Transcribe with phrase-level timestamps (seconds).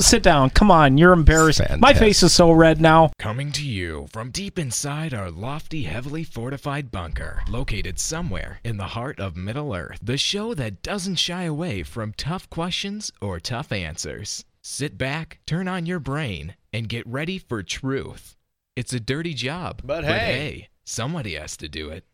[0.00, 0.50] sit down.
[0.50, 1.60] Come on, you're embarrassed.
[1.78, 3.10] My face is so red now.
[3.18, 8.88] Coming to you from deep inside our lofty, heavily fortified bunker, located somewhere in the
[8.88, 13.72] heart of Middle Earth, the show that doesn't shy away from tough questions or tough
[13.72, 14.44] answers.
[14.62, 18.36] Sit back, turn on your brain, and get ready for truth.
[18.76, 20.68] It's a dirty job, But hey.
[20.84, 22.04] somebody has to do it.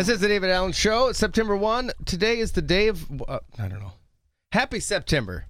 [0.00, 1.08] This is the David Allen Show.
[1.08, 1.90] It's September 1.
[2.06, 3.92] Today is the day of, uh, I don't know.
[4.50, 5.44] Happy September.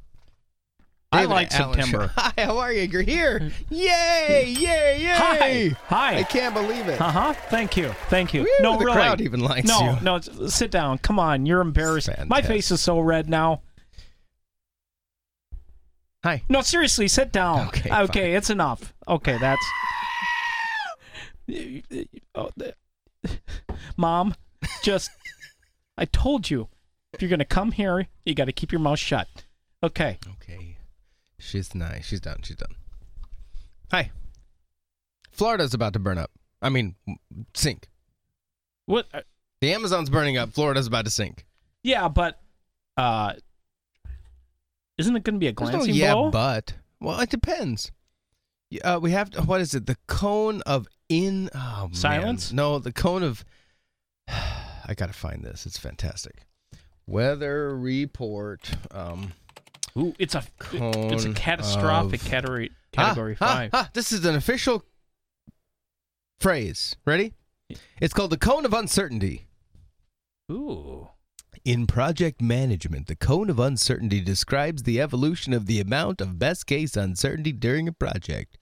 [1.12, 1.82] I like Allen Show.
[1.84, 2.12] September.
[2.16, 2.82] Hi, how are you?
[2.82, 3.52] You're here.
[3.68, 5.14] Yay, yay, yay.
[5.14, 5.68] Hi.
[5.86, 6.16] Hi.
[6.16, 7.00] I can't believe it.
[7.00, 7.32] Uh huh.
[7.32, 7.90] Thank you.
[8.08, 8.40] Thank you.
[8.40, 8.96] Woo, no, the really.
[8.96, 9.98] crowd even likes no, you.
[10.02, 10.16] no.
[10.16, 10.98] it's- Sit down.
[10.98, 11.46] Come on.
[11.46, 12.10] You're embarrassed.
[12.26, 13.62] My face is so red now.
[16.24, 16.42] Hi.
[16.48, 17.06] No, seriously.
[17.06, 17.68] Sit down.
[17.68, 18.34] Okay, Okay.
[18.34, 18.94] It's enough.
[19.06, 19.38] Okay.
[19.38, 19.64] That's.
[23.96, 24.34] Mom,
[24.82, 25.10] just.
[25.96, 26.68] I told you,
[27.12, 29.28] if you're gonna come here, you got to keep your mouth shut.
[29.82, 30.18] Okay.
[30.42, 30.78] Okay.
[31.38, 32.06] She's nice.
[32.06, 32.40] She's done.
[32.42, 32.74] She's done.
[33.90, 34.10] Hi.
[35.30, 36.30] Florida's about to burn up.
[36.62, 36.94] I mean,
[37.54, 37.88] sink.
[38.86, 39.06] What?
[39.14, 39.22] uh,
[39.60, 40.52] The Amazon's burning up.
[40.52, 41.46] Florida's about to sink.
[41.82, 42.38] Yeah, but.
[42.96, 43.34] uh
[44.98, 46.30] Isn't it going to be a There's glancing no yeah, blow?
[46.30, 47.90] but well, it depends.
[48.84, 49.86] Uh, we have to, what is it?
[49.86, 51.94] The cone of in oh, man.
[51.94, 52.52] Silence?
[52.52, 53.44] No, the cone of.
[54.28, 55.66] I gotta find this.
[55.66, 56.46] It's fantastic.
[57.06, 58.70] Weather report.
[58.92, 59.32] Um,
[59.98, 63.70] Ooh, it's a it's a catastrophic of- category category ah, ah, five.
[63.72, 64.84] ah, this is an official
[66.38, 66.96] phrase.
[67.04, 67.34] Ready?
[68.00, 69.46] It's called the cone of uncertainty.
[70.50, 71.08] Ooh.
[71.64, 76.66] In project management, the cone of uncertainty describes the evolution of the amount of best
[76.66, 78.58] case uncertainty during a project.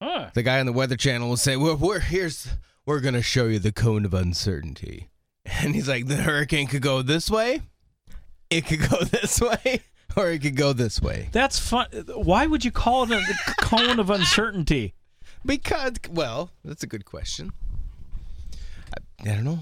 [0.00, 0.30] Huh.
[0.32, 2.48] The guy on the Weather Channel will say, "Well, we're here's
[2.86, 5.10] we're gonna show you the cone of uncertainty,"
[5.44, 7.62] and he's like, "The hurricane could go this way,
[8.48, 9.82] it could go this way,
[10.16, 11.86] or it could go this way." That's fun.
[12.14, 14.94] Why would you call it a the cone of uncertainty?
[15.44, 17.52] Because, well, that's a good question.
[18.94, 19.60] I, I don't know.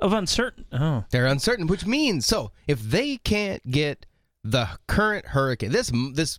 [0.00, 0.64] Of uncertain.
[0.72, 1.04] Oh.
[1.10, 4.06] They're uncertain, which means so if they can't get
[4.42, 6.38] the current hurricane, this this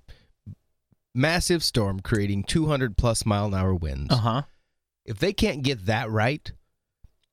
[1.16, 4.42] massive storm creating 200 plus mile an hour winds, Uh huh.
[5.06, 6.52] if they can't get that right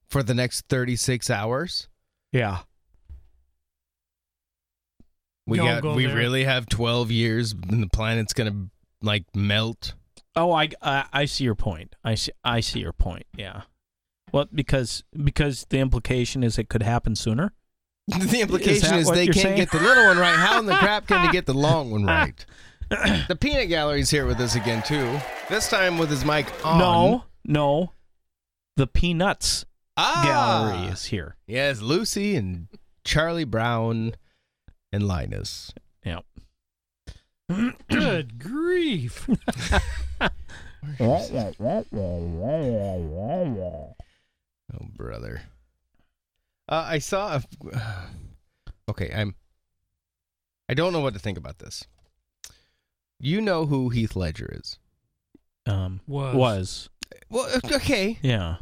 [0.09, 1.88] for the next 36 hours,
[2.32, 2.60] Yeah.
[5.47, 6.16] we got go we there.
[6.16, 8.66] really have 12 years and the planet's gonna
[9.03, 9.94] like melt.
[10.37, 11.94] Oh, I, I I see your point.
[12.04, 13.26] I see I see your point.
[13.37, 13.62] Yeah.
[14.32, 17.53] Well, because because the implication is it could happen sooner.
[18.09, 19.56] the implication is, what they can't saying?
[19.56, 20.34] get the little one right.
[20.37, 22.44] How in the crap can they get the long one right?
[23.28, 25.19] the peanut gallery's here with us again too.
[25.48, 26.78] This time with his mic on.
[26.78, 27.92] No, no.
[28.76, 29.64] The Peanuts
[29.97, 30.22] ah!
[30.25, 31.36] gallery is here.
[31.47, 32.69] Yes, Lucy and
[33.02, 34.14] Charlie Brown
[34.92, 35.72] and Linus.
[36.04, 36.20] Yeah.
[37.88, 39.26] Good grief.
[44.75, 45.42] Oh, brother.
[46.69, 47.36] Uh, I saw.
[47.36, 47.44] A,
[48.91, 49.34] okay, I'm.
[50.69, 51.86] I don't know what to think about this.
[53.25, 54.81] You know who Heath Ledger is?
[55.65, 56.34] Um, Was.
[56.34, 56.91] was
[57.31, 58.19] Well, okay.
[58.21, 58.56] yeah.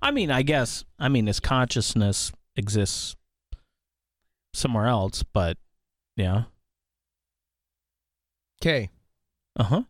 [0.00, 0.84] I mean, I guess.
[0.98, 3.14] I mean, his consciousness exists
[4.54, 5.58] somewhere else, but
[6.16, 6.44] yeah.
[8.62, 8.88] Okay.
[9.54, 9.82] Uh huh.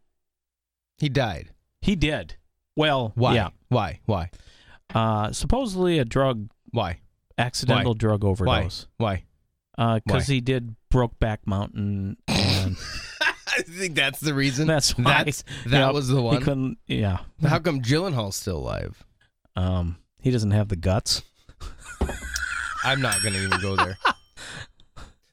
[0.98, 1.50] He died.
[1.80, 2.34] He did.
[2.74, 3.34] Well, Why?
[3.36, 3.50] yeah.
[3.68, 4.00] Why?
[4.06, 4.30] Why?
[4.92, 6.98] Uh, supposedly a drug, Why?
[7.38, 8.88] accidental drug overdose.
[8.96, 9.22] Why?
[9.78, 10.34] Uh, Because Why?
[10.34, 12.76] he did Brokeback Mountain, and
[13.58, 14.66] I think that's the reason.
[14.66, 15.24] that's why.
[15.24, 16.42] That's that was the He one.
[16.42, 16.78] couldn't.
[16.86, 17.18] Yeah.
[17.42, 19.04] How come Gyllenhaal's still alive?
[19.56, 21.22] Um, he doesn't have the guts.
[22.84, 23.98] I'm not going to even go there.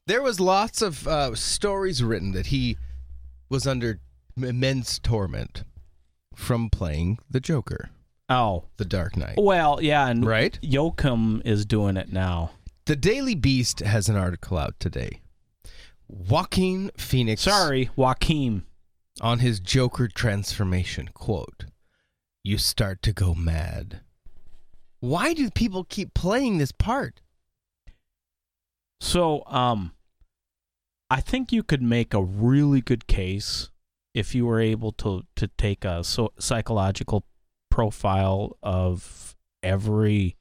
[0.07, 2.78] there was lots of uh, stories written that he
[3.50, 4.00] was under
[4.38, 5.63] immense torment
[6.35, 7.90] from playing the Joker,
[8.29, 9.35] Oh, the Dark Knight.
[9.38, 10.57] well, yeah, and Right?
[10.63, 12.51] Yoakum is doing it now.
[12.85, 15.22] The Daily Beast has an article out today.
[16.08, 18.64] Joaquin Phoenix Sorry, Joaquin.
[19.22, 21.66] on his Joker transformation quote,
[22.44, 24.02] "You start to go mad."
[25.00, 27.22] Why do people keep playing this part?
[29.02, 29.94] So, um,
[31.09, 33.70] I think you could make a really good case
[34.14, 37.26] if you were able to to take a so psychological
[37.70, 40.38] profile of every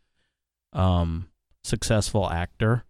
[0.72, 1.28] um
[1.64, 2.84] successful actor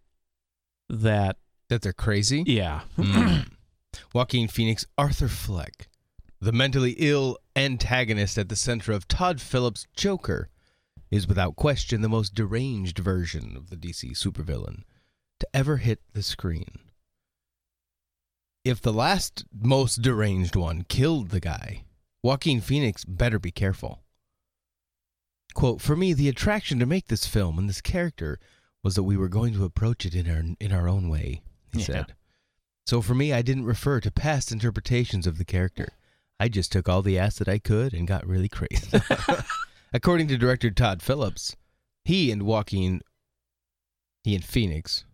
[0.89, 1.39] that
[1.73, 2.45] That they're crazy?
[2.47, 3.49] yeah Mm.
[4.13, 5.89] Joaquin Phoenix, Arthur Fleck,
[6.39, 10.51] the mentally ill antagonist at the center of Todd Phillips' Joker,
[11.11, 14.83] is without question the most deranged version of the DC supervillain.
[15.41, 16.79] to ever hit the screen.
[18.67, 21.85] If the last most deranged one killed the guy,
[22.23, 24.03] Joaquin Phoenix better be careful.
[25.55, 28.39] Quote, For me, the attraction to make this film and this character
[28.85, 31.41] was that we were going to approach it in our, in our own way,
[31.73, 31.87] he Yeah.
[31.87, 32.15] said.
[32.87, 35.89] So for me, I didn't refer to past interpretations of the character.
[36.41, 39.01] I just took all the acid I could and got really crazy.
[39.93, 41.55] According to director Todd Phillips,
[42.05, 43.03] he and Joaquin,
[44.25, 45.05] he and Phoenix,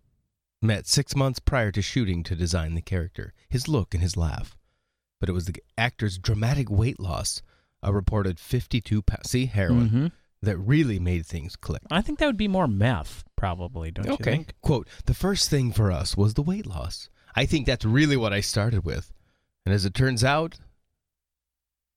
[0.62, 4.56] met six months prior to shooting to design the character, his look, and his laugh.
[5.20, 7.43] But it was the actor's dramatic weight loss,
[7.82, 10.12] a reported 52 pounds, see, heroin, Mhm.
[10.43, 11.82] That really made things click.
[11.90, 13.90] I think that would be more meth, probably.
[13.90, 14.55] Don't you think?
[14.62, 17.08] Quote, the first thing for us was the weight loss.
[17.35, 19.12] I think that's really what I started with.
[19.67, 20.58] And as it turns out,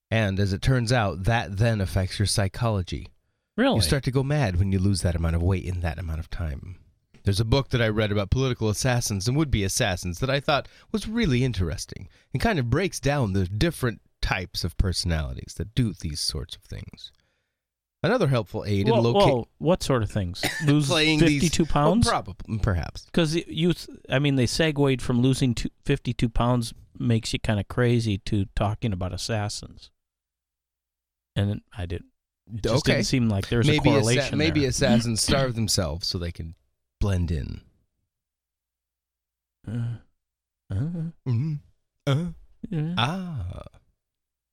[0.10, 3.08] and as it turns out, that then affects your psychology.
[3.56, 3.76] Really?
[3.76, 6.20] You start to go mad when you lose that amount of weight in that amount
[6.20, 6.78] of time.
[7.24, 10.40] There's a book that I read about political assassins and would be assassins that I
[10.40, 15.76] thought was really interesting and kind of breaks down the different types of personalities that
[15.76, 17.12] do these sorts of things.
[18.04, 20.44] Another helpful aid whoa, in locating whoa, what sort of things?
[20.66, 22.06] Lose playing fifty-two these, pounds?
[22.08, 23.06] Well, probably, perhaps.
[23.06, 23.74] Because you,
[24.10, 28.46] I mean, they segued from losing two, 52 pounds makes you kind of crazy to
[28.56, 29.92] talking about assassins.
[31.36, 32.04] And I did.
[32.54, 32.94] It just Okay.
[32.94, 34.38] didn't seem like there's a maybe assa- correlation.
[34.38, 34.70] maybe there.
[34.70, 36.56] assassins starve themselves so they can
[37.00, 37.62] blend in.
[39.68, 39.98] Uh,
[40.72, 40.76] uh,
[41.28, 41.54] Mm-hmm.
[42.08, 42.26] Uh,
[42.70, 42.94] yeah.
[42.98, 43.62] ah.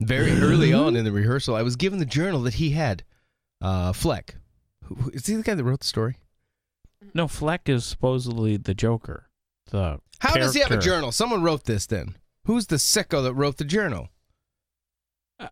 [0.02, 3.04] Very early on in the rehearsal, I was given the journal that he had.
[3.60, 4.37] Uh, Fleck.
[4.84, 6.19] Who, who- is he the guy that wrote the story?
[7.14, 9.28] no, Fleck is supposedly the Joker.
[9.70, 11.12] The How does he have a journal?
[11.12, 12.16] Someone wrote this then.
[12.44, 14.08] Who's the sicko that wrote the journal?
[15.40, 15.49] Eh,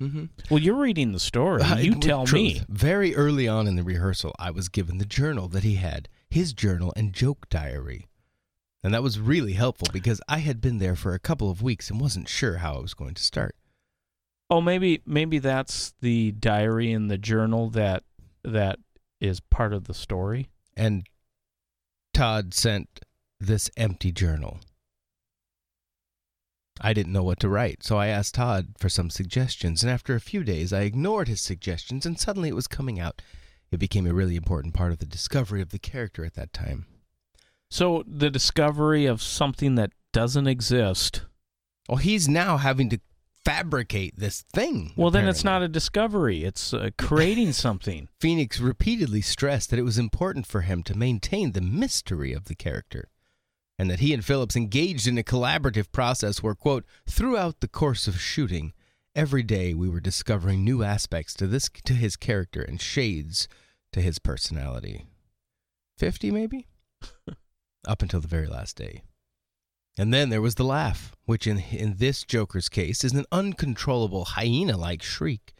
[0.00, 0.24] Mm-hmm.
[0.50, 1.62] Well, you're reading the story.
[1.62, 2.62] Uh, You tell truth, me.
[2.68, 6.52] Very early on in the rehearsal, I was given the journal that he had, his
[6.52, 8.08] journal and joke diary.
[8.82, 11.90] And that was really helpful because I had been there for a couple of weeks
[11.90, 13.54] and wasn't sure how I was going to start.
[14.50, 18.04] Oh, maybe maybe that's the diary in the journal that
[18.42, 18.78] that
[19.20, 20.48] is part of the story.
[20.76, 21.06] And
[22.12, 23.00] Todd sent
[23.40, 24.60] this empty journal.
[26.80, 30.14] I didn't know what to write, so I asked Todd for some suggestions, and after
[30.14, 33.22] a few days, I ignored his suggestions, and suddenly it was coming out.
[33.70, 36.86] It became a really important part of the discovery of the character at that time.
[37.70, 41.22] So the discovery of something that doesn't exist.
[41.88, 43.00] Well, he's now having to
[43.44, 44.92] fabricate this thing.
[44.96, 46.44] Well, then it's not a discovery.
[46.44, 48.08] It's uh, creating something.
[48.20, 52.54] Phoenix repeatedly stressed that it was important for him to maintain the mystery of the
[52.54, 53.08] character,
[53.78, 58.08] and that he and Phillips engaged in a collaborative process where, quote, throughout the course
[58.08, 58.72] of shooting,
[59.14, 63.48] every day we were discovering new aspects to this to his character and shades
[63.92, 65.06] to his personality.
[65.98, 66.66] Fifty, maybe,
[67.86, 69.02] up until the very last day.
[69.96, 74.24] And then there was the laugh, which in in this Joker's case is an uncontrollable
[74.24, 75.54] hyena-like shriek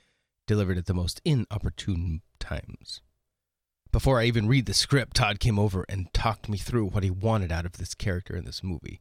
[0.46, 3.00] delivered at the most inopportune times.
[3.92, 7.10] Before I even read the script, Todd came over and talked me through what he
[7.10, 9.00] wanted out of this character in this movie.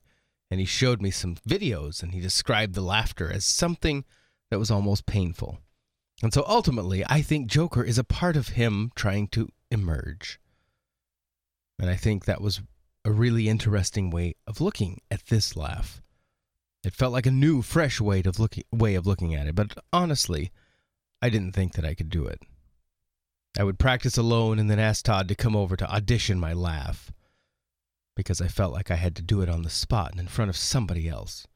[0.52, 4.06] And he showed me some videos and he described the laughter as something
[4.52, 5.58] that was almost painful.
[6.22, 10.40] And so ultimately, I think Joker is a part of him trying to emerge.
[11.80, 12.62] And I think that was
[13.06, 16.02] a really interesting way of looking at this laugh.
[16.84, 19.78] It felt like a new, fresh way of looking way of looking at it, but
[19.92, 20.52] honestly,
[21.22, 22.42] I didn't think that I could do it.
[23.58, 27.12] I would practice alone and then ask Todd to come over to audition my laugh
[28.16, 30.50] because I felt like I had to do it on the spot and in front
[30.50, 31.48] of somebody else.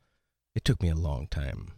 [0.55, 1.71] It took me a long time.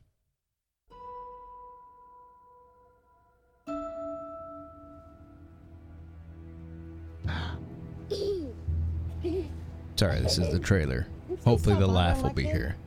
[9.99, 11.07] Sorry, this is the trailer.
[11.43, 12.77] Hopefully, the laugh will be here.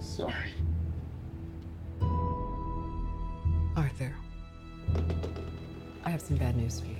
[0.00, 0.52] Sorry.
[3.76, 4.12] Arthur,
[6.04, 6.96] I have some bad news for you.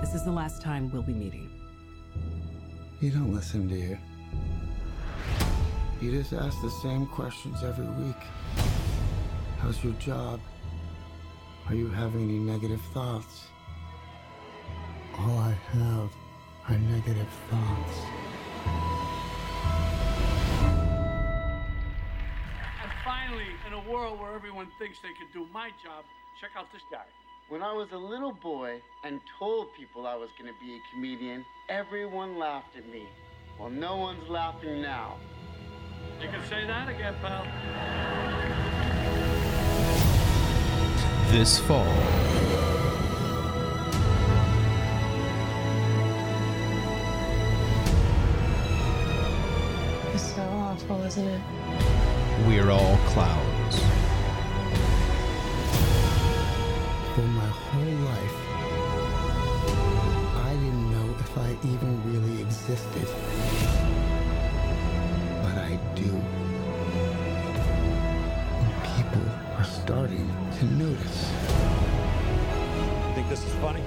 [0.00, 1.48] This is the last time we'll be meeting.
[3.00, 3.98] You don't listen, do you?
[6.00, 8.16] You just ask the same questions every week.
[9.60, 10.40] How's your job?
[11.68, 13.48] Are you having any negative thoughts?
[15.18, 16.10] All I have
[16.68, 17.98] are negative thoughts.
[22.82, 26.04] And finally, in a world where everyone thinks they can do my job,
[26.40, 27.04] check out this guy.
[27.48, 30.80] When I was a little boy and told people I was going to be a
[30.94, 33.08] comedian, everyone laughed at me.
[33.58, 35.16] Well, no one's laughing now.
[36.22, 38.75] You can say that again, pal.
[41.30, 41.84] This fall.
[50.14, 51.40] It's so awful, isn't it?
[52.46, 53.76] We're all clowns.
[57.14, 58.38] For my whole life,
[60.44, 63.08] I didn't know if I even really existed.
[65.42, 66.45] But I do.
[69.86, 70.28] Starting
[70.58, 71.30] to notice.
[73.14, 73.80] Think this is funny?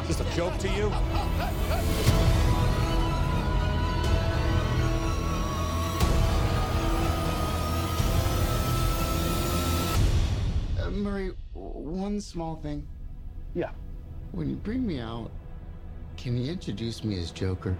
[0.00, 0.90] Is this a joke to you?
[10.80, 12.86] Uh, Murray, one small thing.
[13.54, 13.72] Yeah.
[14.32, 15.30] When you bring me out,
[16.16, 17.76] can you introduce me as Joker?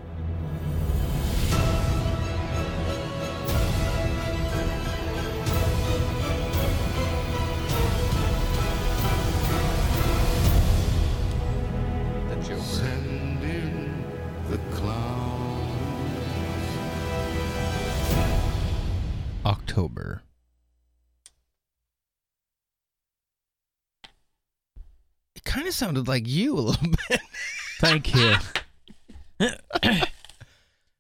[25.76, 27.20] Sounded like you a little bit.
[27.80, 28.34] Thank you.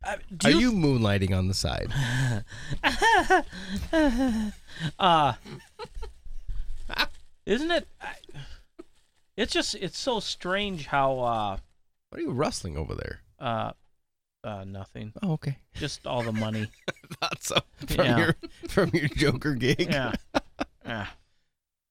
[0.08, 0.14] Uh,
[0.44, 1.92] Are you moonlighting on the side?
[5.00, 5.32] uh
[7.44, 8.12] isn't it I,
[9.36, 11.56] it's just it's so strange how uh
[12.10, 13.20] What are you rustling over there?
[13.40, 13.72] uh
[14.44, 15.58] uh nothing Oh, okay.
[15.74, 16.68] just all the money
[17.20, 17.56] Thought so.
[17.88, 18.18] From Yeah.
[18.18, 18.36] your
[18.68, 19.88] from your Joker gig.
[19.90, 20.12] yeah
[20.84, 21.06] yeah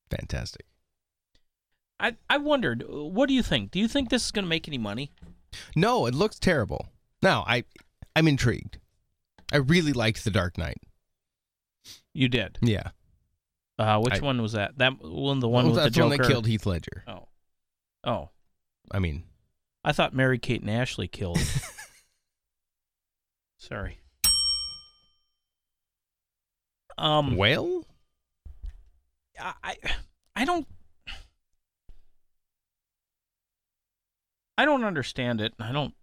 [0.09, 0.65] Fantastic.
[1.99, 3.71] I i wondered what do you think?
[3.71, 5.11] Do you think this is gonna make any money?
[5.75, 6.87] No, it looks terrible.
[7.21, 7.63] Now, I
[8.15, 8.79] I'm intrigued.
[9.53, 10.81] I really liked The Dark Knight.
[12.13, 12.57] you did?
[12.61, 12.89] Yeah.
[13.79, 14.77] uh which I- one was that?
[14.77, 16.23] That one the one Well, with that's the the one joker?
[16.23, 17.03] that killed Heath Ledger.
[17.07, 17.27] oh.
[18.03, 18.29] Oh.
[18.91, 19.23] I mean,
[19.83, 21.39] i thought mary kate and ashley killed
[23.57, 23.99] sorry.
[26.97, 27.83] Um well,
[29.39, 29.75] I-
[30.35, 30.67] I don't
[34.57, 35.53] I don't understand it.
[35.59, 35.93] I don't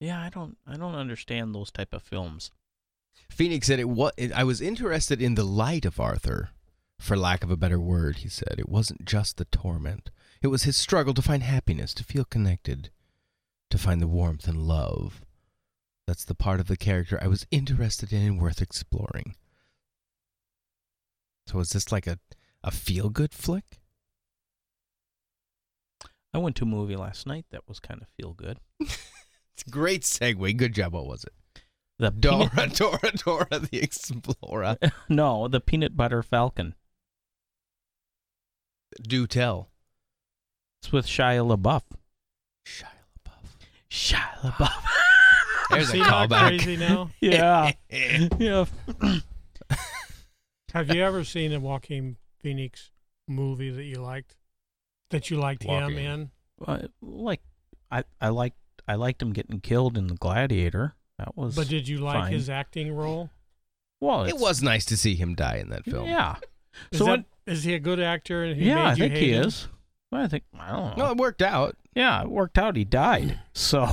[0.00, 2.50] Yeah, I don't I don't understand those type of films.
[3.30, 4.12] Phoenix said it was.
[4.34, 6.50] I was interested in the light of Arthur,
[7.00, 8.18] for lack of a better word.
[8.18, 10.10] He said it wasn't just the torment;
[10.42, 12.90] it was his struggle to find happiness, to feel connected,
[13.70, 15.22] to find the warmth and love.
[16.06, 19.36] That's the part of the character I was interested in and worth exploring.
[21.46, 22.18] So is this like a
[22.62, 23.80] a feel good flick?
[26.34, 28.58] I went to a movie last night that was kind of feel good.
[29.56, 30.56] It's a great segue.
[30.56, 30.94] Good job.
[30.94, 31.32] What was it?
[32.00, 34.78] The Dora, peanut, Dora, Dora the Explorer.
[35.08, 36.74] No, the peanut butter falcon.
[39.00, 39.70] Do tell.
[40.82, 41.82] It's with Shia LaBeouf.
[42.66, 42.88] Shia
[43.24, 43.88] LaBeouf.
[43.88, 44.84] Shia LaBeouf.
[45.70, 46.48] There's Is a he not callback.
[46.58, 47.10] crazy now?
[47.20, 47.70] yeah.
[48.40, 48.64] yeah.
[50.72, 52.90] Have you ever seen a Joaquin Phoenix
[53.28, 54.34] movie that you liked?
[55.14, 55.98] That you liked him Joaquin.
[55.98, 56.30] in?
[56.66, 57.40] Uh, like
[57.88, 58.56] I I liked
[58.88, 60.94] I liked him getting killed in the Gladiator.
[61.18, 62.32] That was But did you like fine.
[62.32, 63.30] his acting role?
[64.00, 66.08] Well, It was nice to see him die in that film.
[66.08, 66.34] Yeah.
[66.90, 68.42] Is, So that, it- is he a good actor?
[68.42, 69.44] And he yeah, made I you think hate he him?
[69.44, 69.68] is.
[70.10, 71.04] Well, I think I don't know.
[71.06, 71.76] No, it worked out.
[71.94, 72.74] yeah, it worked out.
[72.74, 73.38] He died.
[73.52, 73.86] So,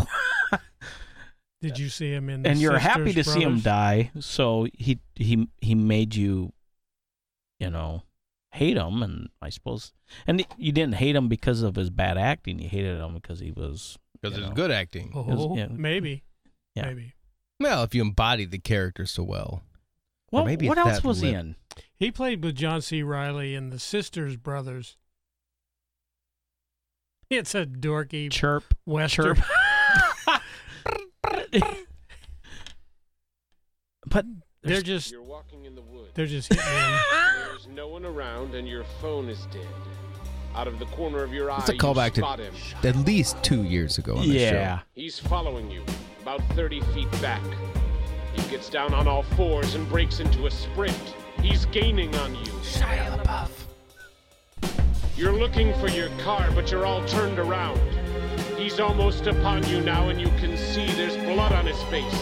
[1.62, 2.42] Did you see him in?
[2.42, 4.10] The and you're happy to Sisters see him die.
[4.20, 6.51] So he he he made you,
[7.60, 8.01] you know,
[8.51, 9.93] hate him, and I suppose,
[10.27, 12.60] and you didn't hate him because of his bad acting.
[12.60, 15.12] You hated him because he was Because you it's good acting.
[15.15, 15.67] Oh, yeah.
[15.70, 16.24] maybe.
[16.75, 16.88] Yeah.
[16.88, 17.13] Maybe.
[17.60, 19.63] Well, if you embody the character so well.
[20.31, 21.55] Well, maybe what else that was he in?
[21.96, 23.03] He played with John C.
[23.03, 24.98] Reilly in the Sisters Brothers.
[27.29, 29.36] It's a dorky Chirp, western.
[29.36, 29.46] chirp.
[34.05, 34.25] but
[34.63, 36.10] They're there's- just You're walking in the woods.
[36.13, 36.65] they're just hitting.
[37.48, 39.65] There's no one around, and your phone is dead.
[40.56, 42.53] Out of the corner of your eye, It's a you callback spot to him.
[42.84, 44.80] at least two years ago on the yeah.
[44.94, 45.84] He's following you,
[46.22, 47.41] about 30 feet back.
[48.34, 51.15] He gets down on all fours and breaks into a sprint.
[51.41, 52.51] He's gaining on you.
[52.62, 53.50] Shia LaBeouf.
[55.18, 57.80] You're looking for your car, but you're all turned around.
[58.58, 62.22] He's almost upon you now, and you can see there's blood on his face.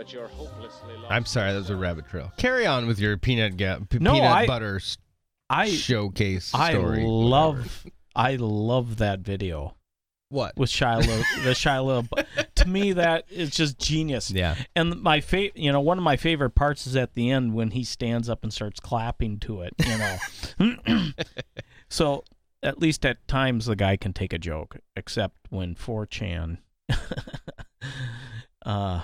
[0.00, 1.10] but you're hopelessly lost.
[1.10, 2.32] I'm sorry, that was a rabbit trail.
[2.38, 4.96] Carry on with your peanut ga- p- No, peanut I- butter s-
[5.50, 7.04] I showcase I story.
[7.04, 7.84] love
[8.16, 9.76] I love that video
[10.30, 10.56] what?
[10.56, 12.04] with Shiloh the Shiloh.
[12.54, 14.30] to me, that is just genius.
[14.30, 14.54] Yeah.
[14.74, 17.72] And my favorite, you know, one of my favorite parts is at the end when
[17.72, 19.74] he stands up and starts clapping to it.
[19.84, 20.76] You know,
[21.90, 22.24] so
[22.62, 26.56] at least at times the guy can take a joke, except when 4chan
[28.64, 29.02] uh,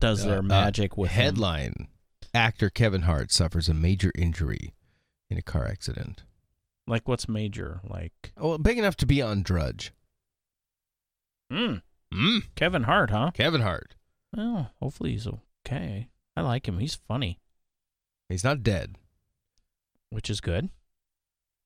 [0.00, 1.22] does Uh, their uh, magic with him.
[1.24, 1.88] headline:
[2.34, 4.74] Actor Kevin Hart suffers a major injury
[5.30, 6.22] in a car accident.
[6.86, 7.80] Like what's major?
[7.84, 9.92] Like, Oh, big enough to be on Drudge.
[11.52, 12.42] mm, Mm.
[12.54, 13.30] Kevin Hart, huh?
[13.34, 13.94] Kevin Hart.
[14.34, 15.26] Well, hopefully he's
[15.66, 16.08] okay.
[16.36, 16.78] I like him.
[16.78, 17.38] He's funny,
[18.28, 18.96] He's not dead.
[20.10, 20.70] which is good.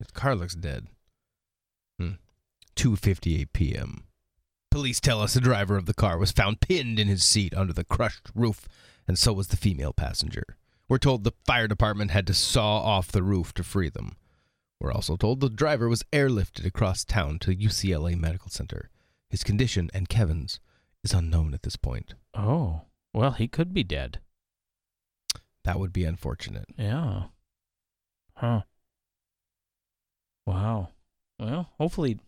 [0.01, 0.89] His car looks dead.
[2.01, 2.13] Hmm.
[2.75, 4.07] 2:58 p.m.
[4.73, 7.75] Police tell us the driver of the car was found pinned in his seat under
[7.75, 8.67] the crushed roof,
[9.07, 10.57] and so was the female passenger.
[10.89, 14.17] We're told the fire department had to saw off the roof to free them.
[14.81, 18.89] We're also told the driver was airlifted across town to UCLA Medical Center.
[19.29, 20.59] His condition and Kevin's
[21.05, 22.15] is unknown at this point.
[22.33, 24.21] Oh, well, he could be dead.
[25.65, 26.65] That would be unfortunate.
[26.79, 27.25] Yeah.
[28.37, 28.63] Huh.
[30.47, 30.89] Wow.
[31.39, 32.21] Well, hopefully.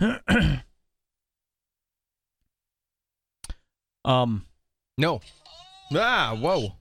[0.00, 0.18] Oh.
[4.06, 4.46] um,
[4.96, 5.20] No.
[5.94, 6.72] Ah, whoa.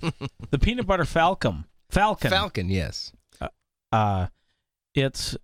[0.50, 1.64] the peanut butter falcon.
[1.90, 2.30] Falcon.
[2.30, 3.12] Falcon, yes.
[3.92, 4.26] uh
[4.94, 5.36] it's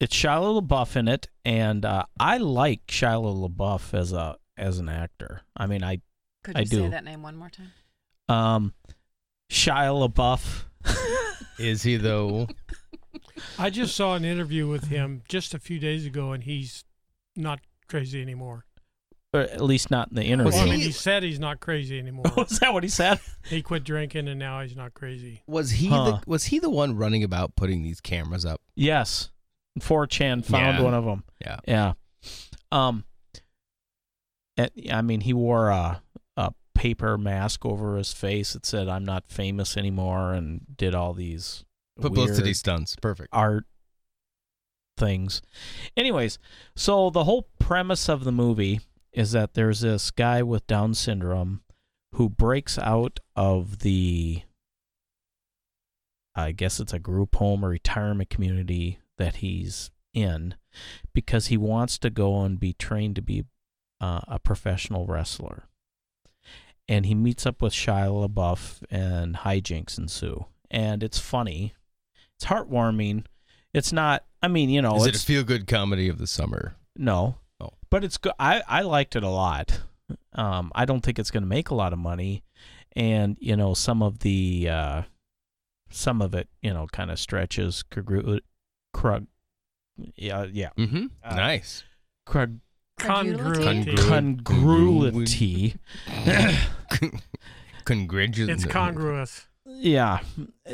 [0.00, 4.88] it's Shiloh LaBeouf in it, and uh, I like Shiloh LaBeouf as a as an
[4.88, 5.42] actor.
[5.56, 6.00] I mean, I
[6.42, 7.72] Could I you say that name one more time?
[8.28, 8.74] um
[9.50, 10.64] Shia LaBeouf.
[11.58, 12.48] Is he though?
[13.58, 16.84] I just saw an interview with him just a few days ago, and he's
[17.36, 18.64] not crazy anymore.
[19.34, 20.52] Or at least not in the interview.
[20.52, 22.24] Well, I mean, he said he's not crazy anymore.
[22.36, 23.18] Was that what he said?
[23.46, 25.42] he quit drinking, and now he's not crazy.
[25.46, 26.04] Was he Huh.
[26.04, 28.60] the was he the one running about putting these cameras up?
[28.76, 29.30] Yes.
[29.80, 30.82] 4chan found Yeah.
[30.84, 31.24] one of them.
[31.40, 31.58] Yeah.
[31.66, 31.92] Yeah.
[32.72, 33.04] Um.
[34.56, 36.00] it- I mean, he wore a
[36.36, 41.12] a paper mask over his face that said "I'm not famous anymore" and did all
[41.12, 41.64] these
[42.00, 42.96] Publicity weird stunts.
[43.02, 43.30] Perfect.
[43.32, 43.64] art
[44.96, 45.42] things.
[45.96, 46.38] Anyways,
[46.76, 48.80] so the whole premise of the movie
[49.14, 51.62] is that there's this guy with Down syndrome
[52.14, 54.42] who breaks out of the
[56.34, 60.56] I guess it's a group home or retirement community that he's in
[61.12, 63.44] because he wants to go and be trained to be
[64.00, 65.68] uh, a professional wrestler.
[66.88, 70.46] And he meets up with Shia LaBeouf and hijinks ensue.
[70.70, 71.72] And it's funny.
[72.36, 73.26] It's heartwarming.
[73.72, 76.74] It's not, I mean, you know, Is it a feel good comedy of the summer?
[76.96, 77.36] no.
[77.60, 77.70] Oh.
[77.90, 78.32] But it's good.
[78.38, 79.80] I, I liked it a lot.
[80.34, 82.42] Um, I don't think it's going to make a lot of money.
[82.96, 85.02] And, you know, some of the, uh,
[85.90, 87.84] some of it, you know, kind of stretches.
[87.90, 88.40] Congru-
[88.92, 89.26] Krug,
[90.16, 90.70] yeah, yeah.
[90.78, 91.06] Mm-hmm.
[91.22, 91.84] Uh, nice.
[92.26, 92.58] Krug,
[92.98, 93.96] Congruity.
[93.96, 95.76] congruity.
[97.84, 98.64] Congratulations.
[98.64, 99.46] It's congruous.
[99.66, 100.20] yeah.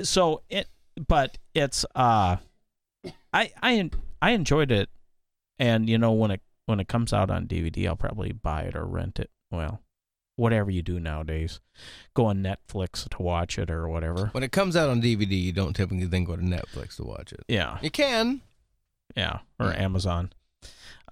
[0.02, 0.68] So it,
[1.08, 2.36] but it's, uh,
[3.32, 3.90] I, I,
[4.22, 4.88] I enjoyed it.
[5.58, 6.40] And, you know, when it,
[6.70, 9.30] when it comes out on DVD, I'll probably buy it or rent it.
[9.50, 9.80] Well,
[10.36, 11.60] whatever you do nowadays,
[12.14, 14.28] go on Netflix to watch it or whatever.
[14.32, 17.32] When it comes out on DVD, you don't typically then go to Netflix to watch
[17.32, 17.44] it.
[17.48, 18.40] Yeah, You can.
[19.16, 19.82] yeah, or Yeah.
[19.82, 20.32] Amazon.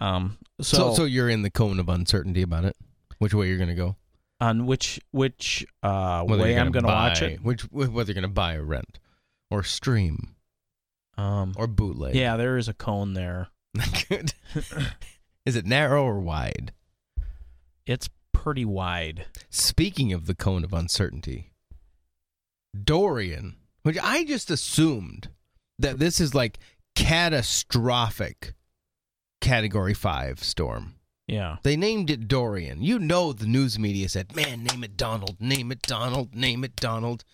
[0.01, 2.77] Um, So, so, so you're in the cone of uncertainty about it.
[3.18, 3.97] Which way you're going to go?
[4.40, 7.42] on which which uh, Whether way you're I'm gonna going to watch it?
[7.42, 9.01] Which whether you're going to buy or rent,
[9.51, 10.37] or stream,
[11.16, 12.14] Um, or bootleg.
[12.14, 13.49] yeah, there is a cone there.
[14.09, 14.35] Good.
[15.49, 16.73] Is it narrow or wide?
[17.87, 19.25] It's pretty wide.
[19.49, 21.53] Speaking of the cone of uncertainty,
[22.85, 25.31] Dorian, which I just assumed
[25.79, 26.59] that this is like
[26.95, 28.53] catastrophic
[29.41, 30.97] category five storm.
[31.27, 32.83] Yeah, They named it Dorian.
[32.83, 36.77] You know the news media said, Man, name it Donald, name it Donald, name it
[36.77, 37.25] Donald.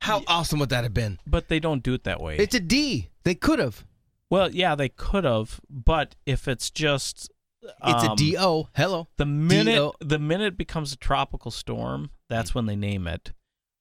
[0.00, 1.20] How awesome would that have been?
[1.24, 2.36] but they don't do it that way.
[2.36, 3.10] It's a D.
[3.22, 3.84] They could have.
[4.28, 7.30] well, yeah, they could have, but if it's just
[7.62, 8.68] It's a um, D O.
[8.74, 9.08] Hello.
[9.16, 9.94] The minute D-O.
[10.00, 13.32] the minute it becomes a tropical storm, that's when they name it.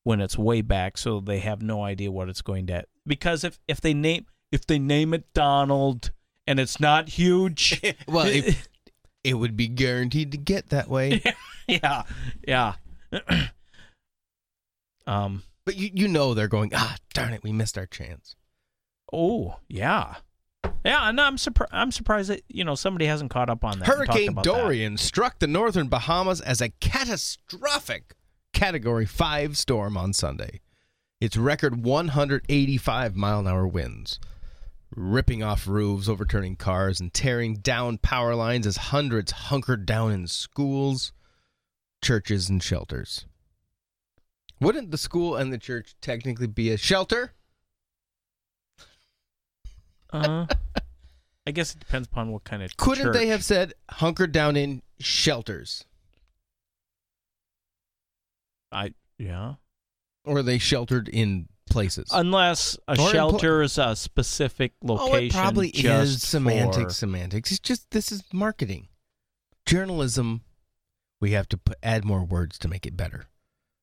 [0.03, 2.85] When it's way back, so they have no idea what it's going to.
[3.05, 6.11] Because if if they name if they name it Donald
[6.47, 8.67] and it's not huge, well, it,
[9.23, 11.21] it would be guaranteed to get that way.
[11.67, 12.03] yeah,
[12.47, 12.73] yeah.
[15.07, 15.43] um.
[15.65, 18.35] But you, you know they're going, ah, darn it, we missed our chance.
[19.13, 20.15] Oh, yeah.
[20.85, 21.71] Yeah, and I'm surprised.
[21.73, 23.87] I'm surprised that you know somebody hasn't caught up on that.
[23.87, 24.51] Hurricane about that.
[24.51, 28.15] Dorian struck the northern Bahamas as a catastrophic
[28.53, 30.61] Category 5 storm on Sunday.
[31.21, 34.19] Its record 185 mile an hour winds,
[34.95, 40.27] ripping off roofs, overturning cars, and tearing down power lines as hundreds hunkered down in
[40.27, 41.11] schools,
[42.01, 43.25] churches, and shelters.
[44.61, 47.33] Wouldn't the school and the church technically be a shelter?
[50.11, 50.45] Uh,
[51.45, 52.75] I guess it depends upon what kind of.
[52.77, 55.85] Couldn't they have said hunkered down in shelters?
[58.71, 59.55] I yeah.
[60.25, 62.09] Or are they sheltered in places?
[62.11, 65.13] Unless a Or shelter is a specific location.
[65.13, 66.93] Oh, it probably is semantics.
[66.93, 67.51] for- Semantics.
[67.51, 68.87] It's just this is marketing,
[69.65, 70.41] journalism.
[71.21, 73.25] We have to put, add more words to make it better,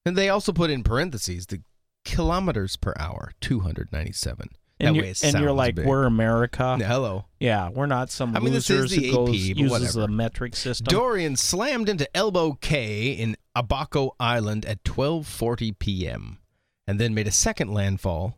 [0.05, 1.63] and they also put in parentheses the
[2.05, 4.51] kilometers per hour, two hundred ninety-seven.
[4.79, 5.87] And, that you're, and you're like, big.
[5.87, 6.77] we're America.
[6.79, 7.25] Yeah, hello.
[7.41, 10.01] Yeah, we're not some I mean, this is the who goes, AP, but uses whatever.
[10.01, 10.85] the metric system.
[10.85, 16.39] Dorian slammed into Elbow Cay in Abaco Island at 12:40 p.m.
[16.87, 18.37] and then made a second landfall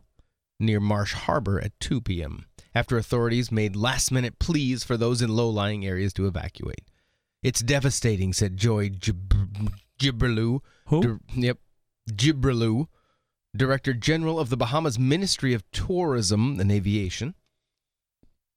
[0.61, 2.45] near Marsh Harbor at 2 p.m.
[2.73, 6.83] after authorities made last-minute pleas for those in low-lying areas to evacuate.
[7.43, 9.33] It's devastating, said Joy Gib-.
[10.85, 11.19] Who?
[11.35, 11.57] Yep,
[12.09, 12.87] Jibrilu,
[13.55, 17.33] Director General of the Bahamas Ministry of Tourism and Aviation.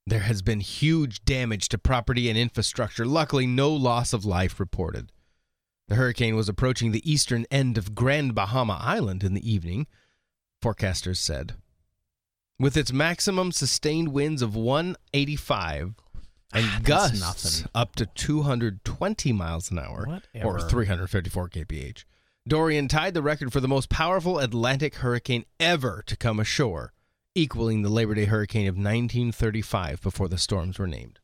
[0.06, 3.06] There has been huge damage to property and infrastructure.
[3.06, 5.12] Luckily, no loss of life reported.
[5.88, 9.86] The hurricane was approaching the eastern end of Grand Bahama Island in the evening,
[10.62, 11.54] forecasters said.
[12.58, 15.94] With its maximum sustained winds of 185
[16.54, 22.04] and Ah, gusts up to 220 miles an hour or 354 kph.
[22.46, 26.92] Dorian tied the record for the most powerful Atlantic hurricane ever to come ashore,
[27.34, 31.20] equaling the Labor Day hurricane of 1935 before the storms were named.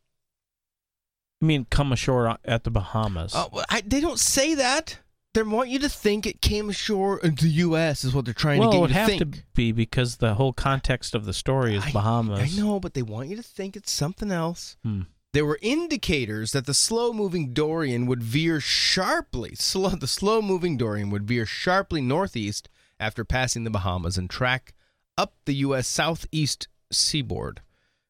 [1.43, 3.35] I mean, come ashore at the Bahamas.
[3.35, 4.99] Uh, I, they don't say that.
[5.35, 8.03] They want you to think it came ashore in the U.S.
[8.03, 10.17] is what they're trying well, to it get would you to have to be because
[10.17, 12.41] the whole context of the story is I- Bahamas.
[12.41, 14.77] I know, but they want you to think it's something else.
[14.83, 15.03] Hmm.
[15.35, 19.55] There were indicators that the slow-moving Dorian would veer sharply.
[19.55, 24.75] Slow, the slow-moving Dorian would veer sharply northeast after passing the Bahamas and track
[25.17, 25.87] up the U.S.
[25.87, 27.61] southeast seaboard.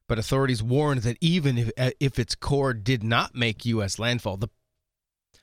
[0.07, 3.99] But authorities warned that even if, uh, if its core did not make U.S.
[3.99, 4.49] landfall, the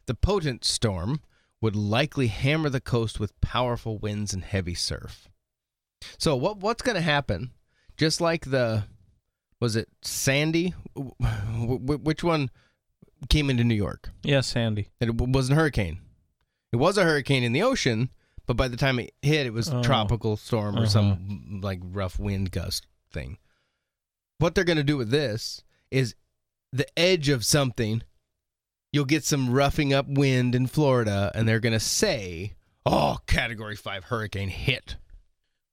[0.06, 1.20] the potent storm
[1.60, 5.28] would likely hammer the coast with powerful winds and heavy surf.
[6.18, 7.52] So what what's going to happen?
[7.96, 8.84] Just like the
[9.60, 10.74] was it Sandy?
[10.94, 12.50] Which one
[13.28, 14.10] came into New York?
[14.22, 14.88] Yes, Sandy.
[15.00, 16.00] It wasn't a hurricane.
[16.72, 18.10] It was a hurricane in the ocean,
[18.46, 19.82] but by the time it hit, it was a Oh.
[19.82, 20.86] tropical storm or Uh-huh.
[20.88, 23.38] some like rough wind gust thing.
[24.38, 26.14] What they're going to do with this is
[26.72, 28.02] the edge of something.
[28.92, 33.76] You'll get some roughing up wind in Florida, and they're going to say, "Oh, Category
[33.76, 34.96] Five hurricane hit."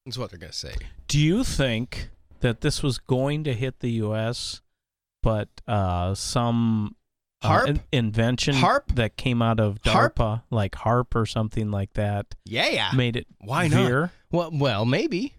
[0.05, 0.75] That's what they're going to say.
[1.07, 2.09] Do you think
[2.43, 4.61] that this was going to hit the U.S.,
[5.23, 6.95] but uh, some
[7.41, 8.93] uh, in- invention Harp?
[8.95, 10.15] that came out of Harp?
[10.17, 12.91] DARPA, like HAARP or something like that, Yeah, yeah.
[12.95, 14.01] made it Why veer?
[14.01, 14.09] not?
[14.31, 15.35] Well, well, maybe,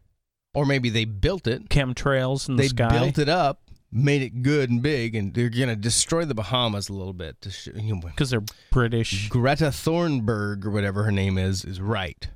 [0.55, 1.69] or maybe they built it.
[1.69, 2.89] Chemtrails in the sky.
[2.89, 3.61] they built it up,
[3.93, 7.41] made it good and big, and they're gonna destroy the Bahamas a little bit.
[7.43, 9.29] To sh- you know, because they're British.
[9.29, 12.29] Greta Thornburg or whatever her name is is right.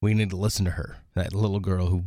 [0.00, 0.98] We need to listen to her.
[1.18, 2.04] That little girl who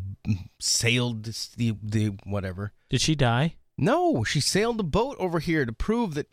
[0.61, 2.71] sailed the the whatever.
[2.89, 3.55] Did she die?
[3.77, 6.27] No, she sailed the boat over here to prove that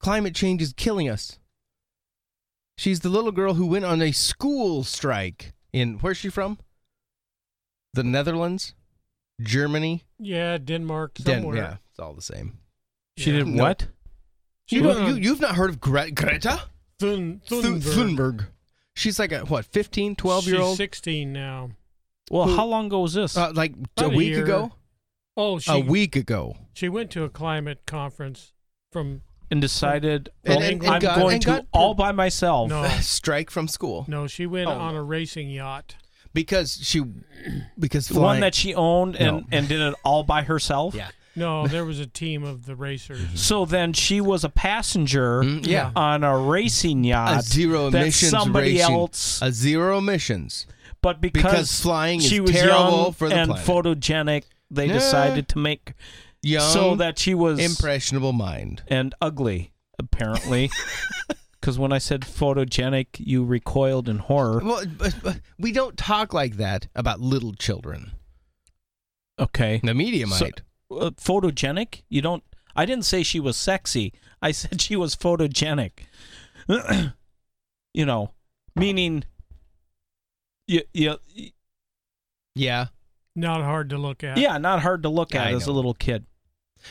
[0.00, 1.40] climate change is killing us.
[2.78, 6.58] She's the little girl who went on a school strike in where's she from?
[7.94, 8.74] The Netherlands,
[9.42, 12.58] Germany, Yeah, Denmark Den- yeah, it's all the same.
[13.18, 13.38] She Yeah.
[13.38, 13.64] did No.
[13.64, 13.88] what?
[14.66, 16.68] She you don't, you, you've not heard of Gre- Greta
[17.00, 17.82] Thun, Thu- Thunberg.
[17.82, 18.46] Thunberg?
[18.94, 20.76] She's like a what, 15, 12 year She's old?
[20.76, 21.70] 16 now.
[22.30, 23.36] Well, Who- how long ago was this?
[23.36, 24.44] Uh, like a About a week year.
[24.44, 24.72] ago.
[25.36, 26.56] Oh, she a week ago.
[26.74, 28.52] she went to a climate conference
[28.92, 32.68] from and decided And- and- and I'm got- going and to got- all by myself.
[32.68, 34.72] no, Strike from school no, she went Oh.
[34.72, 35.96] on a racing yacht.
[36.34, 37.02] because she
[37.78, 39.44] because The one that she owned and, No.
[39.50, 40.94] and did it all by herself.
[40.94, 43.20] yeah No, there was a team of the racers.
[43.40, 47.38] So then she was a passenger Mm, yeah on a racing yacht.
[47.40, 50.66] a zero that emissions somebody racing- else, a zero emissions
[51.02, 53.66] but because, because flying is she was terrible young for the and planet.
[53.66, 54.92] photogenic, they Yeah.
[54.94, 55.94] decided to make
[56.42, 58.82] young so that she was impressionable mind.
[58.88, 60.70] and ugly, apparently.
[61.60, 64.62] Because when I said photogenic, you recoiled in horror.
[64.64, 68.12] Well, but, but we don't talk like that about little children.
[69.38, 69.80] Okay.
[69.84, 70.62] The media So- might.
[70.90, 72.02] Uh, photogenic.
[72.08, 72.42] You don't.
[72.74, 74.12] I didn't say she was sexy.
[74.42, 75.92] I said she was photogenic.
[77.94, 78.30] you know,
[78.74, 79.24] meaning.
[80.66, 81.16] You, you,
[82.54, 82.86] Yeah.
[83.34, 84.38] Not hard to look at.
[84.38, 86.26] yeah, not hard to look at I as a little kid.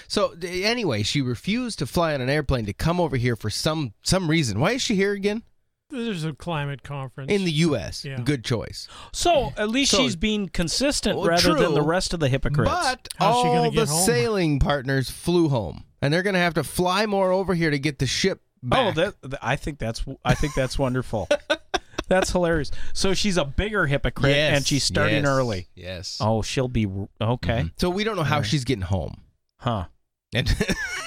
[0.08, 3.94] So anyway, she refused to fly on an airplane to come over here for some
[4.02, 4.60] some reason.
[4.60, 5.44] Why is she here again?
[5.92, 8.06] There's a climate conference In the U.S.
[8.06, 8.20] Yeah.
[8.24, 8.88] Good choice.
[9.12, 12.70] So at least So- she's being consistent Well, rather than the rest of the hypocrites.
[12.72, 14.06] But How's she gonna all the home?
[14.06, 17.80] sailing partners flew home, and they're going to have to fly more over here to
[17.80, 18.98] get the ship back.
[18.98, 21.28] Oh, that, I think that's I think that's wonderful.
[22.08, 22.70] that's hilarious.
[22.94, 25.68] So she's a bigger hypocrite, Yes, and she's starting yes, early.
[25.76, 26.18] Yes.
[26.22, 27.72] Oh, she'll be r- okay, Mhm.
[27.78, 28.50] So we don't know how Alright.
[28.50, 29.22] she's getting home.
[29.60, 29.86] huh?
[30.34, 30.56] And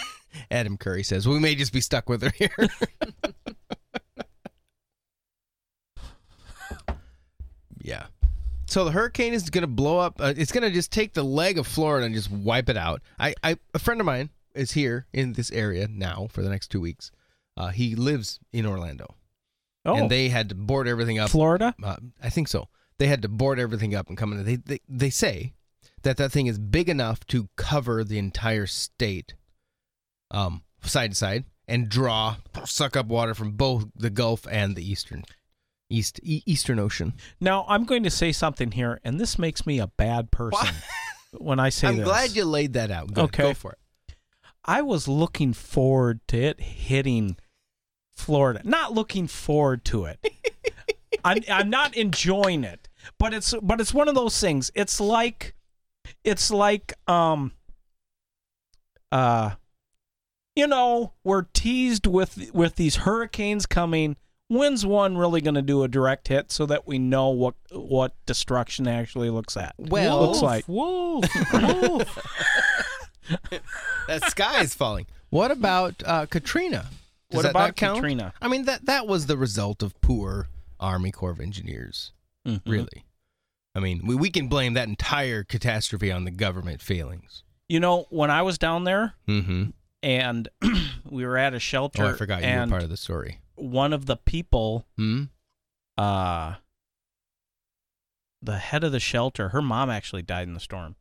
[0.51, 2.51] Adam Curry says we may just be stuck with her here.
[7.83, 8.07] yeah.
[8.67, 10.21] So the hurricane is going to blow up.
[10.21, 13.03] Uh, it's going to just take the leg of Florida and just wipe it out.
[13.19, 16.69] I, I a friend of mine is here in this area now for the next
[16.69, 17.11] two weeks.
[17.57, 19.15] Uh, he lives in Orlando,
[19.85, 21.29] Oh, and they had to board everything up.
[21.31, 21.75] Florida.
[21.83, 22.69] Uh, I think so.
[22.99, 24.45] They had to board everything up and come in.
[24.45, 25.53] They, they they say
[26.03, 29.35] that that thing is big enough to cover the entire state,
[30.31, 34.89] um, side to side, and draw, suck up water from both the Gulf and the
[34.89, 35.25] eastern,
[35.93, 37.15] east e- Eastern Ocean.
[37.41, 40.75] Now I'm going to say something here, and this makes me a bad person
[41.39, 42.05] when I say I'm this.
[42.05, 43.13] glad you laid that out.
[43.13, 43.25] Good.
[43.25, 43.43] Okay.
[43.43, 43.79] go for it.
[44.65, 47.37] I was looking forward to it hitting
[48.13, 48.61] Florida.
[48.65, 50.19] Not looking forward to it.
[51.25, 52.89] I'm I'm not enjoying it.
[53.19, 54.71] But it's but it's one of those things.
[54.75, 55.55] It's like
[56.25, 57.53] it's like um
[59.11, 59.53] uh
[60.55, 64.17] you know, we're teased with with these hurricanes coming.
[64.53, 68.15] When's one really going to do a direct hit so that we know what what
[68.27, 69.75] destruction actually looks at?
[69.79, 72.19] Well- looks like Wolf, wolf.
[74.09, 75.07] That sky is falling.
[75.31, 76.87] What about uh, Katrina?
[77.31, 77.97] Does What that about count?
[77.99, 78.35] Katrina?
[78.43, 80.49] I mean that that was the result of poor
[80.81, 82.13] Army Corps of Engineers.
[82.47, 82.61] Mhm.
[82.67, 83.05] Really.
[83.75, 87.43] I mean, we, we can blame that entire catastrophe on the government failings.
[87.69, 89.71] You know, when I was down there, Mm-hmm.
[90.03, 90.49] and
[91.09, 92.05] we were at a shelter.
[92.05, 93.39] Oh, I forgot you were part of the story.
[93.55, 95.25] One of the people, Hmm?
[95.99, 96.55] uh,
[98.41, 100.97] the head of the shelter, her mom actually died in the storm,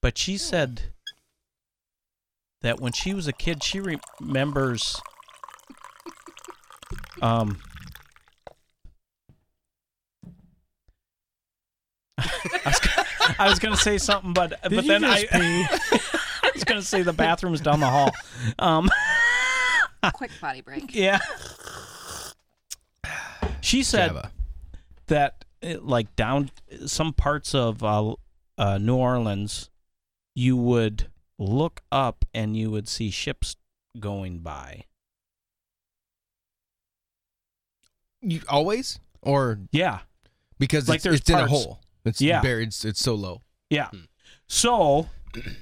[0.00, 0.92] but she said
[2.62, 3.80] that when she was a kid, she
[4.20, 5.00] remembers,
[7.20, 7.60] um.
[12.18, 12.24] I
[12.64, 13.06] was, gonna-
[13.38, 15.26] I was gonna say something, but Did but then I.
[15.32, 18.10] I was gonna say the bathroom's down the hall.
[18.58, 18.88] Um,
[20.14, 20.94] Quick potty break.
[20.94, 21.18] yeah.
[23.66, 24.30] She said Java.
[25.08, 26.50] that, uh, like down
[26.86, 28.14] some parts of uh,
[28.56, 29.70] uh, New Orleans,
[30.36, 33.56] you would look up and you would see ships
[33.98, 34.84] going by.
[38.22, 40.00] You always or Yeah,
[40.58, 41.80] because Like it's, there's it's in a parts- hole.
[42.04, 42.40] It's Yeah.
[42.40, 42.68] buried.
[42.68, 43.42] It's, it's so low.
[43.68, 43.90] yeah.
[44.48, 45.08] So,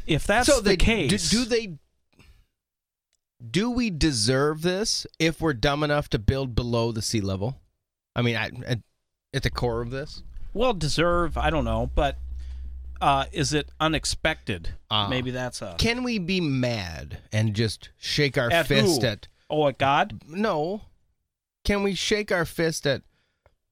[0.06, 1.78] if that's so the they, case, do, do they?
[3.50, 7.60] Do we deserve this if we're dumb enough to build below the sea level?
[8.16, 8.78] I mean, I, at,
[9.32, 10.22] at the core of this,
[10.52, 11.36] well deserve?
[11.36, 12.16] I don't know, but
[13.00, 14.70] uh, is it unexpected?
[14.90, 15.08] Ah.
[15.08, 19.08] Maybe that's a can we be mad and just shake our At fist who?
[19.08, 19.28] at?
[19.50, 20.20] oh at God.
[20.28, 20.82] No.
[21.64, 23.02] Can we shake our fist at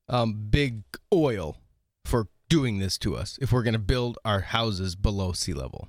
[0.09, 1.59] um, big oil
[2.05, 5.89] for doing this to us if we're going to build our houses below sea level?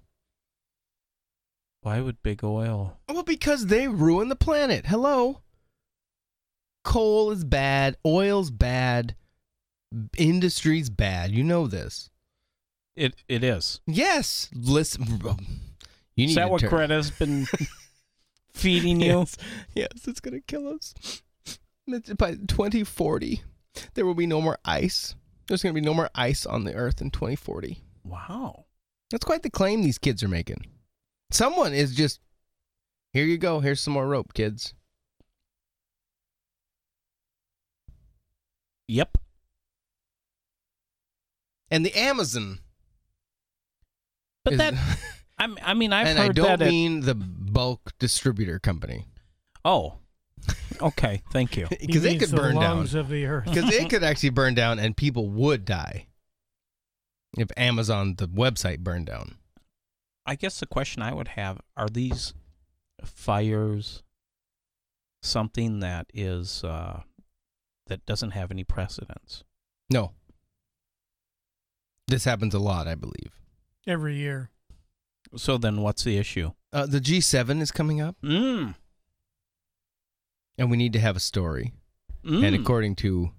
[1.82, 2.98] Why would big oil?
[3.10, 4.86] Well, because they ruin the planet.
[4.86, 5.42] Hello.
[6.84, 7.98] Coal is bad.
[8.06, 9.16] Oil's bad.
[10.18, 11.32] Industry's bad.
[11.32, 12.10] You know this.
[12.96, 13.82] It it is.
[13.88, 14.50] Yes.
[14.54, 15.22] Listen.
[16.16, 17.48] You need Is that what Greta's been
[18.54, 19.20] feeding you?
[19.20, 19.38] Yes.
[19.74, 20.94] yes, it's going to kill us.
[22.18, 23.42] By 2040,
[23.96, 25.16] there will be no more ice.
[25.48, 27.80] There's going to be no more ice on the earth in 2040.
[28.04, 28.66] Wow.
[29.10, 30.66] That's quite the claim these kids are making.
[31.32, 32.20] Someone is just,
[33.12, 33.60] here you go.
[33.60, 34.74] Here's some more rope, kids.
[38.88, 39.18] Yep.
[41.72, 42.60] And the Amazon.
[44.44, 44.74] But is- that
[45.40, 46.62] I mean I've and heard I don't that.
[46.62, 49.06] it- mean the bulk distributor company
[49.66, 49.96] oh.
[50.82, 51.22] Okay.
[51.32, 51.68] Thank you.
[51.70, 52.78] because He it could the burn down.
[52.78, 53.46] lungs of the earth.
[53.46, 56.08] Because it could actually burn down and people would die
[57.38, 59.36] if Amazon the website burned down.
[60.26, 62.34] I guess the question I would have are these
[63.06, 64.04] fires
[65.22, 67.02] something that is uh,
[67.88, 69.44] that doesn't have any precedence?
[69.90, 70.12] No.
[72.08, 73.32] This happens a lot, I believe.
[73.88, 74.50] Every year.
[75.36, 76.52] So then, what's the issue?
[76.72, 78.76] Uh, the G7 is coming up, Mm.
[80.58, 81.74] and we need to have a story.
[82.24, 82.44] Mm.
[82.46, 83.32] And according to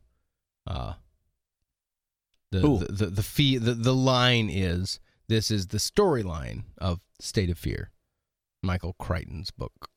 [0.66, 0.94] uh,
[2.50, 7.50] the, the the the fee the, the line is this is the storyline of State
[7.50, 7.90] of Fear,
[8.62, 9.88] Michael Crichton's book.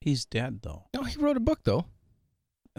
[0.00, 1.86] He's dead though, No, he wrote a book though.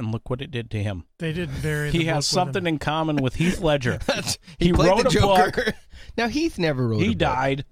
[0.04, 1.06] And look what it did to him.
[1.20, 1.92] They didn't bury.
[1.92, 4.00] He has something in common with Heath Ledger.
[4.60, 5.52] he, He played wrote the a Joker.
[5.66, 5.76] book.
[6.18, 7.02] now Heath never wrote.
[7.02, 7.66] a he book, died.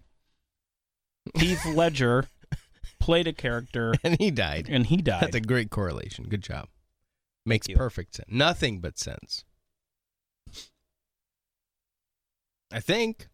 [1.36, 2.28] Heath Ledger
[3.00, 4.68] played a character, and he died.
[4.70, 5.22] and he died.
[5.24, 6.26] That's a great correlation.
[6.30, 6.68] Good job.
[7.46, 8.28] Makes perfect sense.
[8.30, 9.44] Nothing but sense.
[12.72, 13.28] I think.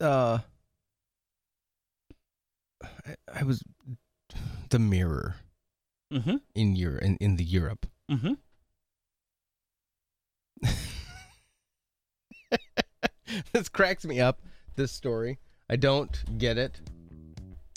[0.00, 0.38] Uh,
[2.82, 3.62] I, I was
[4.70, 5.36] the mirror
[6.12, 6.36] mm-hmm.
[6.54, 7.86] in your in, in the Europe.
[8.10, 8.34] Mm-hmm.
[13.52, 14.40] this cracks me up.
[14.76, 15.38] This story,
[15.70, 16.80] I don't get it.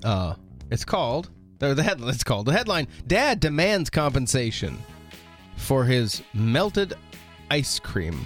[0.03, 0.35] Uh,
[0.69, 1.29] it's called
[1.61, 2.09] or the headline.
[2.09, 2.87] It's called the headline.
[3.05, 4.77] Dad demands compensation
[5.55, 6.93] for his melted
[7.49, 8.25] ice cream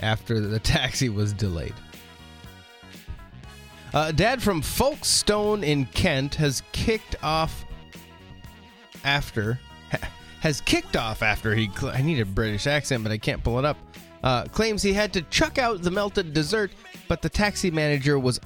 [0.00, 1.74] after the taxi was delayed.
[3.94, 7.64] Uh, Dad from Folkestone in Kent has kicked off
[9.04, 9.58] after
[9.90, 10.08] ha-
[10.40, 13.58] has kicked off after he cl- I need a British accent but I can't pull
[13.58, 13.76] it up.
[14.22, 16.72] Uh, claims he had to chuck out the melted dessert,
[17.06, 18.40] but the taxi manager was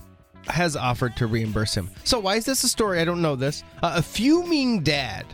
[0.49, 1.89] has offered to reimburse him.
[2.05, 3.01] So why is this a story?
[3.01, 3.63] I don't know this.
[3.83, 5.25] Uh, a fuming dad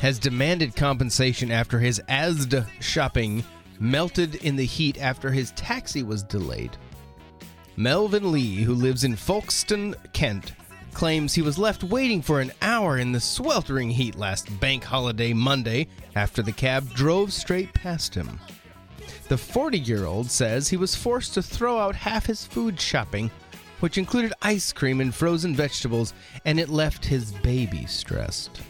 [0.00, 3.44] has demanded compensation after his Asda shopping
[3.78, 6.76] melted in the heat after his taxi was delayed.
[7.76, 10.52] Melvin Lee, who lives in Folkestone, Kent,
[10.92, 15.32] claims he was left waiting for an hour in the sweltering heat last bank holiday
[15.32, 18.38] Monday after the cab drove straight past him.
[19.28, 23.28] The 40 year old says he was forced to throw out half his food shopping,
[23.80, 28.60] which included ice cream and frozen vegetables, and it left his baby stressed.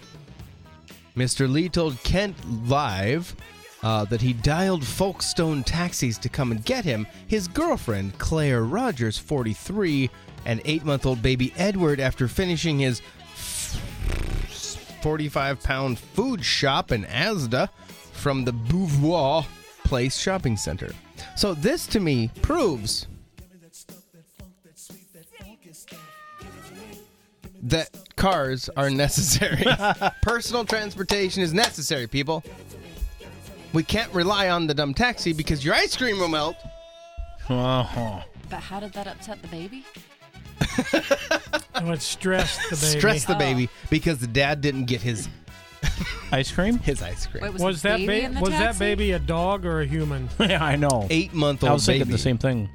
[1.15, 1.51] Mr.
[1.51, 2.37] Lee told Kent
[2.67, 3.37] Live
[3.85, 9.19] uh, that he dialed Folkestone taxis to come and get him, his girlfriend, Claire Rogers,
[9.19, 10.11] 43,
[10.47, 13.03] and eight month old baby Edward after finishing his
[15.03, 17.69] 45 pound food shop in Asda
[18.13, 19.47] from the Bouverie
[19.85, 20.91] Place shopping center.
[21.37, 23.07] So, this to me proves
[27.65, 29.65] that cars are necessary.
[30.23, 32.43] Personal transportation is necessary, people.
[33.75, 36.57] We can't rely on the dumb taxi because your ice cream will melt.
[37.49, 38.21] Uh-huh.
[38.49, 39.85] But how did that upset the baby?
[41.77, 42.99] Oh, it stressed the baby.
[42.99, 43.39] Stress the Oh.
[43.39, 45.29] baby because the dad didn't get his
[46.33, 46.79] Ice cream?
[46.79, 47.43] his ice cream.
[47.45, 48.79] Wait, was, Was the that baby ba- in the was that taxi?
[48.79, 50.29] baby a dog or a human?
[50.41, 51.07] yeah, I know.
[51.11, 51.69] Eight month old baby.
[51.69, 51.99] I old was baby.
[51.99, 52.69] thinking the same thing.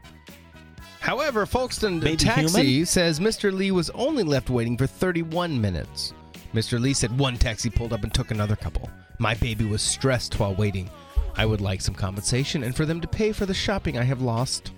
[0.99, 2.85] However, Folkestone Baby Taxi human?
[2.85, 3.51] says Mr.
[3.53, 6.13] Lee was only left waiting for 31 minutes.
[6.53, 6.79] Mr.
[6.79, 8.89] Lee said one taxi pulled up and took another couple.
[9.19, 10.89] My baby was stressed while waiting.
[11.35, 14.21] I would like some compensation and for them to pay for the shopping I have
[14.21, 14.71] lost.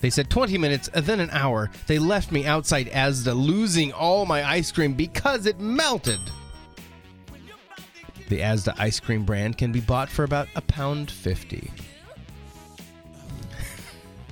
[0.00, 1.70] They said 20 minutes and then an hour.
[1.86, 6.20] They left me outside Asda losing all my ice cream because it melted.
[8.28, 11.70] The Asda ice cream brand can be bought for about a pound fifty.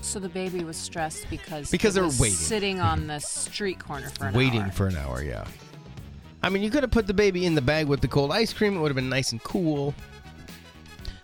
[0.01, 2.37] So the baby was stressed because Because they were waiting.
[2.37, 4.71] sitting on the street corner for an waiting hour.
[4.73, 5.45] for an hour, yeah.
[6.45, 8.53] I mean, you could have put the baby in the bag with the cold ice
[8.53, 8.77] cream.
[8.77, 9.95] It would have been nice and cool.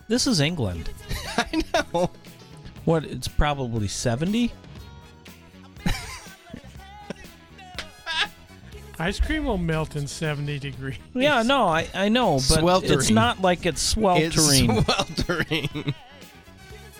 [0.08, 0.88] This is England.
[1.36, 2.08] I know.
[2.86, 3.04] What?
[3.04, 4.50] It's probably 70?
[8.98, 10.96] Ice cream will melt in 70 degrees.
[11.12, 14.70] Yeah, no, I, I know, but it's not like it's sweltering.
[14.70, 15.94] It's sweltering.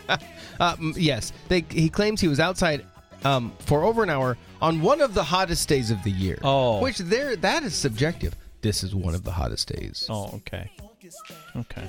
[0.61, 2.85] uh, yes, they, he claims he was outside
[3.25, 6.39] um, for over an hour on one of the hottest days of the year.
[6.43, 6.81] Oh.
[6.81, 8.35] which there that is subjective.
[8.63, 10.07] This is one of the hottest days.
[10.11, 10.71] oh, okay.
[11.57, 11.85] Okay.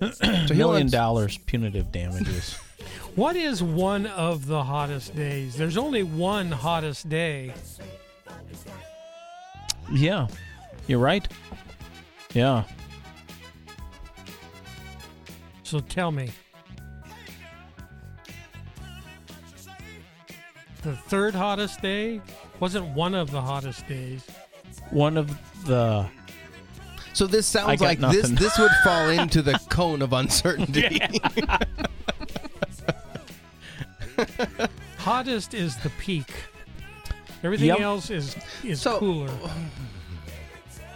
[0.00, 2.58] he Million wants- dollars punitive damages.
[3.14, 5.56] What is one of the hottest days?
[5.56, 7.54] There's only one hottest day.
[9.92, 10.26] yeah,
[10.88, 11.26] you're right.
[12.34, 12.64] Yeah.
[15.62, 16.30] So tell me.
[20.84, 22.20] The third hottest day
[22.60, 24.24] wasn't one of the hottest days.
[24.90, 25.30] One of
[25.64, 26.06] the.
[27.14, 28.12] So this sounds like this.
[28.22, 28.34] nothing.
[28.36, 31.00] This would fall into the cone of uncertainty.
[34.98, 36.30] Hottest is the peak.
[37.42, 37.80] Everything Yep.
[37.80, 39.30] else is is So- cooler.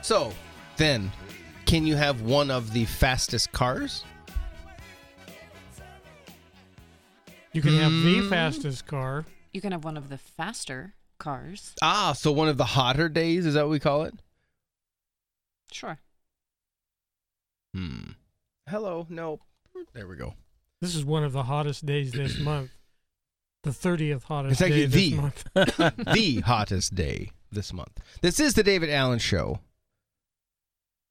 [0.02, 0.32] So,
[0.76, 1.10] then,
[1.66, 4.04] can you have one of the fastest cars?
[7.52, 8.28] You can have the Hmm.
[8.30, 9.26] fastest car.
[9.52, 11.74] You can have one of the faster cars.
[11.82, 14.14] Ah, so one of the hotter days is that what we call it?
[15.72, 15.98] Sure.
[17.74, 18.12] Hmm.
[18.68, 19.06] Hello.
[19.08, 19.40] No.
[19.92, 20.34] There we go.
[20.80, 22.70] This is one of the hottest days this month.
[23.64, 26.04] The 30th hottest It's actually day this the month.
[26.14, 27.98] the hottest day this month.
[28.22, 29.60] This is the David Allen Show.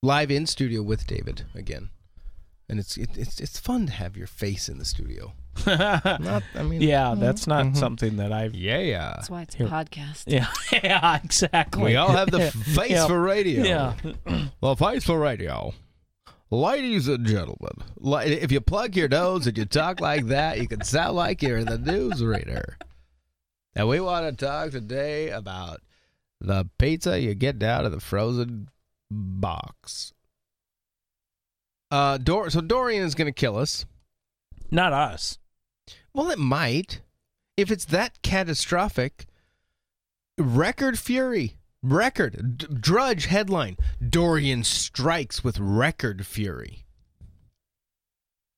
[0.02, 1.90] Live in studio with David again,
[2.70, 5.34] and it's it, it's it's fun to have your face in the studio.
[5.66, 7.78] Not, I mean, yeah, that's not Mhm.
[7.78, 8.54] something that I've.
[8.56, 9.14] Yeah, yeah.
[9.16, 9.68] That's why it's a Here.
[9.68, 10.24] podcast.
[10.28, 10.48] Yeah,
[10.84, 11.84] yeah, exactly.
[11.84, 13.08] We all have the face Yeah.
[13.08, 13.64] for radio.
[13.64, 13.94] Yeah.
[14.62, 15.74] The face for radio.
[16.50, 20.82] Ladies and gentlemen, if you plug your nose and you talk like that, you can
[20.84, 22.76] sound like you're the newsreader.
[23.76, 25.82] And we want to talk today about
[26.40, 28.70] the pizza you get out of the frozen
[29.12, 30.14] box.
[31.92, 33.86] Uh, Dor- so Dorian is going to kill us.
[34.72, 35.38] Not us.
[36.18, 37.02] Well, it might.
[37.58, 39.28] If it's that catastrophic,
[40.36, 41.58] record fury.
[41.84, 42.58] Record.
[42.58, 43.78] D- Drudge headline
[44.10, 46.88] Dorian strikes with record fury.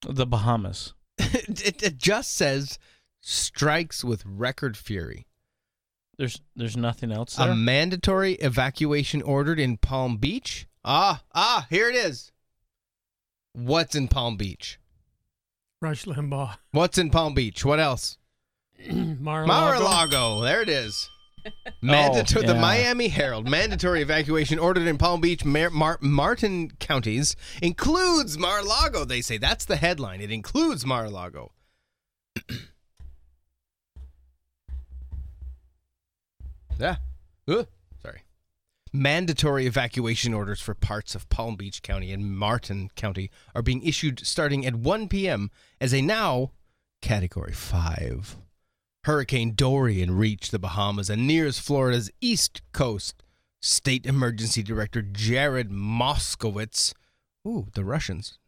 [0.08, 0.94] The Bahamas.
[1.18, 2.78] it, it just says
[3.20, 5.26] strikes with record fury.
[6.16, 7.50] There's there's nothing else There?
[7.50, 10.66] A mandatory evacuation ordered in Palm Beach.
[10.82, 12.32] Ah, ah, here it is.
[13.52, 14.78] What's in Palm Beach?
[15.80, 16.56] Rush Limbaugh.
[16.72, 17.64] What's in Palm Beach?
[17.64, 18.18] What else?
[18.90, 19.46] Mar-a-Lago.
[19.46, 20.40] Mar-a-Lago.
[20.42, 21.08] There it is.
[21.82, 22.60] Mandatory, The yeah.
[22.60, 29.06] Miami Herald mandatory evacuation ordered in Palm Beach, Mar- Mar- Martin counties includes Mar-a-Lago.
[29.06, 30.20] They say that's the headline.
[30.20, 31.52] It includes Mar-a-Lago.
[36.78, 36.96] yeah.
[37.48, 37.64] Uh,
[38.02, 38.24] sorry.
[38.92, 44.26] Mandatory evacuation orders for parts of Palm Beach County and Martin County are being issued
[44.26, 45.50] starting at 1 p.m.
[45.80, 46.52] as a now
[47.00, 48.36] Category 5.
[49.04, 53.22] Hurricane Dorian reached the Bahamas and nears Florida's east coast.
[53.62, 56.94] State Emergency Director Jared Moskowitz,
[57.46, 58.38] ooh, the Russians,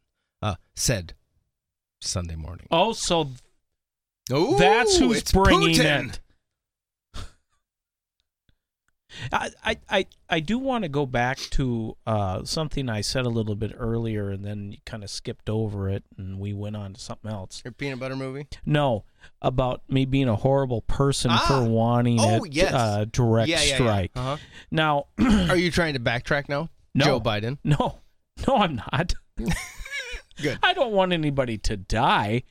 [0.40, 1.12] uh, said
[2.00, 2.66] Sunday morning.
[2.70, 3.28] Oh, so
[4.28, 6.08] that's who's it's bringing Putin.
[6.08, 6.20] it.
[9.32, 13.54] I, I, I, do want to go back to uh, something I said a little
[13.54, 17.00] bit earlier, and then you kind of skipped over it, and we went on to
[17.00, 17.62] something else.
[17.64, 18.46] Your peanut butter movie?
[18.64, 19.04] No,
[19.40, 21.44] about me being a horrible person Ah!
[21.46, 22.72] for wanting Oh, it yes.
[22.72, 23.74] uh, direct Yeah, yeah, yeah.
[23.74, 24.10] strike.
[24.16, 24.36] Uh-huh.
[24.70, 26.68] Now, Are you trying to backtrack now?
[26.94, 27.04] No.
[27.04, 27.58] Joe Biden.
[27.64, 28.00] no,
[28.46, 29.14] no, I'm not.
[30.40, 30.58] Good.
[30.62, 32.44] I don't want anybody to die.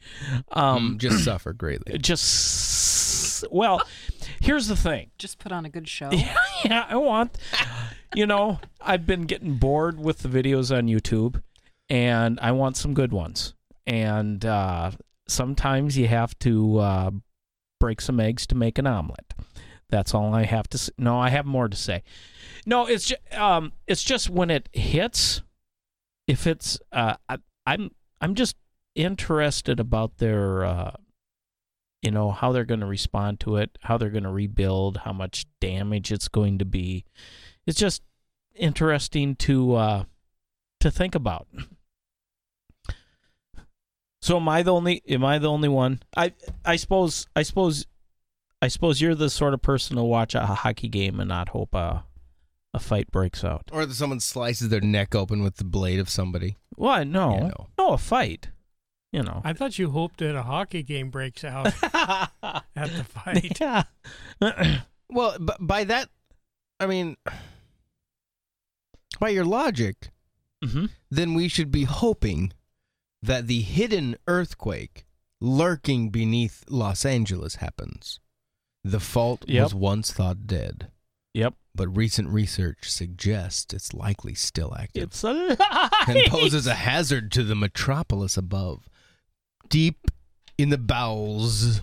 [0.52, 1.98] Um, Um, just suffer greatly.
[2.02, 3.82] just well,
[4.42, 5.12] here's the thing.
[5.18, 6.10] Just put on a good show.
[6.12, 6.36] Yeah,
[6.66, 7.38] yeah, I want.
[8.14, 11.42] You know, I've been getting bored with the videos on YouTube,
[11.90, 13.54] and I want some good ones.
[13.88, 14.92] And uh,
[15.28, 17.12] sometimes you have to uh,
[17.80, 19.34] break some eggs to make an omelet.
[19.90, 20.78] That's all I have to.
[20.78, 20.92] say.
[20.98, 22.04] No, I have more to say.
[22.66, 25.42] No, it's just, um, it's just when it hits.
[26.28, 28.56] If it's, uh, I, I'm, I'm just
[28.96, 30.92] interested about their, uh,
[32.02, 35.14] you know, how they're going to respond to it, how they're going to rebuild, how
[35.14, 37.06] much damage it's going to be.
[37.66, 38.02] It's just
[38.56, 40.04] interesting to uh,
[40.80, 41.48] to think about.
[44.22, 45.02] So am I the only?
[45.08, 46.02] Am I the only one?
[46.16, 46.34] I
[46.66, 47.88] I suppose I suppose
[48.62, 51.74] I suppose you're the sort of person to watch a hockey game and not hope
[51.74, 52.04] a
[52.74, 53.70] a fight breaks out.
[53.72, 56.58] Or that someone slices their neck open with the blade of somebody.
[56.76, 57.08] What?
[57.08, 57.68] No, know.
[57.78, 58.50] no, a fight.
[59.12, 59.42] You know.
[59.44, 62.62] I thought you hoped that a hockey game breaks out at
[62.96, 63.60] the fight.
[63.62, 63.84] yeah.
[65.14, 66.08] Well, but by that,
[66.80, 67.18] I mean,
[69.20, 70.10] by your logic,
[70.64, 72.54] hmm then we should be hoping
[73.22, 75.04] that the hidden earthquake
[75.42, 78.22] lurking beneath Los Angeles happens.
[78.86, 79.64] The fault Yep.
[79.64, 80.90] was once thought dead,
[81.34, 81.56] Yep.
[81.76, 85.90] but recent research suggests it's likely still active It's a lie.
[86.08, 88.88] and poses a hazard to the metropolis above,
[89.72, 90.12] deep
[90.58, 91.82] in the bowels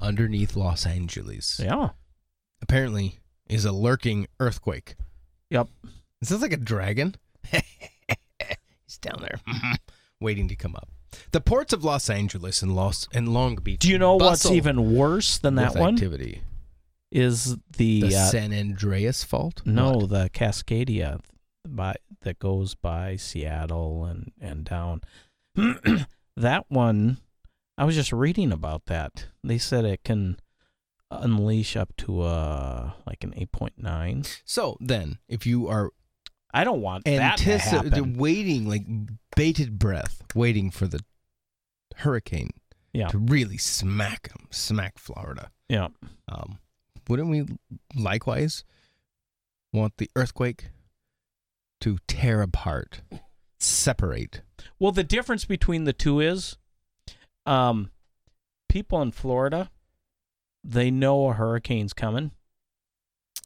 [0.00, 1.58] underneath Los Angeles.
[1.62, 1.90] Yeah.
[2.60, 4.96] Apparently, is a lurking earthquake.
[5.50, 5.68] Yep.
[6.20, 7.14] Is this like a dragon?
[7.50, 9.40] He's down there,
[10.20, 10.88] waiting to come up.
[11.32, 13.80] The ports of Los Angeles and Los and Long Beach.
[13.80, 15.94] Do you know what's even worse than that one?
[15.94, 16.42] Activity.
[17.10, 19.62] Is the, The uh, San Andreas fault?
[19.64, 20.10] no What?
[20.10, 21.20] the Cascadia
[21.66, 25.00] by that goes by Seattle and and down.
[26.36, 27.18] that one,
[27.78, 29.26] I was just reading about that.
[29.44, 30.38] They said it can
[31.10, 34.24] unleash up to uh like an eight point nine.
[34.44, 35.90] So then, if you are
[36.52, 38.16] I don't want that to anticipating, happen.
[38.18, 38.84] waiting like
[39.36, 41.00] bated breath, waiting for the
[41.96, 42.50] hurricane
[42.92, 43.08] Yeah.
[43.08, 45.50] to really smack 'em, smack Florida.
[45.68, 45.88] Yeah.
[46.28, 46.58] Um,
[47.08, 47.46] wouldn't we
[47.94, 48.64] likewise
[49.72, 50.70] want the earthquake
[51.82, 53.02] to tear apart,
[53.58, 54.42] separate?
[54.78, 56.56] Well, the difference between the two is,
[57.48, 57.90] um,
[58.68, 59.70] people in Florida,
[60.62, 62.32] they know a hurricane's coming.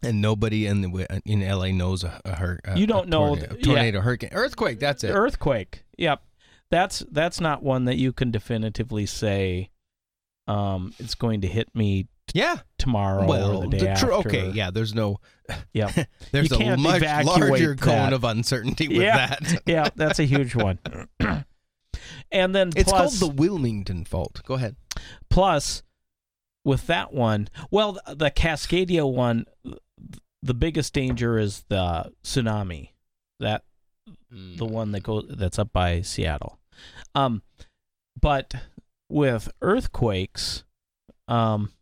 [0.03, 3.27] And nobody in the in LA knows a, a, hur- a You don't a know
[3.37, 4.05] tornado, th- tornado, yeah.
[4.05, 4.81] hurricane, earthquake.
[4.81, 5.11] That's it.
[5.11, 5.85] Earthquake.
[5.97, 6.23] Yep.
[6.71, 9.71] That's that's not one that you can definitively say,
[10.49, 12.57] um, it's going to hit me t- yeah.
[12.79, 14.13] tomorrow Well, or the day the tr- after.
[14.15, 14.71] okay, yeah.
[14.71, 15.21] There's no.
[15.75, 16.09] Yep.
[16.33, 18.13] There's a much larger cone that.
[18.15, 19.27] of uncertainty with yeah.
[19.27, 19.63] that.
[19.67, 20.79] yeah, that's a huge one.
[22.33, 24.43] and then It's plus, called the Wilmington fault.
[24.45, 24.77] Go ahead.
[25.31, 25.83] plus
[26.65, 29.47] with that one, well, the Cascadia one,
[30.43, 32.91] the biggest danger is the tsunami.
[33.41, 33.65] That
[34.31, 36.59] the one that goes that's up by Seattle.
[37.15, 37.43] Um,
[38.21, 38.55] but
[39.09, 40.65] with earthquakes,
[41.29, 41.73] um,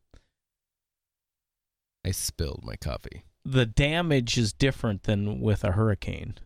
[2.05, 3.25] I spilled my coffee.
[3.45, 6.39] the damage is different than with a hurricane.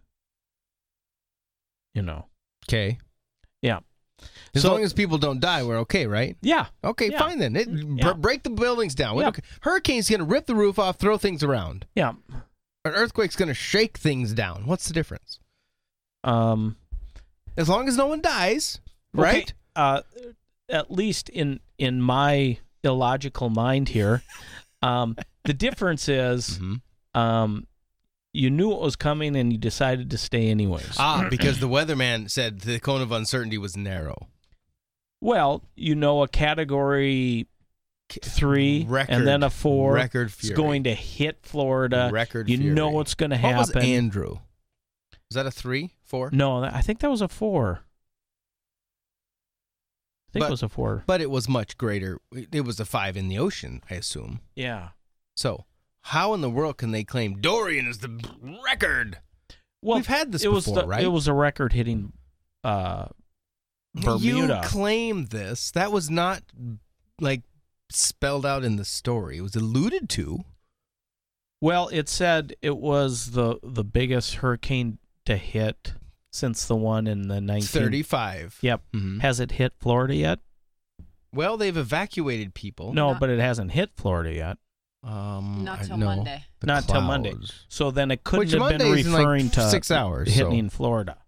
[1.95, 2.27] You know.
[2.69, 2.99] Okay.
[3.63, 3.81] Yeah.
[4.55, 6.37] As So- long as people don't die, we're okay, right?
[6.41, 6.67] Yeah.
[6.83, 7.19] Okay, Yeah.
[7.19, 7.57] fine then.
[7.57, 8.12] It, Yeah.
[8.12, 9.17] br- break the buildings down.
[9.19, 9.29] Yeah.
[9.29, 9.43] Okay.
[9.62, 11.87] Hurricane's going to rip the roof off, throw things around.
[11.95, 12.12] Yeah.
[12.87, 14.67] An earthquake's going to shake things down.
[14.67, 15.39] What's the difference?
[16.23, 16.77] Um,
[17.57, 18.81] As long as no one dies,
[19.17, 19.55] Okay, right?
[19.77, 20.03] Uh,
[20.69, 24.23] at least in in my illogical mind here,
[24.83, 27.19] um, the difference is, Mm-hmm.
[27.21, 27.67] um,
[28.35, 30.97] you knew it was coming and you decided to stay anyways.
[30.99, 34.28] Ah, because the weatherman said the cone of uncertainty was narrow.
[35.20, 37.47] well, you know a category
[38.22, 40.55] three Record- and then a four record is fury.
[40.57, 42.11] going to hit Florida.
[42.12, 43.74] Record You know what's going to What happen.
[43.74, 44.32] was Andrew?
[45.30, 46.28] Was that a three, four?
[46.32, 47.80] No, I think that was a four.
[50.28, 51.05] I think But- it was a four.
[51.07, 52.18] But it was much greater.
[52.32, 54.41] It was a five in the ocean, I assume.
[54.55, 54.91] Yeah.
[55.37, 55.64] So,
[56.05, 58.21] how in the world can they claim Dorian is the
[58.67, 59.19] record?
[59.83, 61.03] Well, We've had this it was before, the, right?
[61.05, 62.13] It was a record hitting
[62.63, 63.09] uh,
[63.95, 64.61] Bermuda.
[64.63, 65.71] You claim this.
[65.73, 66.43] That was not
[67.21, 67.43] like
[67.91, 69.39] spelled out in the story.
[69.39, 70.45] It was alluded to.
[71.61, 75.93] well, it said it was the the biggest hurricane to hit
[76.33, 78.59] since the one in the 19 35.
[78.61, 78.83] Yep.
[78.95, 79.21] Mhm.
[79.21, 80.41] Has it hit Florida yet?
[81.33, 82.93] Well, they've evacuated people.
[82.93, 84.59] No, Not- but it hasn't hit Florida yet.
[85.05, 86.07] Um, Not till no.
[86.07, 86.45] Monday.
[86.61, 87.33] The Not till Monday.
[87.33, 87.67] clouds.
[87.69, 90.49] So then it couldn't Which have been Monday's in, like, referring to six hours, so-
[90.51, 91.19] hitting Florida.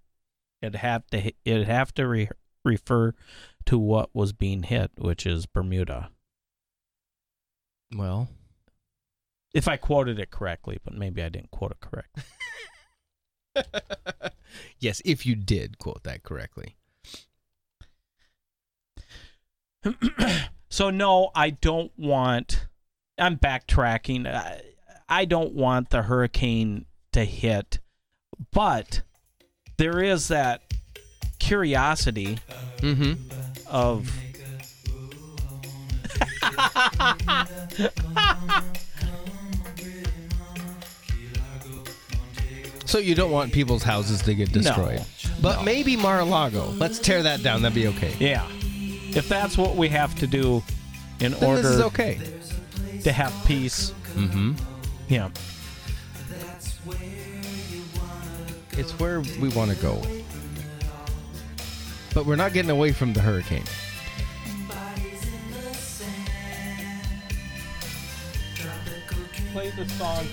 [0.62, 2.31] It'd have to hit, it'd have to re-
[2.64, 3.12] refer
[3.66, 6.11] to what was being hit, which is Bermuda.
[7.95, 8.29] Well,
[9.55, 12.22] If I quoted it correctly, but maybe I didn't quote it correctly.
[14.79, 16.77] yes, if you did quote that correctly.
[20.70, 22.66] so no, I don't want.
[23.18, 24.26] I'm backtracking.
[24.32, 24.60] I,
[25.08, 27.78] I don't want the hurricane to hit,
[28.52, 29.02] but
[29.78, 30.62] there is that
[31.38, 32.38] curiosity
[32.78, 33.14] Mm-hmm.
[33.68, 34.10] of.
[42.84, 44.98] So you don't want people's houses to get destroyed.
[45.00, 45.30] No.
[45.42, 46.66] But maybe Mar-a-Lago.
[46.76, 47.62] Let's tear that down.
[47.62, 48.14] That'd be okay.
[48.20, 50.62] Yeah, if that's what we have to do
[51.20, 52.18] in Then order this is okay.
[53.07, 54.54] To have peace, Mm-hmm.
[55.07, 55.28] yeah.
[58.72, 60.02] It's where we want to go.
[62.12, 63.62] But we're not getting away from the hurricane.
[69.52, 70.26] Play the song.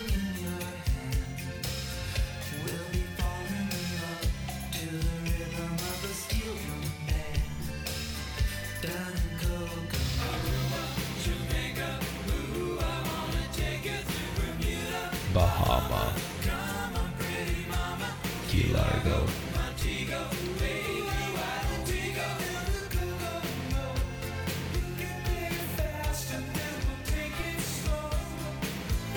[15.64, 16.14] Bahama.
[18.50, 19.28] Key Largo.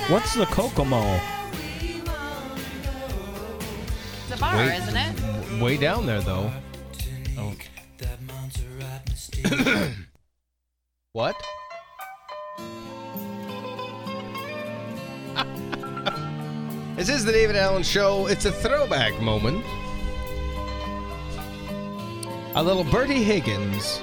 [0.09, 1.21] What's the Kokomo?
[4.23, 4.77] It's a bar, Wait.
[4.77, 5.61] isn't it?
[5.61, 6.53] Way down there, though.
[7.37, 7.55] Oh.
[11.13, 11.35] what?
[17.07, 18.27] This is the David Allen Show.
[18.27, 19.65] It's a throwback moment.
[22.57, 24.01] A little Bertie Higgins.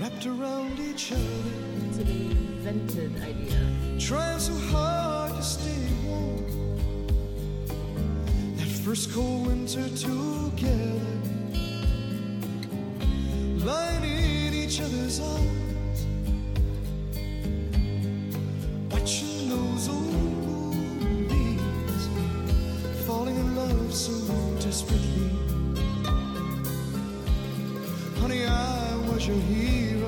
[0.00, 1.20] Wrapped around each other,
[1.86, 4.00] It's an invented idea.
[4.00, 6.44] trying so hard to stay warm.
[8.56, 11.00] That first cold winter together,
[13.64, 15.69] lying in each other's arms,
[24.80, 25.30] desperately.
[28.18, 29.99] Honey, I was your hero,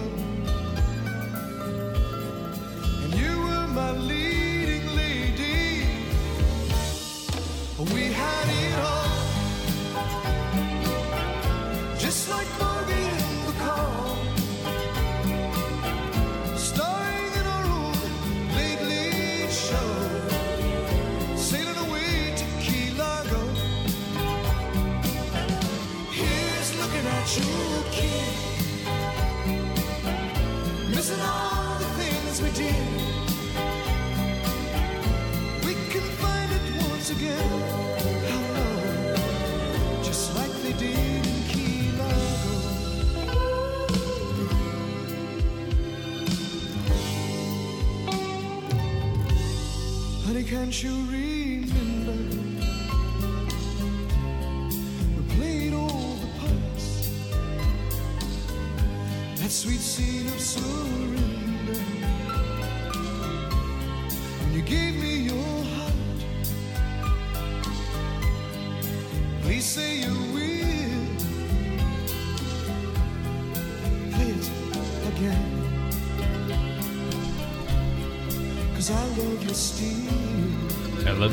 [50.71, 51.02] can't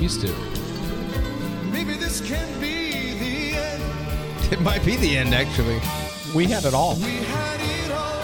[0.10, 1.72] I love you still.
[1.72, 3.84] Maybe this can be the end.
[4.52, 5.80] It might be the end, actually.
[6.34, 6.96] We had it all.
[6.96, 8.24] We had it all.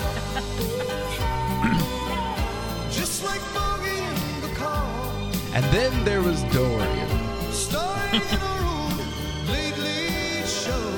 [2.91, 5.36] Just like Bogey and Bacall.
[5.53, 7.09] And then there was Dorian.
[7.51, 8.97] Starring in our own
[9.47, 10.89] late, late show.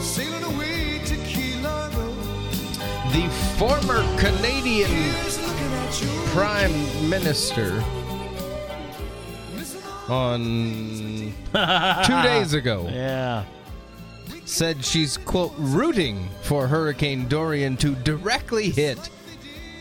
[0.00, 2.12] Sailing away to Key Largo.
[3.12, 5.54] The former Canadian Here's looking.
[6.32, 7.80] Prime Minister
[10.08, 11.32] on
[12.04, 13.44] two days ago Yeah.
[14.44, 19.10] said she's, quote, rooting for Hurricane Dorian to directly hit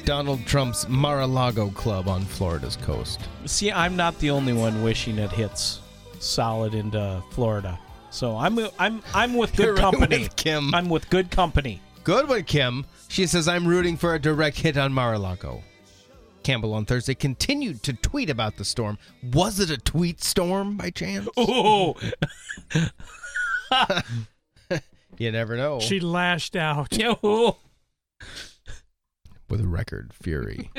[0.05, 3.21] Donald Trump's Mar a Lago club on Florida's coast.
[3.45, 5.79] See, I'm not the only one wishing it hits
[6.19, 7.79] solid into Florida.
[8.09, 10.19] So I'm I'm I'm with good You're right company.
[10.23, 10.73] with Kim.
[10.75, 11.81] I'm with good company.
[12.03, 12.85] Good with Kim.
[13.07, 15.63] She says, I'm rooting for a direct hit on Mar a Lago.
[16.43, 18.97] Campbell on Thursday continued to tweet about the storm.
[19.23, 21.27] Was it a tweet storm by chance?
[21.37, 21.95] Oh,
[25.17, 25.79] You never know.
[25.79, 26.93] She lashed out.
[26.97, 27.57] yo.
[29.49, 30.71] with record fury.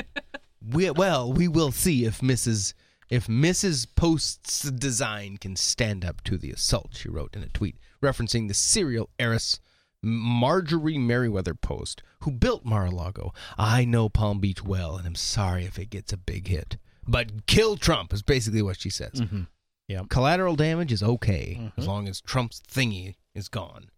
[0.61, 2.73] we, well, we will see if Mrs.
[3.09, 3.87] if Mrs.
[3.95, 6.89] Post's design can stand up to the assault.
[6.95, 9.59] She wrote in a tweet referencing the cereal heiress
[10.05, 13.33] Marjorie Merriweather Post, who built Mar-a-Lago.
[13.57, 16.77] I know Palm Beach well, and I'm sorry if it gets a big hit,
[17.07, 19.13] but kill Trump is basically what she says.
[19.21, 19.41] Mm-hmm.
[19.87, 20.09] Yep.
[20.09, 21.81] Collateral damage is okay Mm-hmm.
[21.81, 23.89] as long as Trump's thingy is gone.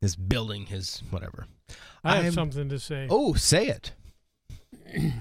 [0.00, 1.46] His building, his whatever.
[2.02, 3.06] I have I'm- something to say.
[3.10, 3.92] Oh, say it.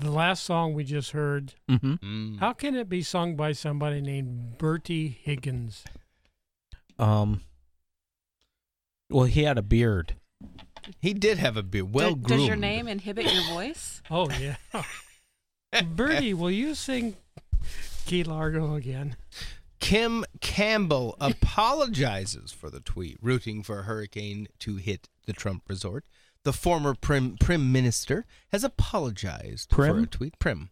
[0.00, 1.94] The last song we just heard, Mm-hmm.
[1.94, 2.38] Mm.
[2.38, 5.82] how can it be sung by somebody named Bertie Higgins?
[7.00, 7.42] Um.
[9.10, 10.14] Well, he had a beard.
[11.00, 12.40] He did have a beard, well Does- groomed.
[12.40, 14.02] Does your name inhibit your voice?
[14.10, 14.56] Oh, yeah.
[15.94, 17.16] Bertie, will you sing
[18.06, 19.16] Key Largo again?
[19.80, 26.04] Kim Campbell apologizes for the tweet, rooting for a hurricane to hit the Trump resort.
[26.44, 30.38] The former prim, prim minister has apologized for a tweet.
[30.38, 30.70] Prim.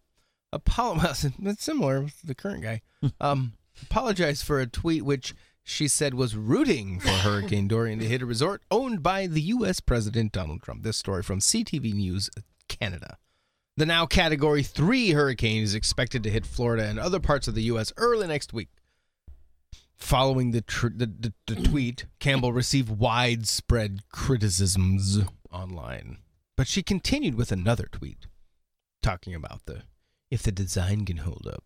[0.54, 2.80] Apolo- it's similar with the current guy.
[3.20, 5.34] Um, apologized for a tweet which
[5.68, 9.80] she said was rooting for Hurricane Dorian to hit a resort owned by the U.S.
[9.80, 10.84] President Donald Trump.
[10.84, 12.30] This story from CTV News
[12.68, 13.18] Canada.
[13.76, 17.64] The now Category 3 hurricane is expected to hit Florida and other parts of the
[17.64, 17.92] U.S.
[17.96, 18.68] early next week.
[19.96, 25.18] Following the, tr- the, the, the tweet, Campbell received widespread criticisms
[25.50, 26.18] online.
[26.56, 28.28] But she continued with another tweet
[29.02, 29.82] talking about the
[30.30, 31.64] if the design can hold up.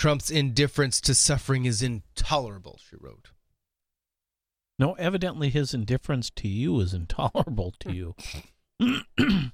[0.00, 3.32] Trump's indifference to suffering is intolerable, she wrote.
[4.78, 8.14] No, evidently his indifference to you is intolerable to you.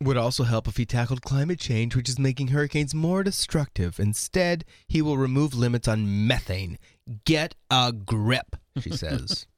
[0.00, 4.00] Would also help if he tackled climate change, which is making hurricanes more destructive.
[4.00, 6.76] Instead, he will remove limits on methane.
[7.24, 9.46] Get a grip, she says.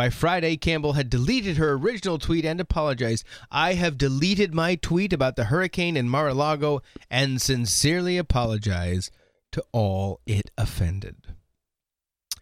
[0.00, 3.22] By Friday, Campbell had deleted her original tweet and apologized.
[3.50, 6.80] I have deleted my tweet about the hurricane in Mar a Lago
[7.10, 9.10] and sincerely apologize
[9.52, 11.16] to all it offended.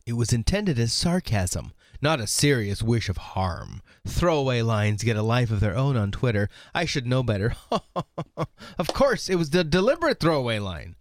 [0.07, 3.83] It was intended as sarcasm, not a serious wish of harm.
[4.07, 6.49] Throwaway lines get a life of their own on Twitter.
[6.77, 7.57] I should know better.
[8.79, 10.95] of course, it was the deliberate throwaway line.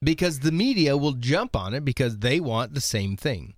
[0.00, 3.54] Because the media will jump on it because they want the same thing.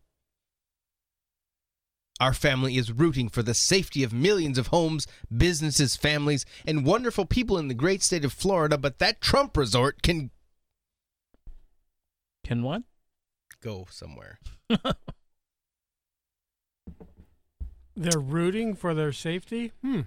[2.20, 5.06] Our family is rooting for the safety of millions of homes,
[5.36, 10.00] businesses, families, and wonderful people in the great state of Florida, but that Trump resort
[10.02, 10.30] can
[12.44, 12.82] Can what?
[13.60, 14.38] go somewhere.
[17.96, 19.72] They're rooting for their safety.
[19.82, 20.02] Hmm.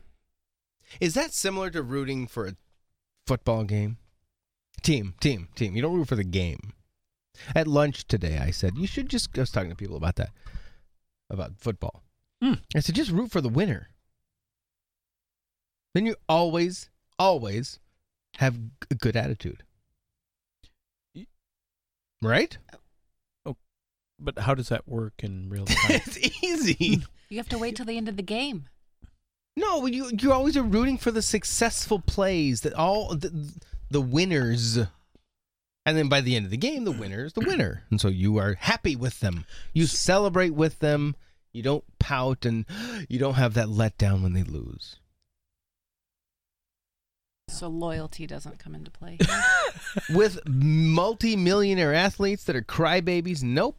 [0.99, 2.55] Is that similar to rooting for a
[3.25, 3.97] football game?
[4.81, 5.75] Team, team, team.
[5.75, 6.73] You don't root for the game.
[7.55, 10.29] At lunch today, I said, you should just, I was talking to people about that,
[11.29, 12.03] about football.
[12.41, 12.53] Hmm.
[12.75, 13.89] I said, just root for the winner.
[15.93, 17.79] Then you always, always
[18.37, 18.57] have
[18.91, 19.63] a good attitude.
[22.21, 22.57] Right?
[23.45, 23.55] Oh,
[24.19, 26.01] but how does that work in real time?
[26.05, 27.03] it's easy.
[27.29, 28.65] You have to wait till the end of the game.
[29.55, 33.53] No, you you always are rooting for the successful plays that all the,
[33.89, 34.77] the winners,
[35.87, 38.09] and then by the end of the game, the winner is the winner, and so
[38.09, 39.45] you are happy with them.
[39.71, 41.15] You celebrate with them.
[41.53, 42.65] You don't pout, and
[43.07, 44.97] you don't have that letdown when they lose.
[47.49, 49.17] So loyalty doesn't come into play.
[50.09, 53.77] with multi-millionaire athletes that are crybabies, nope.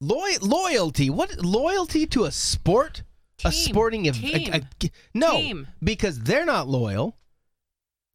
[0.00, 1.10] Loy- loyalty.
[1.10, 3.02] What loyalty to a sport?
[3.44, 4.64] a sporting event?
[5.12, 5.66] No, Team.
[5.82, 7.16] because they're not loyal.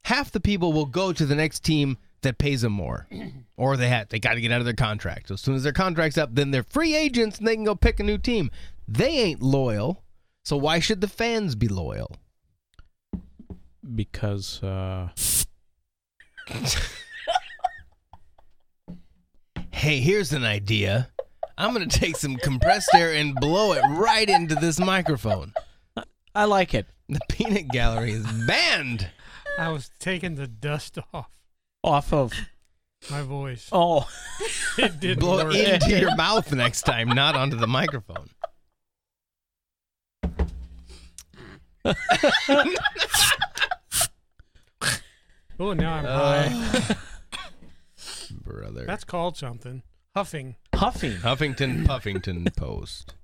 [0.10, 3.08] Half the people will go to the next team that pays them more,
[3.58, 5.28] or they have they got to get out of their contract.
[5.28, 7.76] So as soon as their contract's up, then they're free agents and they can go
[7.76, 8.50] pick a new team.
[8.88, 10.04] They ain't loyal.
[10.44, 12.16] So why should the fans be loyal?
[13.96, 15.10] because uh,
[19.72, 21.10] Hey, here's an idea.
[21.56, 25.54] I'm going to take some compressed air and blow it right into this microphone.
[26.34, 26.88] I like it.
[27.08, 29.10] The peanut gallery is banned.
[29.60, 31.30] I was taking the dust off
[31.84, 32.34] Off of
[33.10, 33.70] my voice.
[33.72, 34.08] oh,
[34.78, 35.56] It didn't Blow work.
[35.56, 38.30] into your mouth next time, not onto the microphone.
[45.60, 46.96] Oh, now I'm uh, high.
[48.32, 48.86] Brother.
[48.86, 49.84] That's called something.
[50.16, 50.56] Huffing.
[50.74, 51.14] huffing.
[51.18, 53.16] Huffington Puffington Post.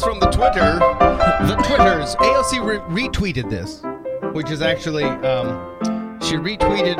[0.00, 0.78] This from the Twitter.
[1.46, 2.16] The Twitters.
[2.16, 3.82] AOC re- retweeted this,
[4.32, 5.78] which is actually um,
[6.22, 6.96] she retweeted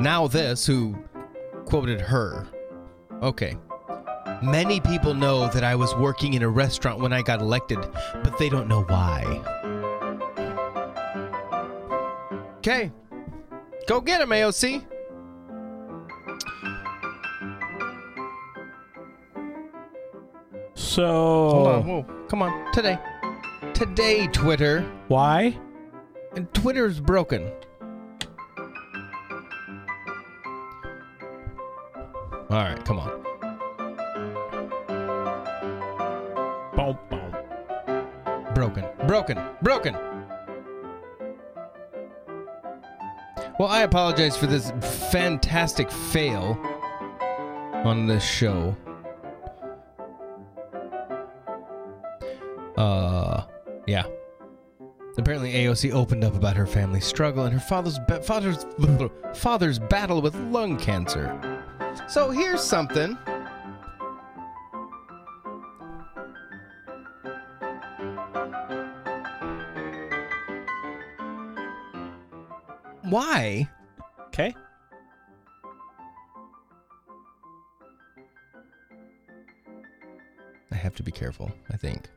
[0.00, 0.94] now this who
[1.64, 2.46] quoted her.
[3.20, 3.56] Okay.
[4.44, 7.80] Many people know that I was working in a restaurant when I got elected,
[8.22, 9.24] but they don't know why.
[12.58, 12.92] Okay.
[13.88, 14.84] Go get him, AOC.
[20.92, 21.86] So Hold on.
[21.86, 22.06] Whoa.
[22.28, 22.70] Come on.
[22.74, 22.98] Today.
[23.72, 24.82] Today, Twitter.
[25.08, 25.58] why?
[26.36, 27.50] And Twitter's broken.
[32.50, 33.22] All right, come on.
[36.76, 38.54] Boom, boom.
[38.54, 38.84] Broken.
[39.06, 39.40] Broken.
[39.62, 39.96] Broken.
[43.58, 44.72] Well, I apologize for this
[45.10, 46.58] fantastic fail
[47.82, 48.76] on this show.
[52.82, 53.44] Uh,
[53.86, 54.04] yeah.
[55.16, 58.66] Apparently, AOC opened up about her family struggle and her father's ba- father's
[59.34, 61.30] father's battle with lung cancer.
[62.08, 63.16] So here's something.
[73.02, 73.68] Why?
[74.28, 74.52] Okay.
[80.72, 82.08] I have to be careful, I think.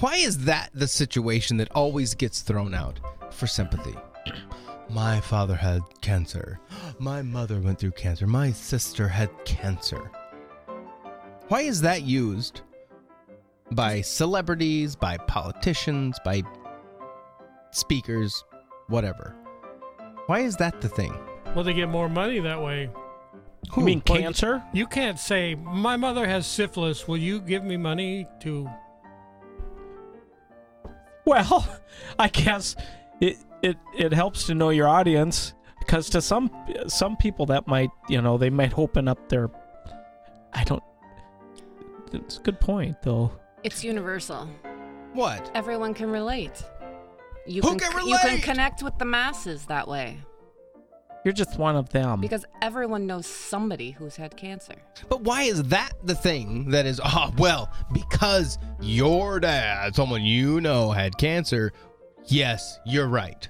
[0.00, 2.98] Why is that the situation that always gets thrown out
[3.30, 3.94] for sympathy?
[4.90, 6.60] My father had cancer.
[6.98, 8.26] My mother went through cancer.
[8.26, 10.10] My sister had cancer.
[11.48, 12.62] Why is that used
[13.72, 16.42] by celebrities, by politicians, by
[17.70, 18.44] speakers,
[18.88, 19.34] whatever?
[20.26, 21.14] Why is that the thing?
[21.54, 22.90] Well, they get more money that way.
[23.76, 24.62] You mean Well, cancer?
[24.72, 27.08] You can't say, My mother has syphilis.
[27.08, 28.68] Will you give me money to.
[31.24, 31.66] Well,
[32.18, 32.76] I guess
[33.20, 36.50] it it it helps to know your audience because to some
[36.86, 39.50] some people that might you know they might open up their
[40.52, 40.82] I don't.
[42.12, 43.32] It's a good point though.
[43.62, 44.48] It's universal.
[45.14, 45.50] What?
[45.54, 46.64] Everyone can relate.
[47.46, 50.18] You Who can, can You can connect with the masses that way
[51.24, 52.20] You're just one of them.
[52.20, 54.74] because everyone knows somebody who's had cancer.
[55.08, 60.60] But why is that the thing that is, oh, well, because your dad, someone you
[60.60, 61.72] know, had cancer?
[62.26, 63.48] Yes, you're right.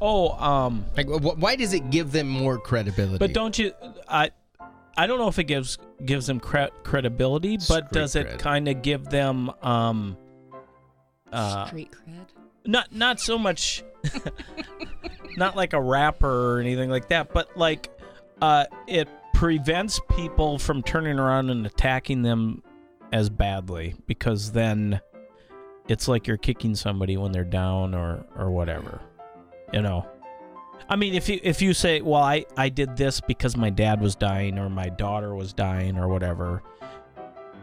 [0.00, 3.18] oh, um, Like, wh- why does it give them more credibility?
[3.18, 3.72] but don't you?
[4.08, 4.30] I
[4.96, 8.38] I don't know if it gives gives them cre- credibility, but Street does it cred.
[8.38, 10.16] kind of give them um
[11.32, 12.26] uh Street cred.
[12.64, 13.82] not not so much
[15.36, 17.90] not like a rapper or anything like that but like
[18.42, 22.62] uh it prevents people from turning around and attacking them
[23.12, 25.00] as badly because then
[25.88, 29.00] it's like you're kicking somebody when they're down or or whatever
[29.74, 30.06] you know?
[30.88, 34.02] I mean if you if you say well i i did this because my dad
[34.02, 36.62] was dying or my daughter was dying or whatever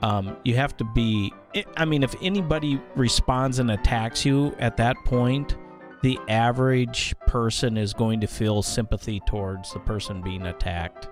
[0.01, 4.75] um, you have to be i I mean if anybody responds and attacks you at
[4.77, 5.55] that point
[6.01, 11.07] the average person is going to feel sympathy towards the person being attacked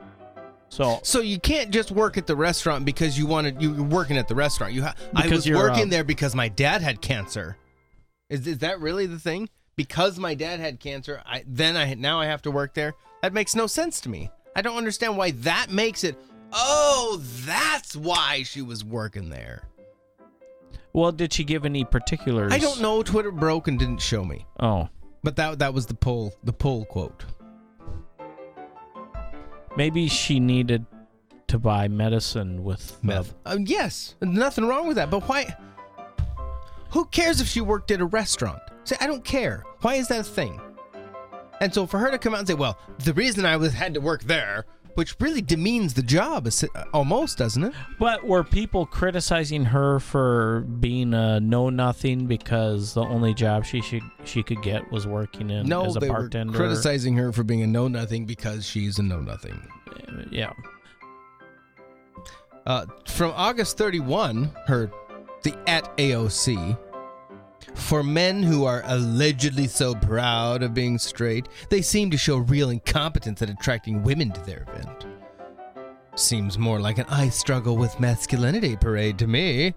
[0.69, 4.17] so So you can't just work at the restaurant because you wanted you were working
[4.17, 4.73] at the restaurant.
[4.73, 7.57] You ha- I was working uh, there because my dad had cancer.
[8.29, 9.49] Is is that really the thing?
[9.75, 12.93] Because my dad had cancer, I then I now I have to work there.
[13.21, 14.29] That makes no sense to me.
[14.55, 16.15] I don't understand why that makes it.
[16.53, 19.63] Oh, that's why she was working there.
[20.93, 23.03] Well did she give any particulars I don't know.
[23.03, 24.45] Twitter broke and didn't show me.
[24.59, 24.89] oh
[25.23, 27.25] But that that was the pull the pull quote.
[29.77, 30.85] maybe she needed
[31.47, 33.33] to buy medicine with Meth.
[33.45, 35.09] Uh, yes, nothing wrong with that.
[35.09, 35.55] But why?
[36.91, 38.61] Who cares if she worked at a restaurant?
[38.83, 39.63] Say, I don't care.
[39.81, 40.59] Why is that a thing?
[41.61, 43.93] And so for her to come out and say, "Well, the reason I was had
[43.95, 44.65] to work there,"
[44.95, 46.49] which really demeans the job,
[46.93, 47.73] almost doesn't it?
[47.99, 53.81] But were people criticizing her for being a know nothing because the only job she
[53.81, 56.51] should she could get was working in No, as a they bartender?
[56.51, 59.59] were criticizing her for being a know nothing because she's a know nothing.
[60.31, 60.51] Yeah.
[62.65, 64.91] Uh, from August 31, her
[65.43, 66.77] the at AOC.
[67.75, 72.69] For men who are allegedly so proud of being straight, they seem to show real
[72.69, 75.05] incompetence at attracting women to their event.
[76.15, 79.73] Seems more like an I struggle with masculinity parade to me.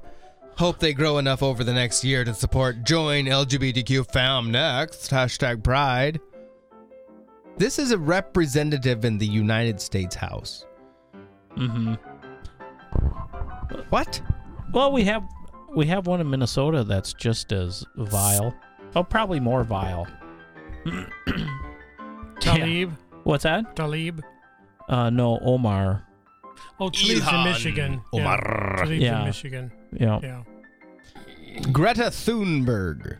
[0.57, 5.63] Hope they grow enough over the next year to support Join LGBTQ Fam Next, hashtag
[5.63, 6.21] pride.
[7.57, 10.67] This is a representative in the United States House.
[11.57, 11.95] Mm-hmm.
[13.91, 14.21] What?
[14.73, 15.23] Well, we have
[15.75, 18.55] we have one in Minnesota that's just as vile.
[18.95, 20.07] Oh, probably more vile.
[22.41, 22.93] Tlaib?
[23.25, 23.77] What's that?
[23.77, 24.21] Tlaib?
[24.89, 26.07] Uh, no, Omar.
[26.81, 28.01] Oh, Tlaib's in Michigan.
[28.13, 28.39] Omar.
[28.79, 28.85] Yeah.
[28.85, 29.19] Tlaib's Yeah.
[29.21, 29.73] in Michigan.
[29.93, 30.21] Yeah.
[30.23, 30.43] Yeah.
[31.71, 33.19] Greta Thunberg,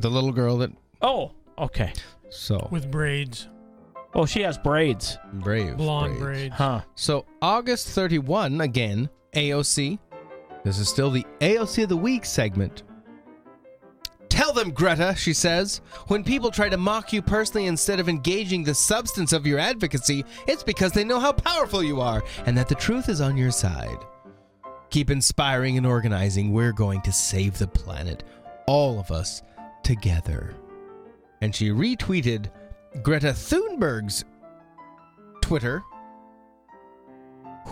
[0.00, 0.70] the little girl that
[1.02, 1.92] Oh, okay.
[2.30, 3.48] so With braids.
[4.14, 5.18] Oh, she has braids.
[5.34, 6.48] brave Blonde braids.
[6.48, 6.54] braids.
[6.54, 6.80] Huh.
[6.94, 9.98] So August 31 again, AOC.
[10.66, 12.82] This is still the AOC of the week segment.
[14.28, 18.64] Tell them, Greta, she says, when people try to mock you personally instead of engaging
[18.64, 22.66] the substance of your advocacy, it's because they know how powerful you are and that
[22.66, 23.98] the truth is on your side.
[24.90, 26.52] Keep inspiring and organizing.
[26.52, 28.24] We're going to save the planet,
[28.66, 29.42] all of us
[29.84, 30.56] together.
[31.42, 32.50] And she retweeted
[33.04, 34.24] Greta Thunberg's
[35.42, 35.84] Twitter,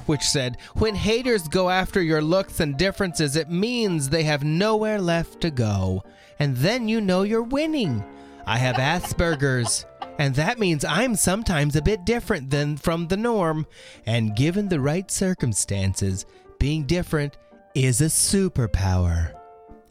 [0.07, 5.01] which said, When haters go after your looks and differences, it means they have nowhere
[5.01, 6.05] left to go.
[6.38, 8.05] And then you know you're winning.
[8.47, 9.86] I have Asperger's,
[10.18, 13.66] and that means I'm sometimes a bit different than from the norm.
[14.07, 16.26] And given the right circumstances,
[16.59, 17.36] being different
[17.74, 19.32] is a superpower.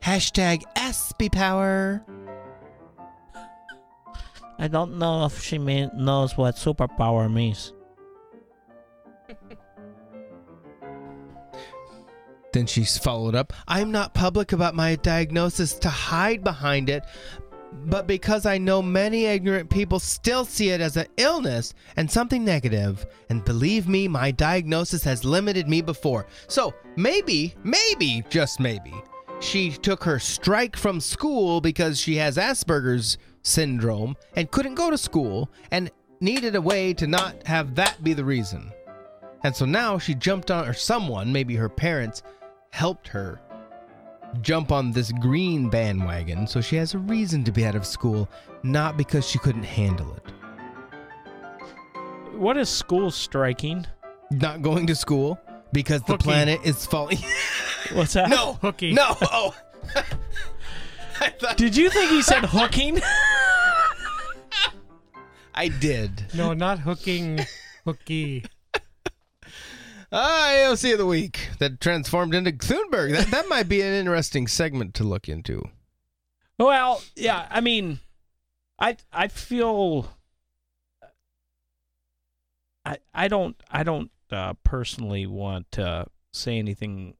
[0.01, 2.03] Hashtag Aspie Power.
[4.59, 7.73] I don't know if she mean, knows what superpower means.
[12.53, 17.03] Then she's followed up I'm not public about my diagnosis to hide behind it,
[17.85, 22.45] But because I know many ignorant people still see it as an illness and something
[22.45, 26.27] negative, and believe me, my diagnosis has limited me before.
[26.47, 28.93] So maybe, maybe, just maybe,
[29.39, 34.97] she took her strike from school because she has Asperger's syndrome and couldn't go to
[34.97, 35.91] school and
[36.21, 38.71] needed a way to not have that be the reason.
[39.43, 42.23] And so now she jumped on, or someone, maybe her parents,
[42.73, 43.39] helped her
[44.41, 48.27] jump on this green bandwagon so she has a reason to be out of school,
[48.63, 50.23] not because she couldn't handle it.
[52.35, 53.85] What is school striking?
[54.31, 55.39] Not going to school
[55.71, 56.23] because the Hooky.
[56.23, 57.19] planet is falling.
[57.93, 58.29] What's that?
[58.29, 58.95] no, hooking.
[58.95, 59.15] no.
[59.21, 59.55] Oh,
[61.55, 62.99] Did you think he said hooking?
[65.53, 66.25] I did.
[66.33, 67.39] No, not hooking.
[67.85, 68.45] Hooky.
[70.15, 73.13] Ah, AOC of the week that transformed into Thunberg.
[73.13, 75.63] That that might be an interesting segment to look into.
[76.59, 77.99] Well, yeah, I mean,
[78.77, 80.15] I I feel
[82.85, 87.15] I I don't I don't uh, personally want to say anything.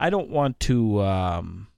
[0.00, 1.68] I don't want to um,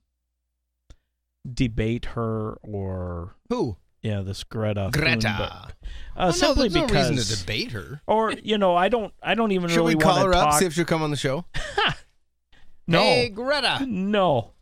[1.53, 3.77] debate her or Who?
[4.05, 4.91] Yeah this Greta.
[4.93, 5.27] Greta.
[5.29, 5.51] Thunberg.
[5.51, 5.71] Uh,
[6.17, 8.01] Well, no, simply there's no because, reason to debate her.
[8.07, 10.55] or you know, I don't I don't even Should really we call her to up
[10.55, 11.45] see if she'll come on the show?
[12.87, 13.85] no, Hey, Greta.
[13.87, 14.53] no.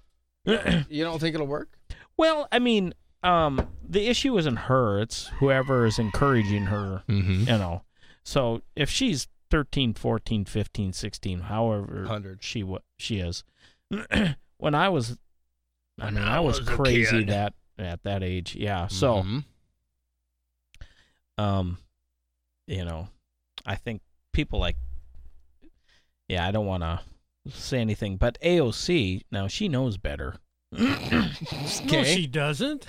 [0.44, 1.76] You don't think it'll work?
[2.16, 7.02] Well, I mean, um, the issue isn't her; it's whoever is encouraging her.
[7.08, 7.40] Mm-hmm.
[7.50, 7.82] You know,
[8.24, 12.42] so if she's 13, 14, 15, 16, however 100.
[12.42, 13.44] she wa she is.
[14.56, 15.18] when I was,
[16.00, 18.54] I When mean, I I was, was crazy that at that age.
[18.56, 18.86] Yeah.
[18.88, 19.44] So, Mhm.
[21.38, 21.78] um,
[22.66, 23.08] you know,
[23.66, 24.02] I think
[24.32, 24.76] people like,
[26.28, 27.00] yeah, I don't want to
[27.50, 30.36] say anything, but AOC now she knows better.
[31.90, 32.86] No, she doesn't.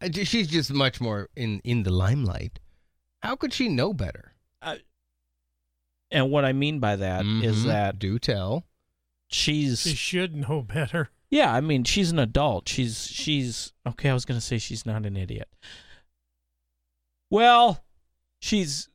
[0.00, 2.58] Uh, She's just much more in in the limelight.
[3.22, 4.32] How could she know better?
[6.12, 7.66] And what I mean by that is Mhm.
[7.66, 8.66] that do tell
[9.28, 11.10] she's She should know better.
[11.30, 11.52] Yeah.
[11.54, 12.68] I mean, she's an adult.
[12.68, 14.10] She's she's okay.
[14.10, 15.48] I was gonna say she's not an idiot.
[17.30, 17.84] Well,
[18.40, 18.88] she's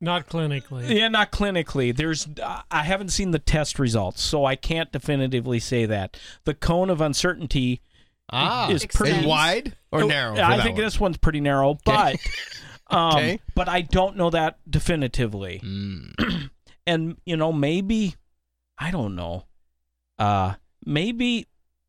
[0.00, 0.96] Not clinically.
[0.96, 1.94] yeah, not clinically.
[1.94, 2.28] There's
[2.70, 6.16] I haven't seen the test results, so I can't definitively say that.
[6.44, 7.80] The cone of uncertainty
[8.34, 10.32] Ah, is is pretty wide or Oh, narrow?
[10.34, 10.84] I that think one?
[10.84, 12.16] this one's pretty narrow, but
[12.90, 13.40] um, Okay.
[13.54, 15.60] but I don't know that definitively.
[15.62, 16.50] Mm.
[16.86, 18.16] and you know maybe
[18.76, 19.44] i don't know
[20.18, 20.52] uh
[20.84, 21.46] maybe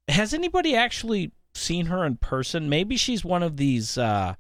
[0.08, 4.34] has anybody actually seen her in person maybe she's one of these uh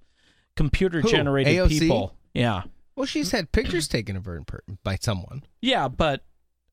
[0.56, 2.64] computer generated people yeah
[2.95, 5.43] Well, she's had pictures taken of her in per- by someone.
[5.62, 6.24] yeah but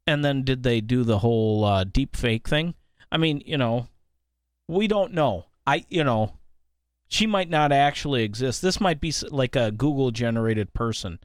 [0.07, 2.75] and then did they do the whole uh deep fake thing
[3.13, 3.89] i mean you know
[4.69, 6.37] we don't know i you know
[7.09, 11.19] she might not actually exist this might be like a google generated person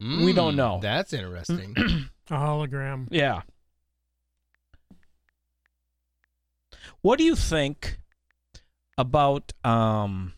[0.00, 0.78] We don't Mm, know.
[0.80, 1.74] That's interesting.
[2.30, 3.06] A hologram.
[3.10, 3.42] Yeah.
[7.02, 7.98] What do you think
[8.98, 10.34] about um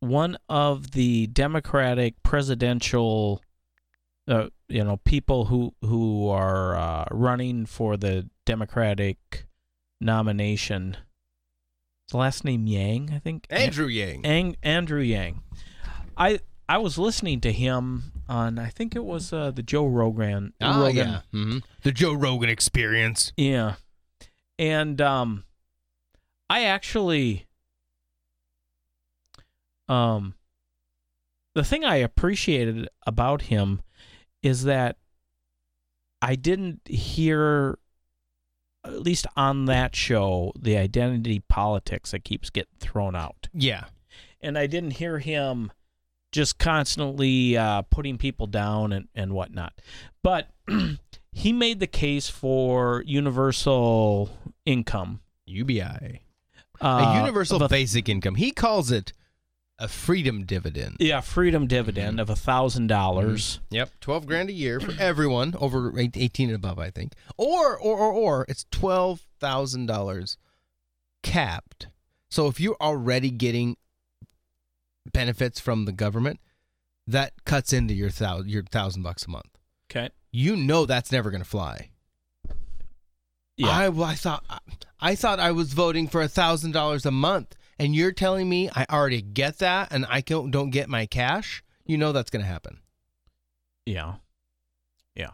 [0.00, 3.42] one of the Democratic presidential
[4.28, 9.46] uh, you know people who who are uh, running for the Democratic
[10.00, 10.96] nomination?
[12.10, 13.46] The last name Yang, I think.
[13.50, 14.24] Andrew Yang.
[14.24, 15.42] Ang- Andrew Yang.
[16.16, 20.54] I I was listening to him on I think it was uh, the Joe Rogan.
[20.60, 23.32] Oh Rogan yeah, hmm the Joe Rogan Experience.
[23.36, 23.74] yeah.
[24.58, 25.44] And um
[26.50, 27.46] I actually
[29.88, 30.34] um
[31.54, 33.82] the thing I appreciated about him
[34.42, 34.96] is that
[36.22, 37.78] I didn't hear
[38.84, 43.48] at least on that show the identity politics that keeps getting thrown out.
[43.52, 43.84] Yeah,
[44.40, 45.72] And I didn't hear him
[46.32, 49.72] just constantly uh, putting people down and, and whatnot.
[50.22, 50.48] But
[51.32, 54.30] he made the case for universal
[54.64, 55.20] income.
[55.46, 56.22] UBI,
[56.80, 58.34] Uh, a universal of a- basic income.
[58.36, 59.12] He calls it
[59.78, 60.96] a freedom dividend.
[61.00, 63.60] yeah, freedom dividend of a thousand dollars.
[63.70, 67.12] Yep, twelve grand a year for everyone over eighteen and above, I think.
[67.36, 70.36] Or or or or it's twelve thousand dollars
[71.22, 71.86] capped.
[72.30, 73.76] So if you're already getting
[75.12, 76.40] benefits from the government,
[77.06, 79.56] that cuts into your thousand your thousand bucks a month.
[79.90, 80.10] Okay.
[80.30, 81.90] You know that's never going to fly.
[83.56, 83.68] Yeah.
[83.68, 84.44] I, well, I thought
[85.00, 88.70] I thought I was voting for a thousand dollars a month, and you're telling me
[88.74, 91.62] I already get that, and I don't don't get my cash.
[91.84, 92.78] You know that's going to happen.
[93.86, 94.16] Yeah.
[95.16, 95.30] Yeah.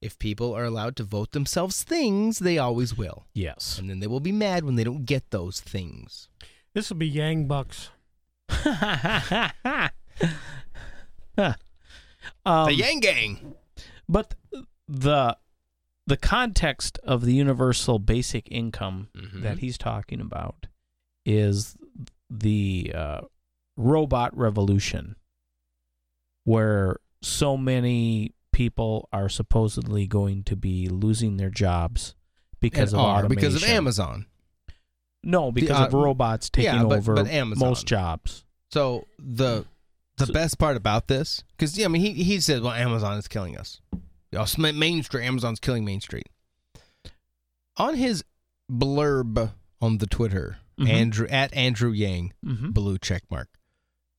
[0.00, 3.26] if people are allowed to vote themselves things, they always will.
[3.34, 3.78] Yes.
[3.78, 6.28] And then they will be mad when they don't get those things.
[6.74, 7.90] This will be Yang Bucks.
[8.48, 8.56] Um,
[12.66, 13.54] the Yang Gang.
[14.08, 14.34] But
[14.88, 15.36] the
[16.06, 19.42] the context of the universal basic income Mhm.
[19.42, 20.66] that he's talking about
[21.24, 21.76] is
[22.30, 23.20] the uh,
[23.76, 25.16] robot revolution,
[26.44, 32.14] where so many people are supposedly going to be losing their jobs
[32.60, 33.28] because And of automation.
[33.28, 34.26] because of Amazon.
[35.24, 38.44] No, because uh, of robots taking yeah, but- over but most jobs.
[38.70, 39.64] So the
[40.18, 43.28] the best part about this, because yeah, I mean, he he said, well, Amazon is
[43.28, 43.80] killing us.
[44.58, 46.28] Main Street, Amazon's killing Main Street.
[47.76, 48.24] On his
[48.70, 50.88] blurb on the Twitter, Mhm.
[50.88, 52.72] Andrew at Andrew Yang, Mhm.
[52.74, 53.48] blue check mark.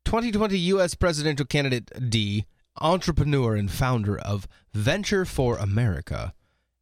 [0.06, 0.94] 2020 U.S.
[0.96, 2.46] presidential candidate D,
[2.80, 6.34] entrepreneur and founder of Venture for America,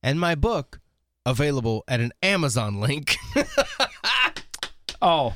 [0.04, 0.80] and my book
[1.26, 3.16] available at an Amazon link.
[5.02, 5.34] Oh,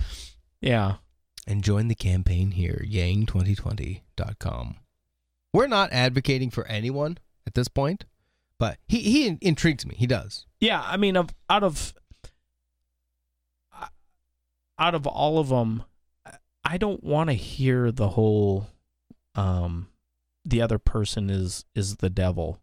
[0.61, 0.95] yeah.
[1.50, 4.76] And join the campaign here, yang2020.com.
[5.54, 8.06] We're not advocating for anyone at this point,
[8.60, 9.95] but he, he intrigues me.
[9.97, 10.45] He does.
[10.60, 11.93] Yeah, I mean, of out of
[14.78, 15.84] out of all of them,
[16.64, 18.68] I don't want to hear the whole
[19.36, 19.88] um
[20.45, 22.60] the other person is is the devil.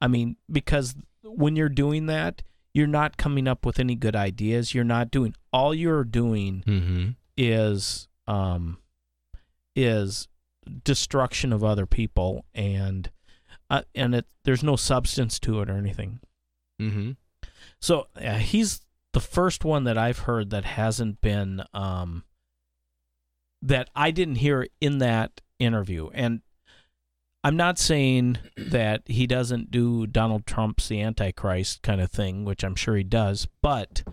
[0.00, 4.74] I mean, because when you're doing that, you're not coming up with any good ideas.
[4.74, 7.08] You're not doing all you're doing Mm-hmm.
[7.36, 8.78] is um
[9.74, 10.28] is
[10.84, 13.10] destruction of other people and
[13.70, 16.20] uh, and it there's no substance to it or anything.
[16.80, 17.12] Mm-hmm.
[17.80, 22.24] So uh, he's the first one that I've heard that hasn't been um,
[23.62, 26.42] that I didn't hear in that interview, and
[27.44, 32.62] I'm not saying that he doesn't do Donald Trump's the Antichrist kind of thing, which
[32.62, 34.04] I'm sure he does, but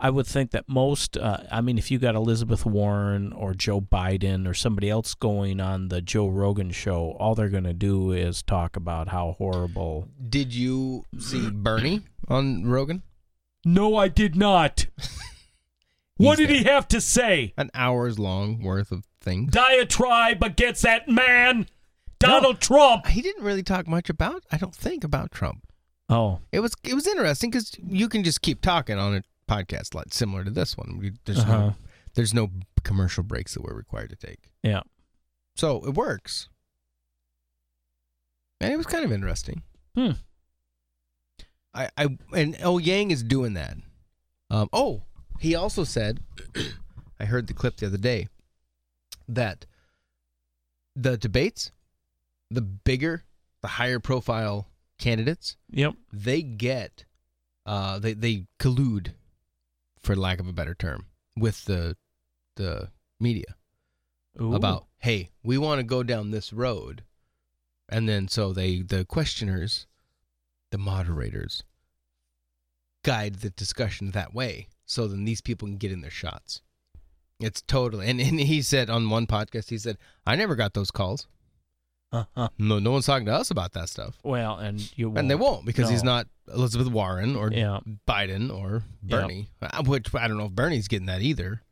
[0.00, 3.80] I would think that most, uh, I mean, if you got Elizabeth Warren or Joe
[3.80, 8.12] Biden or somebody else going on the Joe Rogan show, all they're going to do
[8.12, 10.08] is talk about how horrible.
[10.28, 13.02] Did you see Bernie on Rogan?
[13.64, 14.86] No, I did not.
[16.16, 17.52] what did he have to say?
[17.56, 19.52] An hour's long worth of things.
[19.52, 21.66] Diatribe against that man,
[22.20, 23.08] Donald Trump.
[23.08, 25.64] He didn't really talk much about, I don't think, about Trump.
[26.10, 29.94] Oh, It was it was interesting because you can just keep talking on a podcast
[29.94, 30.98] like similar to this one.
[30.98, 31.58] We- There's Uh-huh.
[31.58, 31.74] no
[32.14, 32.50] there's no
[32.84, 34.50] commercial breaks that we're required to take.
[34.62, 34.82] yeah.
[35.56, 36.48] So it works.
[38.60, 39.62] And it was kind of interesting.
[39.94, 40.12] Hmm.
[41.74, 43.76] I, I and oh Yang is doing that.
[44.50, 45.02] Um, oh,
[45.38, 46.20] he also said,
[47.20, 48.28] I heard the clip the other day
[49.28, 49.66] that
[50.96, 51.70] the debates,
[52.50, 53.24] the bigger,
[53.62, 54.68] the higher profile
[54.98, 55.94] candidates, Yep.
[56.12, 57.04] they get,
[57.66, 59.12] uh, they they collude,
[60.02, 61.96] for lack of a better term, with the
[62.56, 62.90] the
[63.20, 63.54] media
[64.40, 64.54] Ooh.
[64.54, 67.04] about hey we want to go down this road
[67.88, 69.86] and then so they the questioners
[70.70, 71.62] the moderators
[73.04, 76.62] guide the discussion that way so then these people can get in their shots
[77.40, 79.96] it's totally and, and he said on one podcast he said
[80.26, 81.26] i never got those calls.
[82.12, 85.18] No no one's talking to us about that stuff Well, and you won't.
[85.18, 87.80] and they won't because he's not elizabeth warren or Yeah.
[88.06, 89.20] biden or Yeah.
[89.20, 91.62] bernie Uh, which i don't know if bernie's getting that either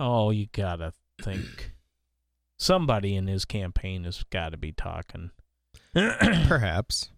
[0.00, 1.74] Oh, you gotta think.
[2.58, 5.30] Somebody in his campaign has got to be talking.
[5.94, 7.10] perhaps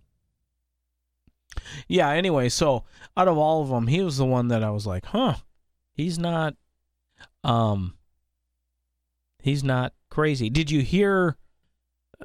[1.88, 2.10] yeah.
[2.10, 2.84] Anyway, so
[3.16, 5.36] out of all of them, he was the one that I was like, huh,
[5.94, 6.54] he's not,
[7.44, 7.94] um,
[9.38, 10.50] he's not crazy.
[10.50, 11.36] Did you hear?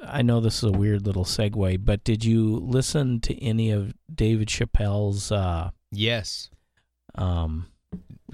[0.02, 3.92] I know this is a weird little segue, but did you listen to any of
[4.12, 6.50] David Chappelle's uh, yes
[7.14, 7.66] um,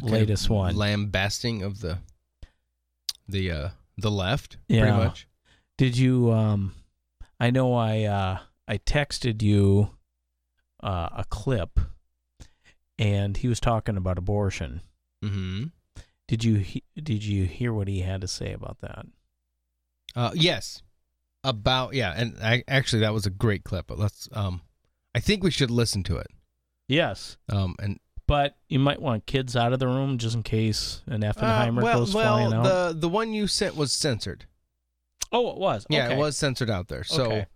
[0.00, 0.76] kind latest one?
[0.76, 1.98] lambasting of the
[3.28, 3.68] the uh
[3.98, 4.82] the left Yeah.
[4.82, 5.26] pretty much
[5.78, 6.74] Did you um
[7.40, 8.38] I know I uh
[8.68, 9.90] I texted you
[10.82, 11.80] uh a clip
[12.98, 14.80] and he was talking about abortion.
[15.24, 15.64] mm-hmm.
[16.28, 19.06] Did you he- did you hear what he had to say about that?
[20.14, 20.82] uh yes
[21.48, 24.60] about yeah and I, actually that was a great clip but let's um
[25.14, 26.26] i think we should listen to it
[26.88, 27.36] Yes.
[27.48, 31.20] um and But you might want kids out of the room just in case an
[31.22, 32.64] Effenheimer uh, well, goes well flying out.
[32.64, 34.46] the the one you sent was censored
[35.32, 35.86] oh, it was.
[35.88, 36.14] yeah Okay.
[36.14, 37.46] it was censored out there so Okay.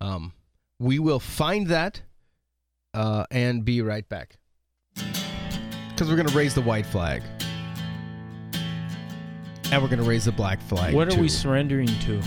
[0.00, 0.32] um
[0.78, 2.02] we will find that
[2.94, 4.38] uh and be right back
[4.94, 7.22] because we're gonna raise the white flag
[9.72, 12.20] and we're gonna raise the black flag What are we surrendering to?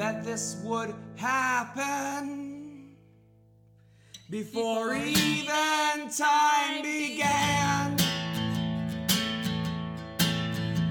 [0.00, 2.88] That this would happen
[4.30, 7.94] before even time began.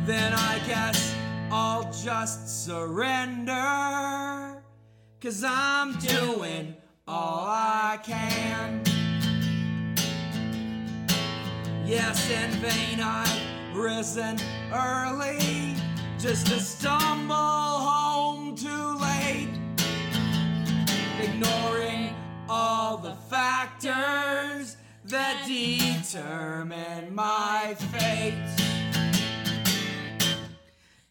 [0.05, 1.15] Then I guess
[1.49, 4.61] I'll just surrender.
[5.19, 6.75] Cause I'm doing
[7.07, 8.83] all I can.
[11.83, 14.37] Yes, in vain I've risen
[14.71, 15.73] early
[16.19, 18.38] just to stumble home
[21.39, 22.13] ignoring
[22.49, 24.75] all the factors
[25.05, 28.33] that determine my fate.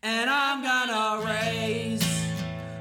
[0.03, 2.05] And I'm gonna raise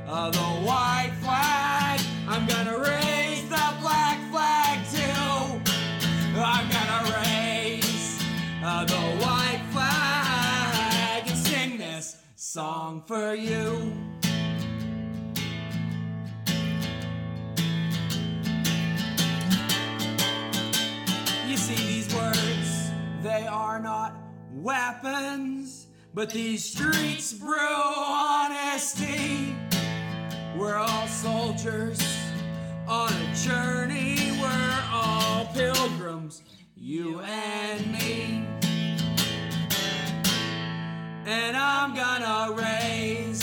[0.07, 2.01] uh, the white flag.
[2.27, 5.71] I'm gonna raise the black flag too.
[6.39, 8.21] I'm gonna raise
[8.61, 14.06] uh, the white flag and sing this song for you.
[24.63, 29.55] Weapons, but these streets brew honesty.
[30.57, 31.99] We're all soldiers
[32.87, 36.41] on a journey, we're all pilgrims,
[36.75, 38.47] you and me.
[41.25, 43.39] And I'm gonna raise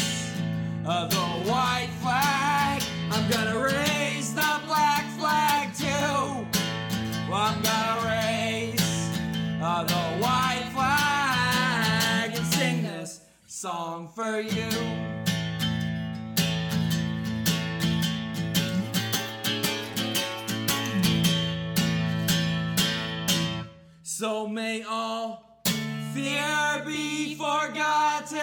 [0.83, 4.94] the white flag, I'm gonna raise the black
[13.65, 14.69] song for you.
[24.03, 25.63] So may all
[26.13, 28.39] fear be forgotten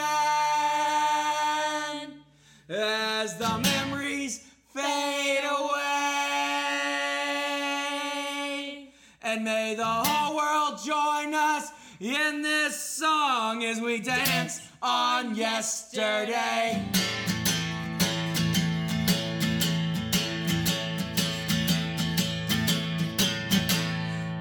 [2.68, 4.44] as the memories
[4.74, 6.32] fade away.
[9.22, 11.70] And may the whole world join us
[12.00, 16.84] in this song as we dance on yesterday.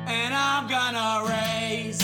[0.06, 2.00] And I'm gonna raise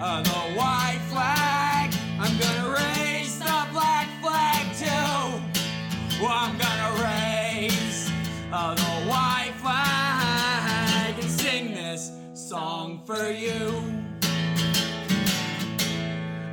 [0.00, 1.94] uh, the white flag.
[2.20, 6.22] I'm gonna raise the black flag too.
[6.22, 8.10] Well, I'm gonna raise
[8.52, 13.75] uh, the white flag and sing this song for you.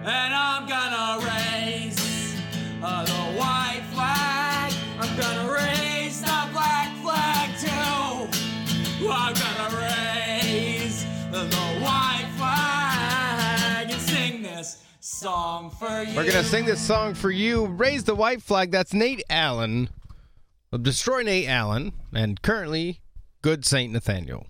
[0.05, 2.35] And I'm gonna raise
[2.81, 4.73] uh, the white flag.
[4.99, 9.07] I'm gonna raise the black flag too.
[9.09, 11.45] I'm gonna raise the
[11.79, 16.15] white flag and sing this song for you.
[16.15, 17.65] We're to sing this song for you.
[17.65, 18.71] Raise the white flag.
[18.71, 19.89] That's Nate Allen
[20.81, 22.99] Destroy Nate Allen and currently
[23.41, 24.47] Good Saint Nathaniel.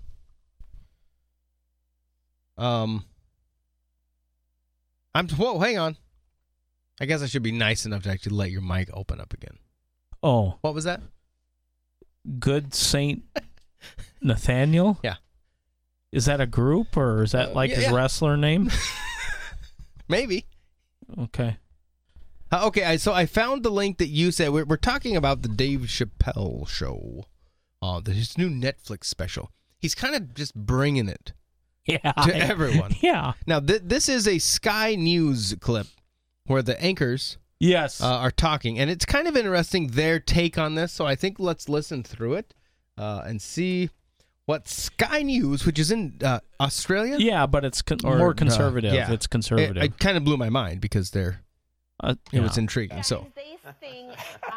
[2.56, 3.04] Um,
[5.14, 5.28] I'm.
[5.28, 5.96] Whoa, hang on.
[7.00, 9.58] I guess I should be nice enough to actually let your mic open up again.
[10.22, 11.02] Oh, What was that?
[12.38, 13.24] Good Saint
[14.22, 14.98] Nathaniel.
[15.02, 15.16] Yeah.
[16.12, 17.92] Is that a group or is that Uh, like yeah, his yeah.
[17.94, 18.70] wrestler name?
[20.08, 20.46] Maybe.
[21.18, 21.56] okay.
[22.52, 24.50] Uh, okay, I, so I found the link that you said.
[24.50, 27.24] We're, we're talking about the Dave Chappelle show,
[27.82, 29.50] uh, the, his new Netflix special.
[29.78, 31.32] He's kind of just bringing it
[31.86, 32.12] Yeah.
[32.12, 32.94] to everyone.
[33.02, 33.32] Yeah.
[33.46, 35.86] Now, th- this is a Sky News clip
[36.46, 38.00] where the anchors Yes.
[38.00, 40.92] uh, are talking, and it's kind of interesting their take on this.
[40.92, 42.54] So I think let's listen through it
[42.98, 43.90] uh, and see
[44.46, 48.34] what Sky News, which is in uh, Australia, yeah, but it's con- or, more uh,
[48.34, 48.92] conservative.
[48.92, 49.10] yeah.
[49.12, 49.76] It's conservative.
[49.78, 51.40] It, it kind of blew my mind because they're
[52.00, 52.62] Uh, it was yeah.
[52.62, 53.02] intriguing.
[53.02, 54.12] So These things
[54.42, 54.50] are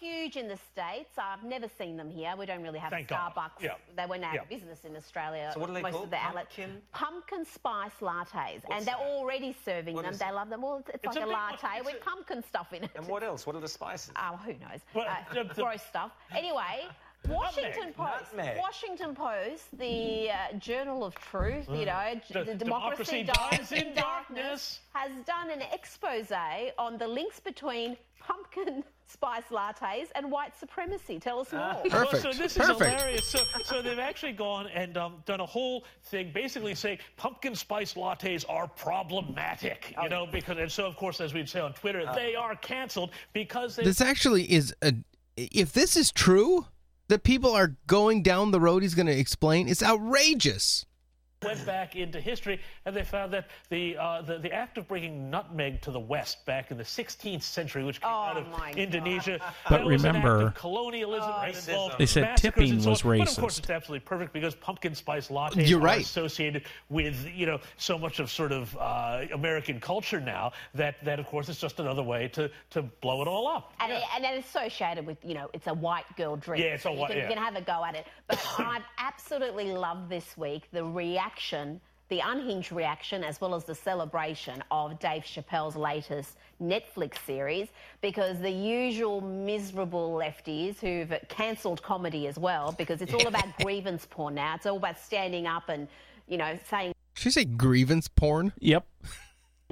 [0.00, 1.10] huge in the States.
[1.18, 2.34] I've never seen them here.
[2.38, 3.60] We don't really have Thank Starbucks.
[3.60, 3.74] Yeah.
[3.96, 4.42] They went out Yeah.
[4.42, 5.50] of business in Australia.
[5.54, 6.04] So what are they most called?
[6.04, 6.54] of the outlets.
[6.56, 6.82] Pumpkin?
[6.92, 8.62] Pumpkin spice lattes.
[8.64, 9.00] What's and they're that?
[9.00, 10.14] already serving What them.
[10.16, 10.34] They it?
[10.34, 10.62] love them.
[10.62, 12.90] Well, it's, it's It's like a a, latte it's with a- pumpkin stuff in it.
[12.94, 13.46] And what else?
[13.46, 14.12] What are the spices?
[14.16, 14.80] Oh, who knows?
[14.94, 16.12] Well, uh, the- the- gross stuff.
[16.34, 16.86] Anyway,
[17.28, 18.32] Washington Post.
[18.34, 18.58] nutmeg.
[18.58, 24.80] Washington Post, the uh, Journal of Truth, you know, The- the, democracy dies in darkness.
[24.94, 26.30] has done an expose
[26.78, 31.18] on the links between pumpkin spice lattes and white supremacy.
[31.18, 31.60] Tell us more.
[31.60, 32.22] Well, Perfect.
[32.22, 33.00] so this is Perfect.
[33.00, 33.24] hilarious.
[33.26, 37.94] So, so they've actually gone and um, done a whole thing, basically saying pumpkin spice
[37.94, 39.94] lattes are problematic.
[40.02, 43.10] You know, because and so of course, as we'd say on Twitter, they are canceled
[43.32, 43.84] because they.
[43.84, 44.92] this actually is a.
[45.36, 46.66] If this is true,
[47.08, 50.84] that people are going down the road he's going to explain, it's outrageous.
[51.44, 55.30] Went back into history and they found that the, uh, the the act of bringing
[55.30, 59.38] nutmeg to the West back in the 16th century, which came out of Indonesia,
[59.68, 62.90] But that was an act remember- of colonialism that involved They said tipping and so
[62.90, 63.18] was racist.
[63.18, 66.00] But of course, it's absolutely perfect because pumpkin spice lattes You're are right.
[66.00, 71.18] associated with you know so much of sort of uh, American culture now that that
[71.20, 73.72] of course is just another way to to blow it all up.
[73.80, 76.62] And, it, and it's associated with, you know, it's a white girl drink.
[76.64, 77.28] Yeah, it's a so you white- can, yeah.
[77.28, 78.06] you can have a go at it.
[78.26, 81.27] But I've absolutely loved this week the reaction,
[82.08, 87.68] the unhinged reaction, as well as the celebration of Dave Chappelle's latest Netflix series,
[88.00, 94.06] because the usual miserable lefties who've cancelled comedy as well, because it's all about grievance
[94.08, 94.54] porn now.
[94.54, 95.86] It's all about standing up and,
[96.26, 98.52] you know, saying Did you say grievance porn?
[98.58, 98.86] Yep.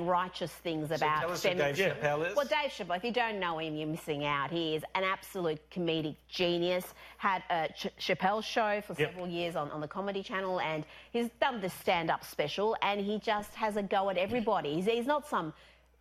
[0.06, 2.36] Righteous things about tell us Dave Chappelle is.
[2.36, 4.50] Well, Dave Chappelle, if you don't know him, you're missing out.
[4.50, 6.84] He is an absolute comedic genius.
[7.16, 9.10] Had a Ch- Chappelle show for Yep.
[9.12, 13.18] several years on, on the Comedy Channel, and he's done this stand-up special, and he
[13.18, 14.74] just has a go at everybody.
[14.74, 15.54] He's, he's not some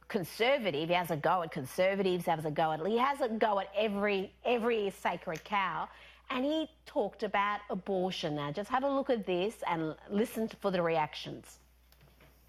[0.10, 0.90] conservative.
[0.90, 2.26] He has a go at conservatives.
[2.26, 5.88] Has a go at he has a go at every every sacred cow.
[6.32, 8.36] And he talked about abortion.
[8.36, 11.60] Now, just have a look at this and listen for the reactions.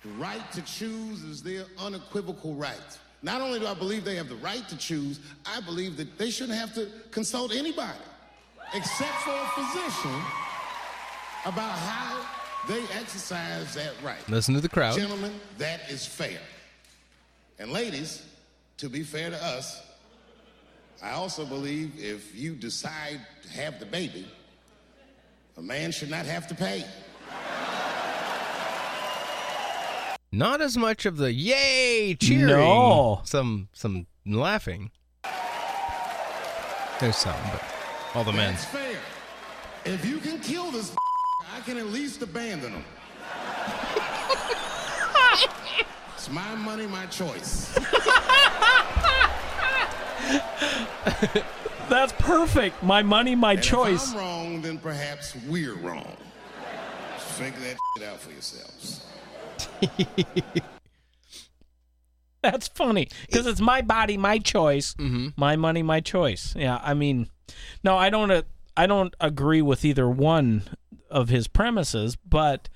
[0.07, 2.99] The right to choose is their unequivocal right.
[3.23, 6.31] Not only do I believe they have the right to choose, I believe that they
[6.31, 7.99] shouldn't have to consult anybody
[8.73, 10.23] except for a physician
[11.45, 12.25] about how
[12.69, 14.29] they exercise that right.
[14.29, 14.97] Listen to the crowd.
[14.97, 16.39] Gentlemen, that is fair.
[17.59, 18.25] And ladies,
[18.79, 19.83] to be fair to us,
[21.03, 24.29] I also believe if you decide to have the baby,
[25.57, 26.85] a man should not have to pay.
[30.37, 32.49] Not as much of the yay cheering.
[32.49, 33.23] No.
[33.25, 34.91] Some some laughing.
[37.01, 37.63] There's some, but
[38.15, 38.53] all the men.
[38.53, 38.99] That's fair.
[39.87, 40.95] If you can kill this,
[41.57, 42.85] I can at least abandon him.
[46.15, 47.73] it's my money, my choice.
[51.89, 52.83] That's perfect.
[52.83, 54.09] My money, my And choice.
[54.09, 56.15] If I'm wrong, then perhaps we're wrong.
[57.17, 59.07] Figure that shit out for yourselves.
[62.43, 64.95] That's funny because it's my body, my choice.
[64.95, 65.29] Mm-hmm.
[65.37, 66.55] My money, my choice.
[66.57, 67.29] Yeah, I mean,
[67.83, 68.31] no, I don't.
[68.31, 68.43] Uh,
[68.77, 70.63] I don't agree with either one
[71.11, 72.69] of his premises, but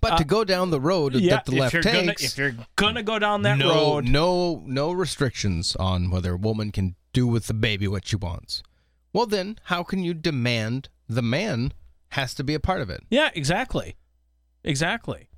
[0.00, 2.36] But to go down the road Uh, yeah, that the left you're gonna- takes, if
[2.38, 6.96] you're gonna go down that no, road- no, no restrictions on whether a woman can
[7.12, 8.62] do with the baby what she wants.
[9.12, 11.72] Well, then, how can you demand the man
[12.10, 13.02] has to be a part of it?
[13.08, 13.94] yeah, exactly,
[14.64, 15.28] exactly.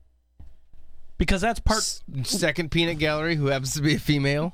[1.19, 2.01] Because that's part.
[2.25, 4.53] Second peanut gallery, who happens to be a female.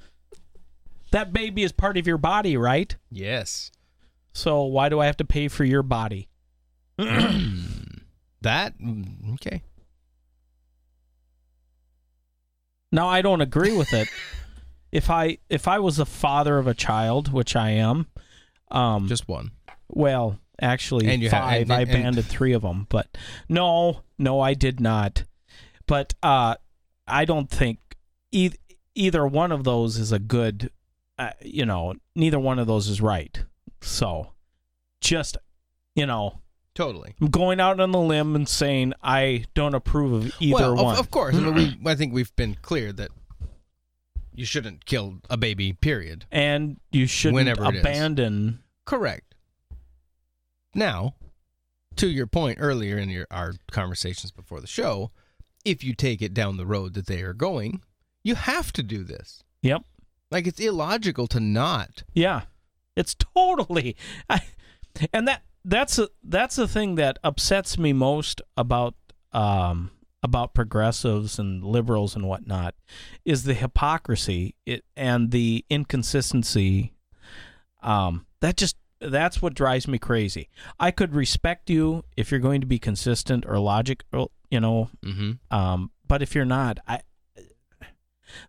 [1.12, 2.94] that baby is part of your body, right?
[3.10, 3.70] Yes.
[4.34, 6.28] So why do I have to pay for your body?
[6.98, 9.62] that mm, okay.
[12.92, 14.08] Now I don't agree with it.
[14.92, 18.06] if I if I was the father of a child, which I am,
[18.70, 19.52] um, just one.
[19.88, 21.62] Well, actually, And you have- five.
[21.62, 23.16] and- I and- banded three of them, but
[23.48, 25.24] no, no, I did not.
[25.86, 26.56] But uh,
[27.06, 27.78] I don't think
[28.32, 28.50] e-
[28.94, 30.70] either one of those is a good.
[31.18, 33.42] Uh, you know, neither one of those is right.
[33.80, 34.32] So,
[35.00, 35.38] just
[35.94, 36.42] you know,
[36.76, 37.14] Totally.
[37.22, 40.84] I'm going out on the limb and saying I don't approve of either well, of-
[40.84, 40.98] one.
[40.98, 43.10] Of, course, I, mean, we, I think we've been clear that
[44.34, 45.72] you shouldn't kill a baby.
[45.72, 46.26] Period.
[46.30, 48.62] and you shouldn't Whenever abandon.
[48.84, 49.34] Correct.
[50.74, 51.14] Now,
[51.96, 55.10] to your point earlier in your our conversations before the show,
[55.66, 57.82] if you take it down the road that they are going,
[58.22, 59.42] you have to do this.
[59.62, 59.82] Yep.
[60.30, 62.04] Like it's illogical to not.
[62.14, 62.42] Yeah,
[62.94, 63.96] it's totally,
[64.30, 64.42] I,
[65.12, 68.94] and that that's a, that's the thing that upsets me most about
[69.32, 69.90] um
[70.22, 72.74] about progressives and liberals and whatnot
[73.24, 76.92] is the hypocrisy it, and the inconsistency.
[77.82, 80.48] Um, that just that's what drives me crazy.
[80.80, 84.90] I could respect you if you're going to be consistent or logical, you know.
[85.04, 85.32] Mm-hmm.
[85.56, 87.00] Um, but if you're not, I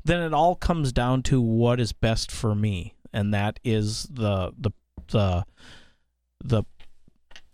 [0.03, 4.53] then it all comes down to what is best for me, and that is the
[4.57, 4.71] the
[5.09, 5.45] the
[6.43, 6.63] the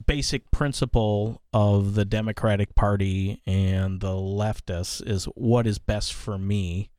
[0.06, 6.90] basic principle of the Democratic Party and the leftists is what is best for me,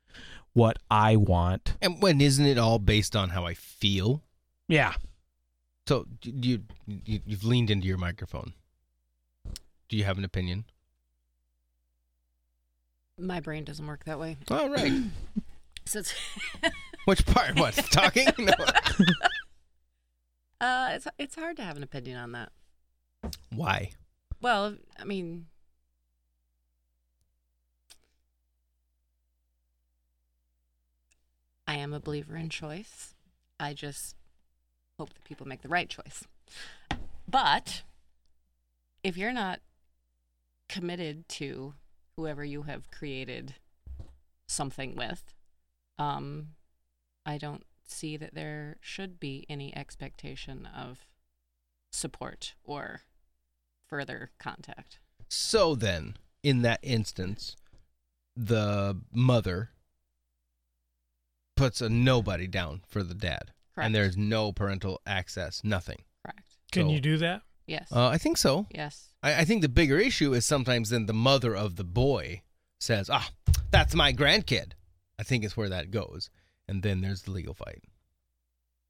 [0.55, 1.77] what I want.
[1.83, 4.23] And when isn't it all based on how I feel?
[4.69, 4.95] Yeah.
[5.87, 8.55] So you, you you've leaned into your microphone.
[9.89, 10.65] Do you have an opinion?
[13.19, 14.37] My brain doesn't work that way.
[14.51, 14.93] All right.
[15.87, 16.15] So it's,
[17.05, 17.59] Which part?
[17.59, 18.27] What talking?
[18.39, 18.55] No.
[20.63, 22.49] uh, it's it's hard to have an opinion on that.
[23.51, 23.91] Why?
[24.41, 25.45] Well, I mean,
[31.69, 33.15] I am a believer in choice.
[33.61, 34.17] I just
[34.99, 36.25] hope that people make the right choice.
[37.29, 37.83] But
[39.03, 39.61] if you're not
[40.71, 41.75] committed to
[42.17, 43.55] whoever you have created
[44.47, 45.35] something with,
[45.99, 46.49] um,
[47.27, 51.07] I don't see that there should be any expectation of
[51.93, 53.03] support or
[53.87, 54.99] further contact.
[55.29, 57.57] So then, in that instance,
[58.37, 59.71] the mother
[61.57, 63.87] puts a nobody down for the dad, Correct.
[63.87, 66.03] and there's no parental access, nothing.
[66.25, 66.57] Correct.
[66.73, 67.43] Can So- you do that?
[67.67, 67.91] Yes.
[67.91, 68.67] Uh, I think so.
[68.71, 69.09] Yes.
[69.23, 72.43] I, I think the bigger issue is sometimes then the mother of the boy
[72.79, 73.31] says, "Ah,
[73.71, 74.73] that's my grandkid."
[75.19, 76.29] I think it's where that goes,
[76.69, 77.83] and then there's the legal fight.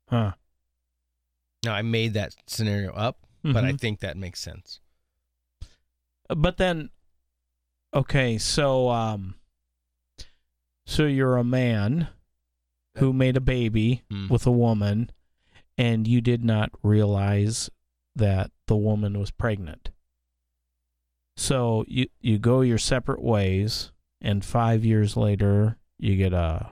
[0.08, 0.32] Huh.
[1.64, 3.80] Now I made that scenario up, but I Mhm.
[3.80, 4.80] think that makes sense.
[6.28, 6.90] But then,
[7.94, 9.36] okay, so um,
[10.86, 12.08] so you're a man
[12.98, 14.28] who made a baby Hmm.
[14.28, 15.10] with a woman,
[15.78, 17.70] and you did not realize
[18.16, 19.90] that the woman was pregnant.
[21.36, 26.70] So you you go your separate ways, and five years later, you get a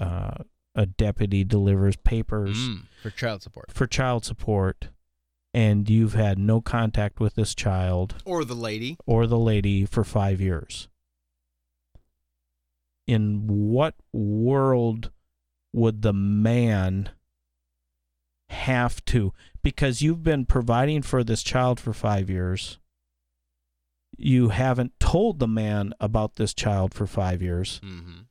[0.00, 0.34] uh,
[0.74, 4.88] a deputy delivers papers Mm, for child support for child support,
[5.54, 8.96] and you've had no contact with this child or the lady.
[9.06, 10.88] or the lady for five years.
[13.06, 15.10] In what world
[15.72, 17.10] would the man
[18.48, 19.32] have to?
[19.62, 22.78] Because you've been providing for this child for five years.
[24.16, 27.80] You haven't told the man about this child for five years.
[27.84, 28.22] Mm-hmm.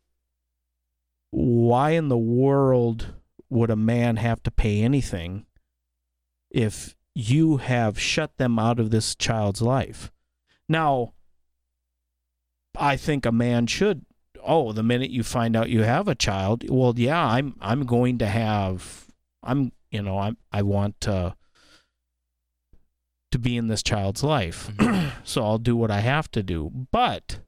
[1.32, 3.14] Why in the world
[3.50, 5.46] would a man have to pay anything
[6.50, 10.12] if you have shut them out of this child's life?
[10.68, 11.14] Now,
[12.78, 14.06] I think a man should.
[14.44, 18.18] Oh, the minute you find out you have a child, well, yeah, I'm I'm going
[18.20, 19.08] to have
[19.44, 21.36] I'm you know I'm I want to
[23.32, 25.10] to be in this child's life, mm-hmm.
[25.24, 26.70] so I'll do what I have to do.
[26.92, 27.40] But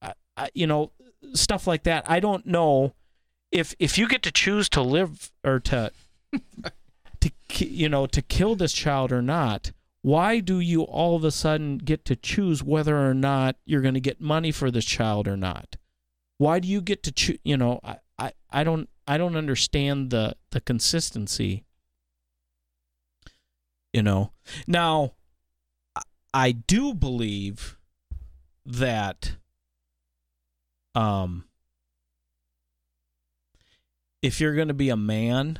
[0.00, 0.92] I, I, you know
[1.34, 2.08] stuff like that.
[2.08, 2.94] I don't know
[3.50, 5.92] if if you get to choose to live or to
[7.20, 9.72] to you know to kill this child or not
[10.02, 13.94] why do you all of a sudden get to choose whether or not you're going
[13.94, 15.76] to get money for this child or not
[16.38, 20.10] why do you get to choose you know I, I i don't i don't understand
[20.10, 21.64] the the consistency
[23.92, 24.32] you know
[24.66, 25.12] now
[26.34, 27.78] I- do believe
[28.66, 29.36] that
[30.94, 31.44] um
[34.22, 35.58] if you're going to be a man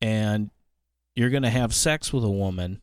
[0.00, 0.50] and
[1.14, 2.80] you're going to have sex with a woman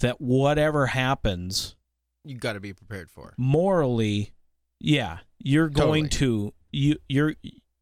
[0.00, 1.76] that whatever happens
[2.24, 3.34] You got to be prepared for.
[3.36, 4.32] morally
[4.80, 6.52] yeah you're going Totally.
[6.52, 7.34] to you you're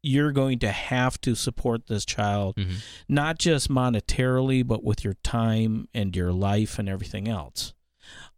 [0.05, 2.75] you're going to have to support this child Mm-hmm.
[3.09, 7.73] not just monetarily but with your time and your life and everything else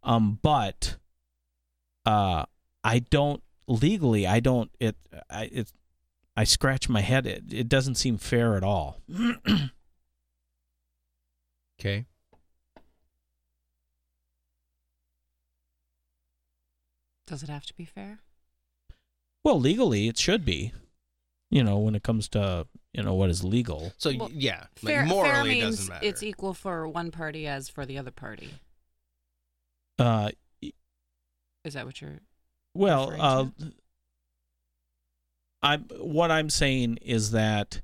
[0.02, 0.96] um but
[2.06, 2.44] uh
[2.82, 4.96] i don't legally i don't it
[5.28, 5.72] i it
[6.36, 9.00] i scratch my head it, it doesn't seem fair at all
[11.80, 12.06] Okay.
[17.26, 18.20] Does it have to be fair?
[19.44, 20.72] well legally it should be
[21.50, 24.94] you know when it comes to you know what is legal So Well, yeah, like
[24.94, 26.06] fair, morally fair means doesn't matter.
[26.06, 28.50] it's equal for one party as for the other party.
[29.98, 30.30] uh
[31.64, 32.20] Is that what you're?
[32.74, 33.72] Well, uh, to?
[35.62, 37.82] I'm what I'm saying is that,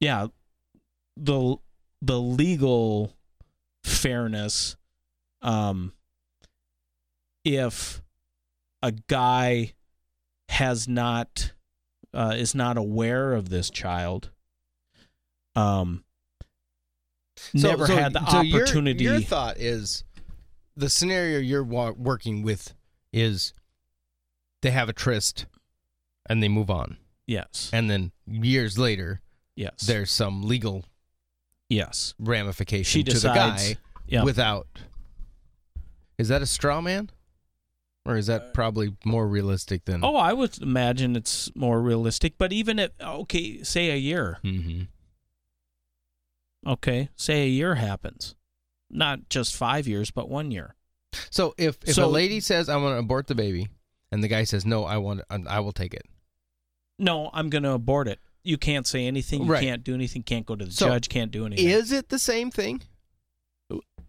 [0.00, 0.28] yeah,
[1.16, 1.56] the
[2.00, 3.16] the legal
[3.82, 4.76] fairness,
[5.42, 5.92] um,
[7.44, 8.02] if
[8.82, 9.72] a guy
[10.48, 11.52] has not
[12.12, 14.30] uh, is not aware of this child,
[15.56, 16.04] um,
[17.36, 19.04] So- never so- had the so your- opportunity.
[19.04, 20.04] Your, thought is
[20.76, 22.74] the scenario you're wa- working with
[23.12, 23.52] is
[24.62, 25.46] they have a tryst
[26.26, 26.96] and they move on.
[27.26, 27.70] Yes.
[27.72, 29.20] And then years later,
[29.56, 30.84] yes, there's some legal
[31.68, 34.22] yes ramification She to decides- the guy yeah.
[34.24, 34.66] without.
[36.18, 37.10] Is that a straw man?
[38.06, 42.34] Or is that probably more realistic than Oh, I would imagine it's more realistic.
[42.36, 44.38] But even if okay, say a year.
[44.44, 44.82] Mm-hmm.
[46.66, 48.34] Okay, say a year happens,
[48.90, 50.74] not just five years, but one year.
[51.30, 53.68] So if if So- a lady says I want to abort the baby
[54.10, 56.02] and the guy says no, I want I will take it.
[56.98, 58.20] No, I'm going to abort it.
[58.46, 59.44] you can't say anything.
[59.44, 59.62] You Right.
[59.62, 60.22] can't do anything.
[60.22, 61.08] Can't go to the So, judge.
[61.08, 61.66] Can't do anything.
[61.66, 62.82] Is it the same thing?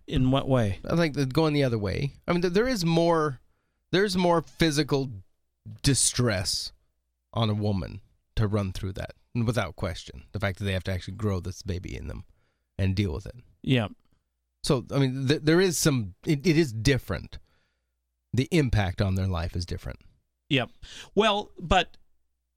[0.08, 0.80] In what way?
[0.84, 2.12] I think going the other way.
[2.28, 3.40] I mean, there is more.
[3.96, 5.10] There's more physical
[5.82, 6.74] distress
[7.34, 8.02] on a woman
[8.36, 10.24] to run through that, without question.
[10.34, 12.26] The fact that they have to actually grow this baby in them
[12.78, 13.36] and deal with it.
[13.62, 13.88] Yeah.
[14.64, 16.16] So I mean, th- there is some.
[16.26, 17.40] It, it is different.
[18.34, 20.00] The impact on their life is different.
[20.50, 20.72] Yep.
[21.16, 21.96] Well, but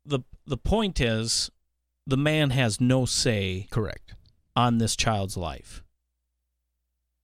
[0.04, 1.50] the the point is,
[2.06, 3.68] the man has no say.
[3.70, 4.14] Correct.
[4.56, 5.84] On this child's life.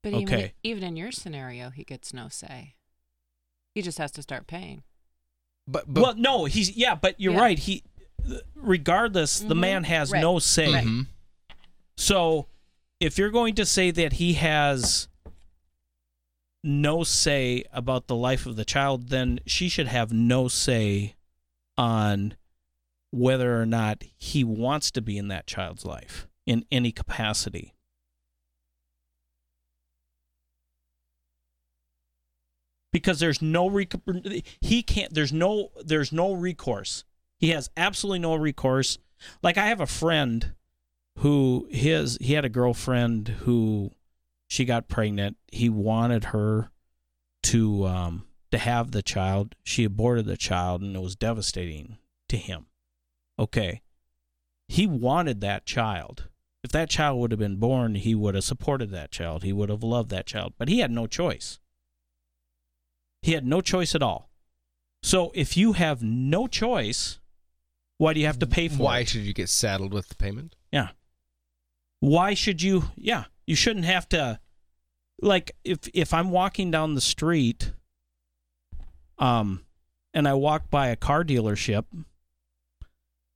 [0.05, 0.53] But even, Okay.
[0.63, 2.77] even in your scenario, he gets no say.
[3.75, 4.83] He just has to start paying.
[5.67, 7.41] But, well, no, he's yeah, but you're Yeah.
[7.41, 7.59] right.
[7.59, 7.83] He,
[8.55, 9.61] regardless, the Mhm.
[9.61, 10.21] man has Right.
[10.21, 10.73] no say.
[10.73, 10.85] Right.
[10.85, 11.03] Mm-hmm.
[11.97, 12.47] So,
[13.01, 15.09] if you're going to say that he has
[16.63, 21.15] no say about the life of the child, then she should have no say
[21.77, 22.37] on
[23.11, 27.75] whether or not he wants to be in that child's life in any capacity.
[32.95, 33.97] Because there's no rec-
[34.61, 37.03] he can't there's no there's no recourse.
[37.41, 38.99] He has absolutely no recourse.
[39.43, 40.53] Like I have a friend
[41.19, 43.91] who his he had a girlfriend who
[44.47, 45.37] she got pregnant.
[45.51, 46.71] He wanted her
[47.43, 49.57] to um to have the child.
[49.65, 51.99] She aborted the child and it was devastating
[52.29, 52.67] to him.
[53.41, 53.83] Okay.
[54.69, 56.29] He wanted that child.
[56.63, 59.43] If that child would have been born, he would have supported that child.
[59.43, 60.55] He would have loved that child.
[60.57, 61.59] But he had no choice.
[63.25, 64.29] He had no choice at all.
[65.03, 67.21] So if you have no choice,
[67.97, 68.81] why do you have to pay for it?
[68.81, 69.09] Why it?
[69.09, 70.57] should you get saddled with the payment?
[70.71, 70.91] Yeah.
[72.01, 72.91] Why should you?
[72.97, 74.41] Yeah, you shouldn't have to.
[75.23, 77.73] Like if if I'm walking down the street,
[79.17, 79.65] um,
[80.13, 81.87] and I walk by a car dealership,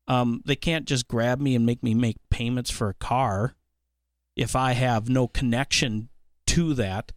[0.07, 3.55] um, they can't just grab me and make me make payments for a car
[4.37, 6.11] if I have no connection
[6.49, 7.13] to that.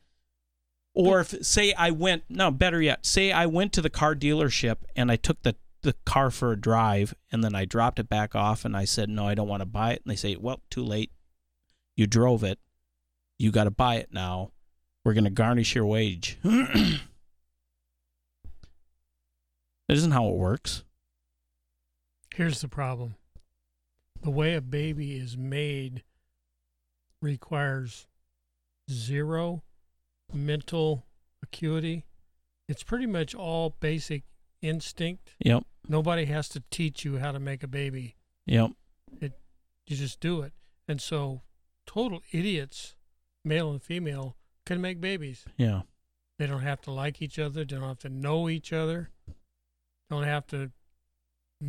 [0.93, 4.77] Or if say I went no better yet, say I went to the car dealership
[4.95, 8.35] and I took the the car for a drive and then I dropped it back
[8.35, 10.01] off and I said no I don't want to buy it.
[10.03, 11.11] And they say well too late.
[11.95, 12.59] You drove it.
[13.39, 14.51] You got to buy it now.
[15.03, 16.37] We're going to garnish your wage.
[19.91, 20.85] That isn't how it works.
[22.33, 23.15] Here's the problem.
[24.21, 26.03] The way a baby is made
[27.21, 28.07] requires
[28.89, 29.63] zero
[30.33, 31.05] mental
[31.43, 32.05] acuity.
[32.67, 34.23] It's pretty much all basic
[34.61, 35.35] instinct.
[35.39, 35.63] Yep.
[35.87, 38.15] Nobody has to teach you how to make a baby.
[38.45, 38.71] Yep.
[39.19, 39.33] It
[39.87, 40.53] you just do it.
[40.87, 41.41] And so
[41.85, 42.95] total idiots,
[43.43, 45.45] male and female, can make babies.
[45.57, 45.81] yeah
[46.39, 47.65] They don't have to like each other.
[47.65, 49.09] They don't have to know each other.
[50.09, 50.71] Don't have to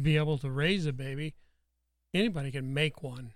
[0.03, 1.35] be able to raise a baby.
[2.15, 3.33] Anybody can make one.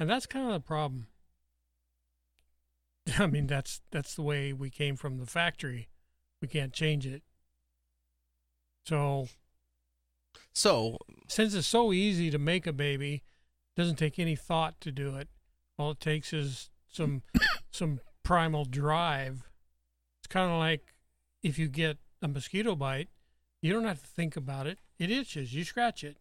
[0.00, 1.08] And that's kind of the problem.
[3.18, 5.88] I mean, that's that's the way we came from the factory.
[6.40, 7.22] We can't change it.
[8.86, 9.28] So
[10.52, 10.98] So
[11.28, 13.22] since it's so easy to make a baby,
[13.76, 15.28] doesn't take any thought to do it.
[15.78, 17.22] All it takes is some
[17.70, 19.48] some primal drive.
[20.20, 20.94] It's kind of like
[21.42, 23.08] if you get a mosquito bite,
[23.62, 24.78] you don't have to think about it.
[24.98, 26.18] It itches, you scratch it.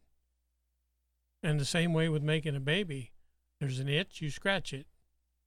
[1.44, 3.12] And the same way with making a baby.
[3.60, 4.86] There's an itch, you scratch it,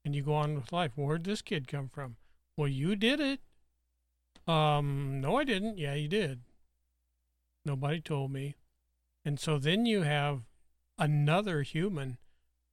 [0.05, 0.93] and you go on with life.
[0.97, 2.17] Where'd this kid come from?
[2.57, 3.41] Well, you did it.
[4.51, 5.79] Um, no, I didn't.
[5.79, 6.41] Yeah, you did.
[7.65, 8.57] Nobody told me.
[9.25, 10.43] And so then you have
[10.99, 12.19] another human.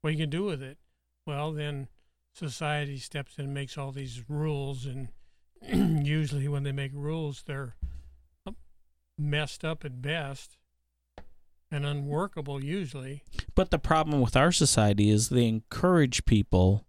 [0.02, 0.78] What you to do with it?
[1.26, 1.88] Well, then
[2.34, 4.86] society steps in and makes all these rules.
[4.86, 5.10] And
[6.06, 7.76] usually when they make rules, they're
[9.18, 10.58] messed up at best
[11.72, 13.24] and unworkable usually.
[13.56, 16.87] but the problem with our society is they encourage people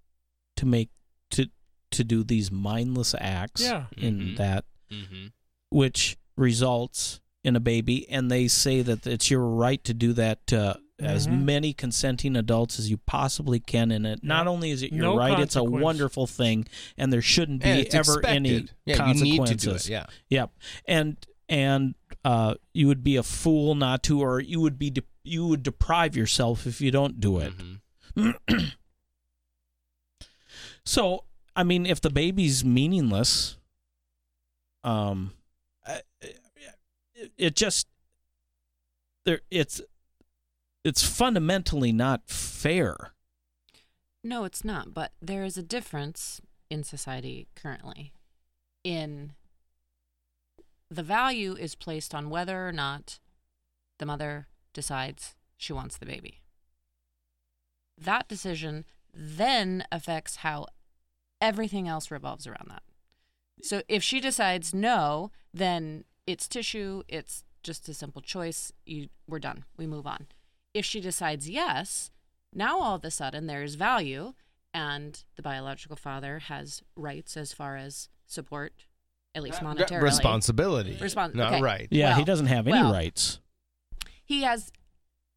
[0.58, 0.90] to make
[1.30, 1.46] to
[1.90, 3.86] to do these mindless acts Yeah.
[3.96, 4.36] in Mhm.
[4.36, 5.32] that Mhm.
[5.70, 10.46] which results in a baby and they say that it's your right to do that
[10.48, 11.44] to as Mhm.
[11.44, 14.50] many consenting adults as you possibly can in it not Yeah.
[14.50, 16.66] only is it your No right it's a wonderful thing
[16.96, 18.76] and there shouldn't be And it's ever any expected.
[18.84, 20.06] Yeah, you need to do it, consequences yeah.
[20.28, 20.50] yep
[20.86, 21.16] and
[21.48, 21.94] and
[22.24, 25.62] uh you would be a fool not to or you would be de- you would
[25.62, 28.30] deprive yourself if you don't do it Mm-hmm.
[30.88, 31.24] so
[31.54, 33.58] i mean if the baby's meaningless
[34.84, 35.32] um
[37.36, 37.86] it- just
[39.26, 39.80] there it's
[40.84, 43.12] it's fundamentally not fair
[44.24, 44.92] No, it's not.
[44.94, 46.40] But there is a difference
[46.70, 48.12] in society currently.
[48.84, 49.32] In
[50.90, 53.18] the value is placed on whether or not
[53.98, 56.40] the mother decides she wants the baby.
[57.96, 60.66] that decision then affects how
[61.40, 62.82] everything else revolves around that.
[63.62, 68.72] So if she decides no, then it's tissue, it's just a simple choice.
[68.86, 69.64] You we're done.
[69.76, 70.26] We move on.
[70.74, 72.10] If she decides yes,
[72.52, 74.34] now all of a sudden there is value
[74.72, 78.84] and the biological father has rights as far as support,
[79.34, 80.02] at least uh, monetarily.
[80.02, 80.96] Responsibility.
[81.00, 81.62] Respons- Not okay.
[81.62, 81.88] right.
[81.90, 83.40] Yeah, he doesn't have any well, rights.
[84.24, 84.70] He has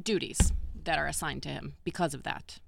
[0.01, 0.51] duties
[0.83, 2.59] that are assigned to him because of that.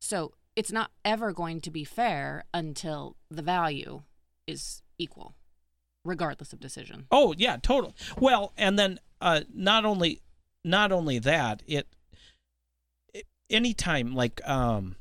[0.00, 4.02] So it's not ever going to be fair until the value
[4.46, 5.34] is equal,
[6.04, 7.06] regardless of decision.
[7.10, 7.94] Oh yeah, total.
[8.18, 10.22] Well, and then uh, not only
[10.64, 11.86] not only that, it,
[13.14, 14.96] it anytime like um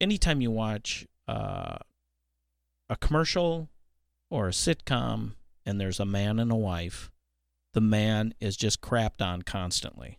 [0.00, 1.78] anytime you watch uh,
[2.90, 3.68] a commercial
[4.30, 5.32] or a sitcom
[5.64, 7.10] and there's a man and a wife,
[7.74, 10.18] the man is just crapped on constantly.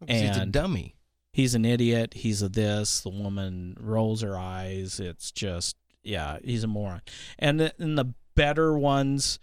[0.00, 0.96] 'Cause he's a dummy.
[1.32, 2.14] He's an idiot.
[2.14, 3.00] He's a this.
[3.00, 5.00] The woman rolls her eyes.
[5.00, 7.02] It's just yeah, he's a moron.
[7.38, 9.38] And the, and the better ones,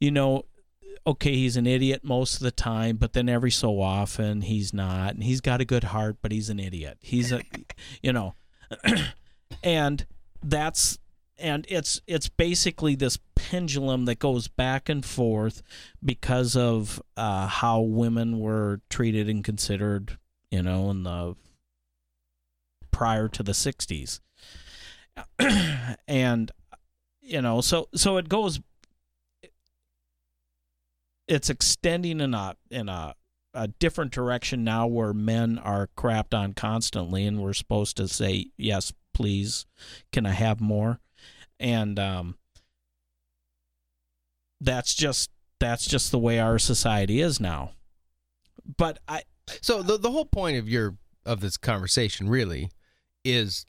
[0.00, 0.44] you know,
[1.06, 5.14] okay, he's an idiot most of the time, but then every so often he's not,
[5.14, 6.98] and he's got a good heart, but he's an idiot.
[7.00, 7.42] He's a,
[8.02, 8.34] you know,
[9.62, 10.06] and
[10.42, 10.98] that's
[11.38, 15.62] and it's it's basically this pendulum that goes back and forth
[16.04, 20.18] because of uh, how women were treated and considered,
[20.50, 21.34] you know, in the
[22.90, 24.20] prior to the '60s,
[26.08, 26.52] and
[27.20, 28.60] you know, so so it goes.
[31.28, 33.14] It's extending in a in a
[33.56, 38.50] a different direction now, where men are crapped on constantly, and we're supposed to say
[38.58, 39.64] yes, please,
[40.12, 41.00] can I have more?
[41.58, 42.36] And um,
[44.60, 47.72] that's just that's just the way our society is now.
[48.76, 49.22] But I
[49.60, 52.70] So the the whole point of your of this conversation really
[53.24, 53.66] is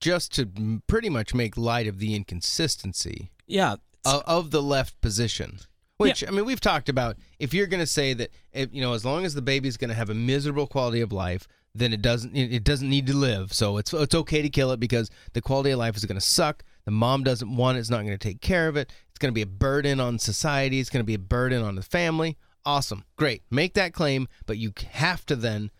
[0.00, 5.60] just to pretty much make light of the inconsistency yeah of, of the left position.
[5.98, 7.16] Which I mean, we've talked about.
[7.40, 9.88] If you're going to say that, if, you know, as long as the baby's going
[9.88, 13.16] to have a miserable quality of life, then it doesn't it it doesn't need to
[13.16, 13.52] live.
[13.52, 16.24] So it's it's okay to kill it because the quality of life is going to
[16.24, 16.62] suck.
[16.84, 17.80] The mom doesn't want it.
[17.80, 18.92] It's not going to take care of it.
[19.10, 20.78] It's going to be a burden on society.
[20.78, 22.38] It's going to be a burden on the family.
[22.68, 23.44] Awesome, great.
[23.50, 25.70] Make that claim, but you have to then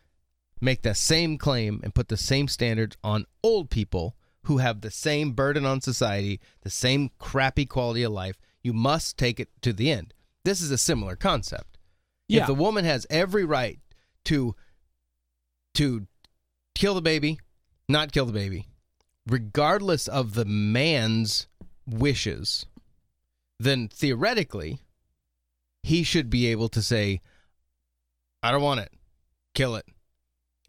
[0.59, 4.90] make that same claim and put the same standards on old people who have the
[4.90, 8.40] same burden on society, the same crappy quality of life.
[8.62, 10.15] You must take it to the end.
[10.47, 11.77] This is a similar concept.
[12.27, 12.40] Yeah.
[12.40, 13.78] If the woman has every right
[14.24, 14.56] to
[15.74, 16.06] to
[16.74, 17.39] kill the baby,
[17.86, 18.66] not kill the baby,
[19.27, 21.48] regardless of the man's
[21.86, 22.65] wishes,
[23.60, 24.81] then theoretically
[25.82, 27.20] he should be able to say,
[28.42, 28.92] I don't want it.
[29.55, 29.86] Kill it.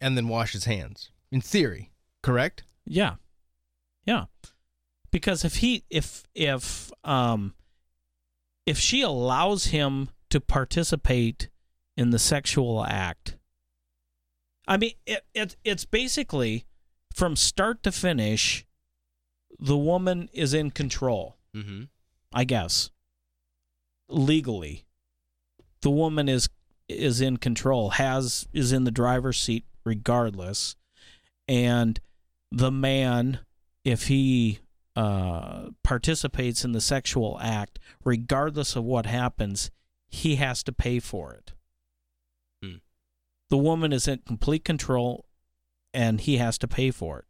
[0.00, 1.10] And then wash his hands.
[1.30, 1.92] In theory,
[2.22, 2.64] correct?
[2.84, 3.16] Yeah.
[4.04, 4.24] Yeah.
[5.10, 7.54] Because if he if if um
[8.66, 11.48] if she allows him to participate
[11.96, 13.36] in the sexual act
[14.66, 16.64] I mean it, it it's basically
[17.12, 18.64] from start to finish
[19.58, 21.36] the woman is in control.
[21.54, 21.84] Mm-hmm.
[22.32, 22.90] I guess.
[24.08, 24.86] Legally.
[25.82, 26.48] The woman is
[26.88, 30.76] is in control, has is in the driver's seat regardless.
[31.48, 32.00] And
[32.50, 33.40] the man,
[33.84, 34.60] if he
[34.96, 39.70] uh, participates in the sexual act, regardless of what happens,
[40.08, 41.52] he has to pay for it.
[42.62, 42.78] Hmm.
[43.48, 45.26] The woman is in complete control
[45.94, 47.24] and he has to pay for it.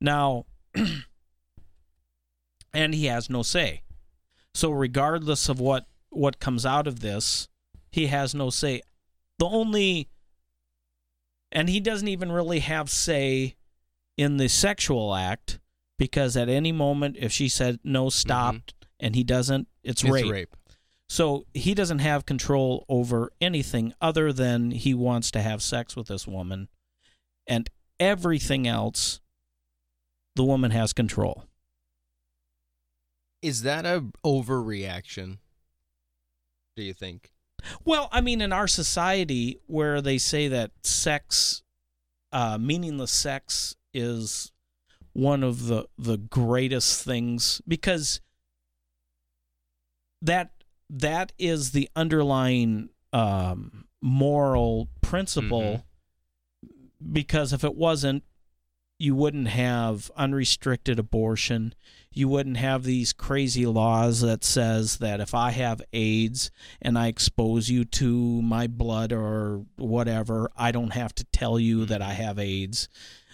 [0.00, 0.46] Now,
[2.74, 3.82] and he has no say.
[4.54, 7.48] So regardless of what what comes out of this,
[7.90, 8.82] he has no say.
[9.38, 10.08] The only
[11.50, 13.56] and he doesn't even really have say
[14.16, 15.58] in the sexual act
[15.98, 18.86] because at any moment if she said no stop mm-hmm.
[19.00, 20.30] and he doesn't it's, It's rape.
[20.30, 20.56] rape.
[21.08, 26.08] So he doesn't have control over anything other than he wants to have sex with
[26.08, 26.68] this woman
[27.46, 27.68] and
[28.00, 29.20] everything else
[30.34, 31.44] the woman has control.
[33.42, 35.38] Is that a overreaction?
[36.76, 37.30] Do you think?
[37.84, 41.62] Well, I mean, in our society where they say that sex,
[42.32, 44.52] uh, meaningless sex, is
[45.12, 48.20] one of the the greatest things because
[50.22, 50.50] that
[50.88, 55.84] that is the underlying um, moral principle.
[57.12, 58.22] Because if it wasn't,
[58.98, 61.74] you wouldn't have unrestricted abortion.
[62.12, 67.06] You wouldn't have these crazy laws that says that if I have AIDS and I
[67.06, 72.12] expose you to my blood or whatever, I don't have to tell you that I
[72.12, 72.88] have AIDS.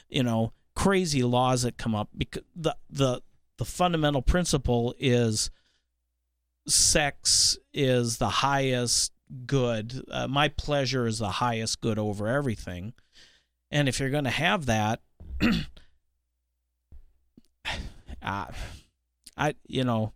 [0.09, 3.21] You know, crazy laws that come up because the the
[3.59, 5.51] the fundamental principle is
[6.69, 9.13] sex is the highest
[9.47, 10.05] good.
[10.11, 12.93] Uh, my pleasure is the highest good over everything.
[13.71, 15.01] And if you're going to have that,
[18.23, 18.47] uh,
[19.37, 20.13] I you know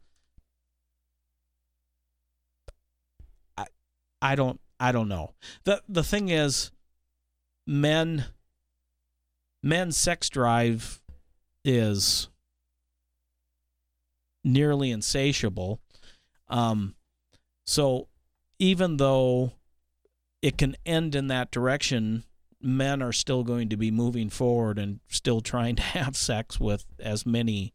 [3.57, 3.67] I
[4.21, 5.35] I don't I don't know.
[5.65, 6.71] The the thing is
[7.67, 8.27] men
[9.63, 11.01] men's sex drive
[11.65, 12.29] is
[14.45, 15.81] nearly insatiable.
[16.49, 16.97] Um
[17.65, 18.09] so
[18.59, 19.53] even though
[20.43, 22.25] it can end in that direction,
[22.61, 26.85] men are still going to be moving forward and still trying to have sex with
[26.99, 27.73] as many,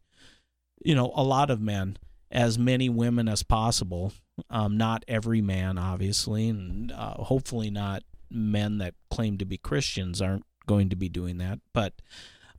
[0.84, 1.98] you know, a lot of men,
[2.30, 4.12] as many women as possible.
[4.50, 10.22] Um, not every man, obviously, and uh, hopefully not men that claim to be Christians
[10.22, 11.58] aren't going to be doing that.
[11.72, 11.94] But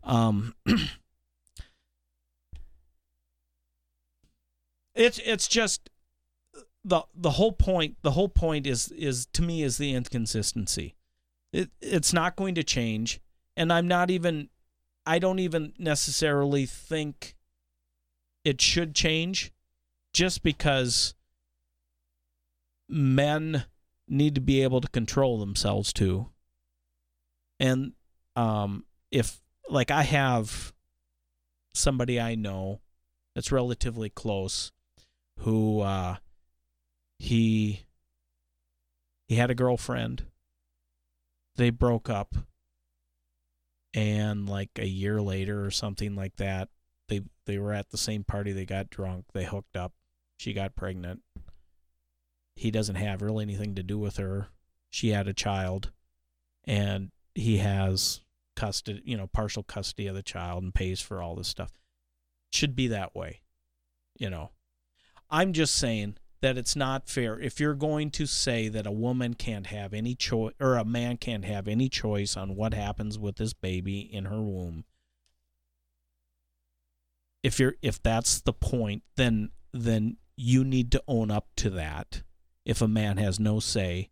[0.03, 0.55] um,
[4.95, 5.89] it's it's just
[6.83, 7.95] the the whole point.
[8.01, 10.95] The whole point is is to me is the inconsistency.
[11.53, 13.21] It it's not going to change,
[13.55, 14.49] and I'm not even.
[15.05, 17.35] I don't even necessarily think
[18.43, 19.51] it should change,
[20.13, 21.13] just because
[22.87, 23.65] men
[24.07, 26.29] need to be able to control themselves too.
[27.59, 27.93] And
[28.35, 30.73] um, if like I have
[31.73, 32.81] somebody I know
[33.35, 34.71] that's relatively close
[35.39, 36.17] who uh,
[37.17, 37.85] he
[39.27, 40.25] he had a girlfriend
[41.55, 42.35] they broke up
[43.93, 46.69] and like a year later or something like that
[47.49, 49.93] they were at the same party they got drunk they hooked up
[50.39, 51.21] she got pregnant.
[52.55, 54.47] He doesn't have really anything to do with her.
[54.89, 55.91] She had a child
[56.63, 58.21] and he has
[58.55, 61.73] custody you know partial custody of the child and pays for all this stuff.
[62.51, 63.41] Should be that way
[64.17, 64.51] you know.
[65.29, 67.39] I'm just saying that it's not fair.
[67.39, 71.17] If you're going to say that a woman can't have any choice or a man
[71.17, 74.85] can't have any choice on what happens with this baby in her womb
[77.43, 82.23] if you're if that's the point then then you need to own up to that
[82.65, 84.09] if a man has no say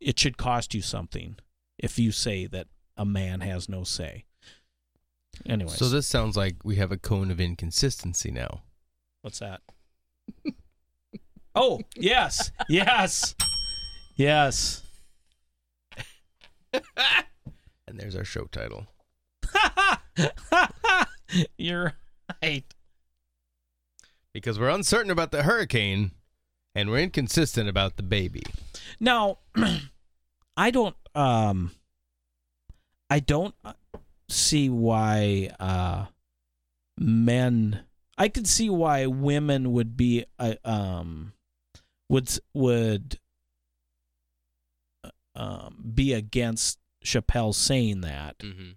[0.00, 1.36] it should cost you something
[1.78, 2.66] if you say that
[2.96, 4.24] a man has no say
[5.46, 5.70] Anyway.
[5.70, 8.62] So this sounds like we have a cone of inconsistency now.
[9.22, 9.60] what's that
[11.54, 13.34] oh yes yes
[14.16, 14.82] yes
[17.90, 18.86] And there's our show title.
[21.58, 21.94] you're
[22.42, 22.64] right
[24.32, 26.12] Because we're uncertain about the hurricane
[26.74, 28.42] and we're inconsistent about the baby.
[29.00, 29.38] Now,
[30.56, 31.72] I don't um
[33.08, 33.72] I don't uh,
[34.28, 36.06] see why uh
[36.98, 37.84] men
[38.18, 41.32] I could see why women would be uh, um
[42.08, 43.18] would would
[45.02, 48.70] uh, um be against Chappelle saying that Mm-hmm.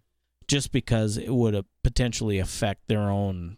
[0.54, 3.58] Just because it would uh, potentially affect their own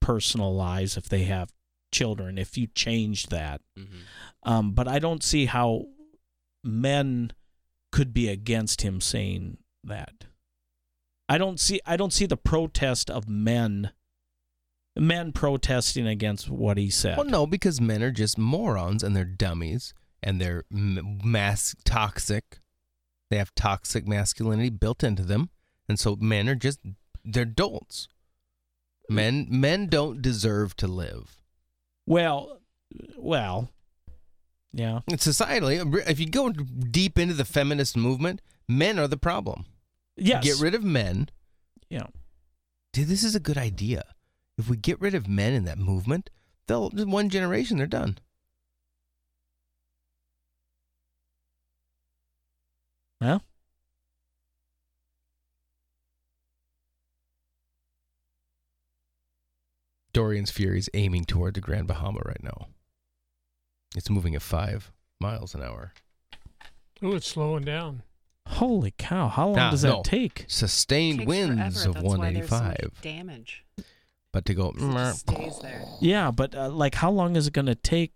[0.00, 1.50] personal lives if they have
[1.92, 3.60] children if you change that
[4.42, 5.86] um, but I don't see how
[6.62, 7.32] men
[7.92, 10.26] could be against him saying that.
[11.28, 13.92] I don't see I don't see the protest of men
[14.96, 17.16] men protesting against what he said.
[17.16, 22.58] Well, no, because men are just morons and they're dummies and they're mass toxic.
[23.30, 25.50] They have toxic masculinity built into them,
[25.88, 26.80] and so men are just
[27.24, 28.08] they're dolts.
[29.08, 31.40] Men men don't deserve to live.
[32.06, 32.60] Well,
[33.16, 33.70] well,
[34.72, 35.00] yeah.
[35.08, 39.66] And societally, if you go deep into the feminist movement, men are the problem.
[40.16, 40.44] Yes.
[40.44, 41.28] Get rid of men.
[41.88, 42.06] Yeah.
[42.92, 44.04] Dude, this is a good idea.
[44.56, 46.30] If we get rid of men in that movement,
[46.66, 48.18] they'll just one generation they're done.
[53.20, 53.42] Well,
[60.14, 62.68] Dorian's Fury is aiming toward the Grand Bahama right now.
[63.96, 65.92] It's moving at five miles an hour.
[67.02, 68.02] Oh, it's slowing down.
[68.46, 69.28] holy cow!
[69.28, 70.02] How long Ah, does that no.
[70.02, 70.44] take?
[70.48, 71.88] Sustained Takes winds forever.
[71.88, 73.00] of That's why there's so much 185.
[73.02, 73.64] damage.
[74.32, 75.84] But to go, It just stays there.
[76.00, 78.12] Yeah, but uh, like, how long is it going to take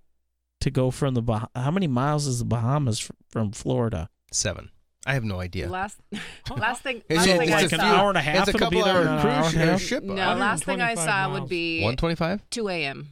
[0.61, 4.11] to go from the bah- How many miles is the Bahamas fr- from Florida?
[4.33, 4.71] seven.
[5.09, 5.69] I have no idea.
[5.71, 5.99] Last
[6.57, 7.03] last thing.
[7.09, 7.77] It's last a- thing it's I a saw.
[7.77, 9.71] few- Hour and a half It's a be couple there, hour an cruise hour and
[9.71, 12.51] a ship- No, last thing I 125 saw would be 125?
[12.51, 13.09] 2 a.m.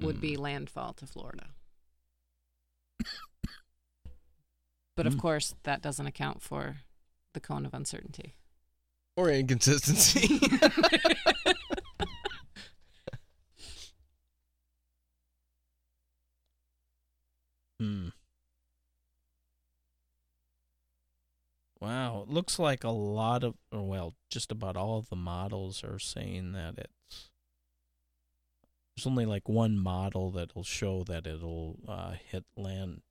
[0.00, 0.20] would Hmm.
[0.20, 1.48] be landfall to Florida.
[4.96, 5.18] But of Hmm.
[5.20, 6.76] course, that doesn't account for
[7.34, 8.34] the cone of uncertainty.
[9.14, 10.40] Or inconsistency.
[17.80, 18.08] Hmm.
[21.80, 25.84] Wow, it looks like a lot of, or well, just about all of the models
[25.84, 27.30] are saying that it's.
[28.96, 33.02] There's only like one model that'll show that it'll uh, hit land.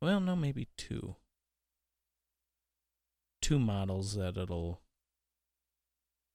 [0.00, 1.16] Well, no, maybe two.
[3.42, 4.80] Two models that it'll.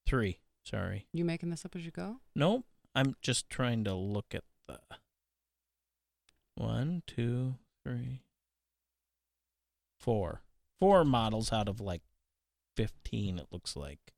[0.05, 1.07] Three, sorry.
[1.13, 2.17] You making this up as you go?
[2.35, 2.65] Nope.
[2.93, 4.79] I'm just trying to look at the
[6.55, 8.21] one, two, three,
[9.99, 10.41] four.
[10.83, 12.01] Four models out of like
[12.75, 14.11] 15, it looks like,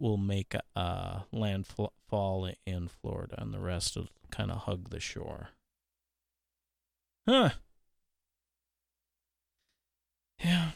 [0.00, 4.98] will make a uh, landfall in Florida, and the rest will kind of hug the
[4.98, 5.50] shore.
[7.28, 7.50] Huh.
[10.42, 10.70] Yeah.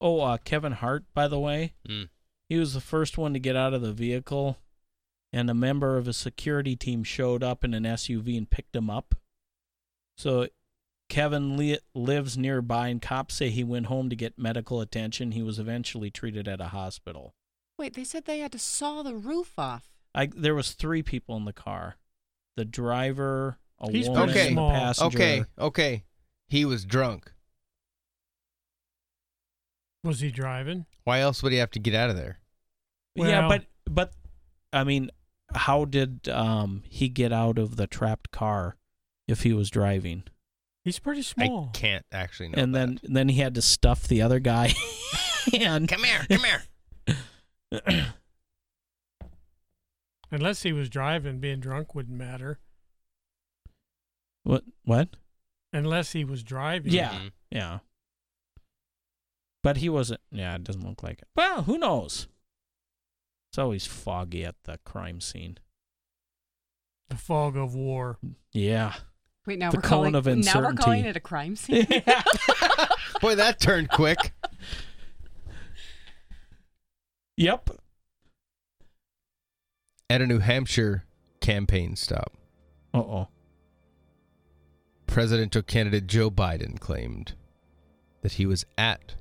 [0.00, 2.08] Oh, uh, Kevin Hart, by the way, Mm.
[2.48, 4.58] he was the first one to get out of the vehicle,
[5.32, 8.88] and a member of a security team showed up in an SUV and picked him
[8.88, 9.14] up.
[10.16, 10.48] So
[11.08, 15.32] Kevin li- lives nearby, and cops say he went home to get medical attention.
[15.32, 17.34] He was eventually treated at a hospital.
[17.78, 19.90] Wait, they said they had to saw the roof off.
[20.14, 21.96] I there was three people in the car,
[22.56, 24.48] the driver, a He's woman, okay.
[24.48, 25.16] and the passenger.
[25.18, 25.44] Okay.
[25.58, 26.04] Okay.
[26.48, 27.32] He was drunk.
[30.04, 30.86] Was he driving?
[31.04, 32.38] Why else would he have to get out of there?
[33.14, 34.12] yeah, Well- but but
[34.72, 35.10] I mean,
[35.54, 38.76] how did um he get out of the trapped car
[39.26, 40.24] if he was driving?
[40.84, 41.70] He's pretty small.
[41.74, 42.62] I can't actually know.
[42.62, 44.72] and then then he had to stuff the other guy.
[45.58, 48.06] and come here, come here.
[50.30, 52.58] Unless he was driving, being drunk wouldn't matter.
[54.44, 54.64] What?
[54.84, 55.08] What?
[55.72, 56.92] Unless he was driving.
[56.92, 57.18] Yeah,
[57.50, 57.78] yeah.
[59.62, 60.20] But he wasn't.
[60.30, 61.28] Yeah, it doesn't look like it.
[61.34, 62.28] Well, who knows?
[63.50, 65.58] It's always foggy at the crime scene.
[67.08, 68.18] The fog of war.
[68.52, 68.94] Yeah.
[69.46, 71.86] Wait, now The we're calling of now we're calling it a crime scene.
[73.20, 74.32] Boy, that turned quick.
[77.36, 77.70] Yep.
[80.10, 81.04] At a New Hampshire
[81.40, 82.32] campaign stop,
[82.92, 83.28] Uh oh.
[85.06, 87.32] presidential candidate Joe Biden claimed
[88.22, 89.14] that he was at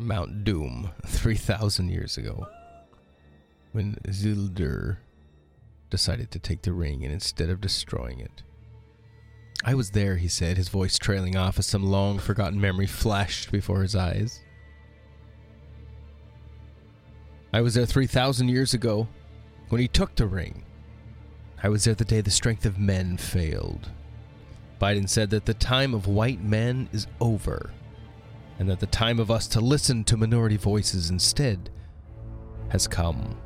[0.00, 2.46] Mount Doom 3,000 years ago
[3.72, 4.98] when Isildur
[5.90, 8.42] decided to take the ring and instead of destroying it.
[9.64, 13.52] I was there, he said, his voice trailing off as some long forgotten memory flashed
[13.52, 14.40] before his eyes.
[17.52, 19.08] I was there 3,000 years ago
[19.68, 20.64] when he took the ring.
[21.62, 23.90] I was there the day the strength of men failed.
[24.80, 27.72] Biden said that the time of white men is over,
[28.60, 31.70] and that the time of us to listen to minority voices instead
[32.68, 33.40] has come.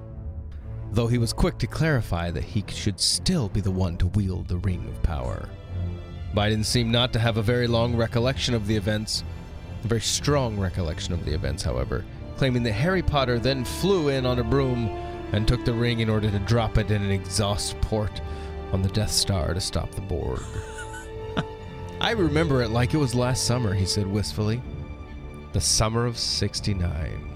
[0.91, 4.49] Though he was quick to clarify that he should still be the one to wield
[4.49, 5.49] the ring of power.
[6.35, 9.23] Biden seemed not to have a very long recollection of the events,
[9.85, 12.05] a very strong recollection of the events, however,
[12.37, 14.89] claiming that Harry Potter then flew in on a broom
[15.31, 18.21] and took the ring in order to drop it in an exhaust port
[18.73, 20.43] on the Death Star to stop the Borg.
[22.01, 24.61] I remember it like it was last summer, he said wistfully.
[25.55, 27.31] The summer of 69.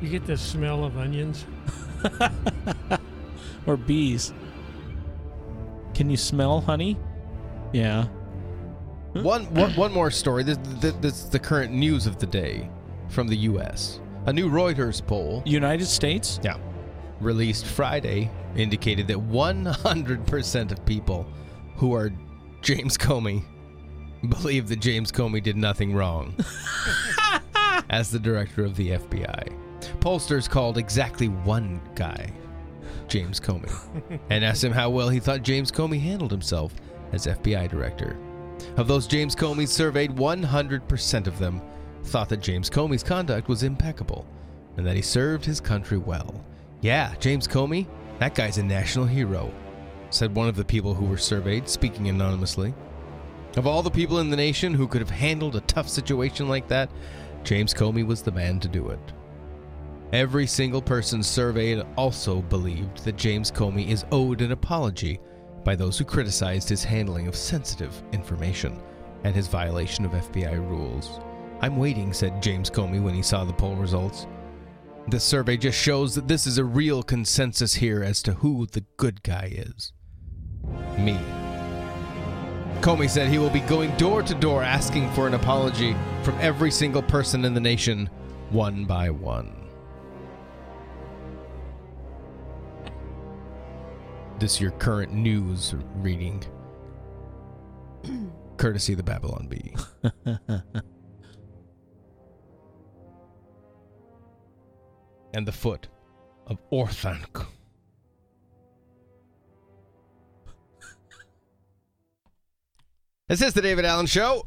[0.00, 1.44] You get the smell of onions.
[3.66, 4.32] or bees.
[5.92, 6.96] Can you smell honey?
[7.74, 8.06] Yeah.
[9.12, 10.44] One, one, one more story.
[10.44, 12.70] This, this, this is the current news of the day
[13.10, 14.00] from the U.S.
[14.24, 15.42] A new Reuters poll.
[15.44, 16.40] United States?
[16.42, 16.56] Yeah.
[17.20, 21.26] Released Friday indicated that 100% of people
[21.76, 22.12] who are
[22.62, 23.42] James Comey
[24.28, 26.34] believe that James Comey did nothing wrong
[27.90, 29.56] as the director of the FBI.
[30.00, 32.30] Pollsters called exactly one guy
[33.08, 33.72] James Comey
[34.30, 36.74] and asked him how well he thought James Comey handled himself
[37.12, 38.16] as FBI director.
[38.76, 41.62] Of those James Comey surveyed, 100% of them
[42.04, 44.26] thought that James Comey's conduct was impeccable
[44.76, 46.44] and that he served his country well.
[46.80, 47.86] Yeah, James Comey,
[48.20, 49.52] that guy's a national hero,
[50.10, 52.74] said one of the people who were surveyed, speaking anonymously.
[53.56, 56.68] Of all the people in the nation who could have handled a tough situation like
[56.68, 56.90] that,
[57.44, 59.00] James Comey was the man to do it.
[60.12, 65.18] Every single person surveyed also believed that James Comey is owed an apology
[65.64, 68.78] by those who criticized his handling of sensitive information
[69.24, 71.20] and his violation of FBI rules.
[71.62, 74.26] I'm waiting, said James Comey when he saw the poll results.
[75.08, 78.84] This survey just shows that this is a real consensus here as to who the
[78.96, 79.92] good guy is.
[80.98, 81.18] Me.
[82.80, 86.70] Comey said he will be going door to door asking for an apology from every
[86.70, 88.08] single person in the nation,
[88.50, 89.68] one by one.
[94.38, 96.42] This your current news reading,
[98.56, 99.74] courtesy of the Babylon Bee.
[105.34, 105.88] and the foot
[106.46, 107.46] of Orthanc.
[113.28, 114.46] This is the David Allen Show.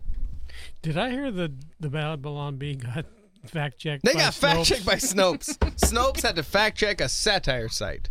[0.81, 3.05] Did I hear the the Babylon Bee got
[3.45, 4.03] fact checked?
[4.03, 5.57] They by got fact checked by Snopes.
[5.77, 8.09] Snopes had to fact check a satire site.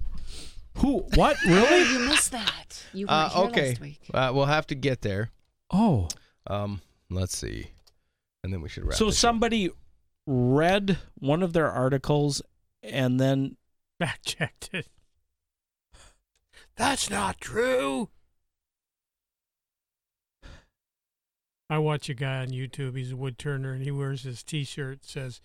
[0.79, 1.01] Who?
[1.15, 1.37] What?
[1.47, 2.83] Oh, you missed that.
[2.95, 4.01] You Uh, weren't here okay, last week.
[4.15, 5.31] uh, we'll have to get there.
[5.71, 6.09] Oh,
[6.47, 6.81] Um,
[7.11, 7.73] let's see,
[8.43, 8.95] and then we should wrap.
[8.95, 9.21] so this up.
[9.21, 9.71] somebody
[10.27, 12.41] read one of their articles
[12.83, 13.57] and then
[13.99, 14.89] fact checked it.
[16.77, 18.09] That's not true.
[21.69, 22.97] I watch a guy on YouTube.
[22.97, 25.41] He's a wood turner, and he wears his T-shirt says,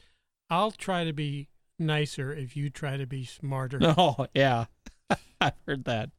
[0.49, 1.47] "I'll try to be
[1.79, 4.65] nicer if you try to be smarter." Oh, yeah.
[5.41, 6.09] I've heard that.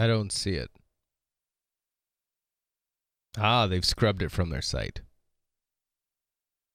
[0.00, 0.70] I don't see it.
[3.36, 5.02] Ah, they've scrubbed it from their site.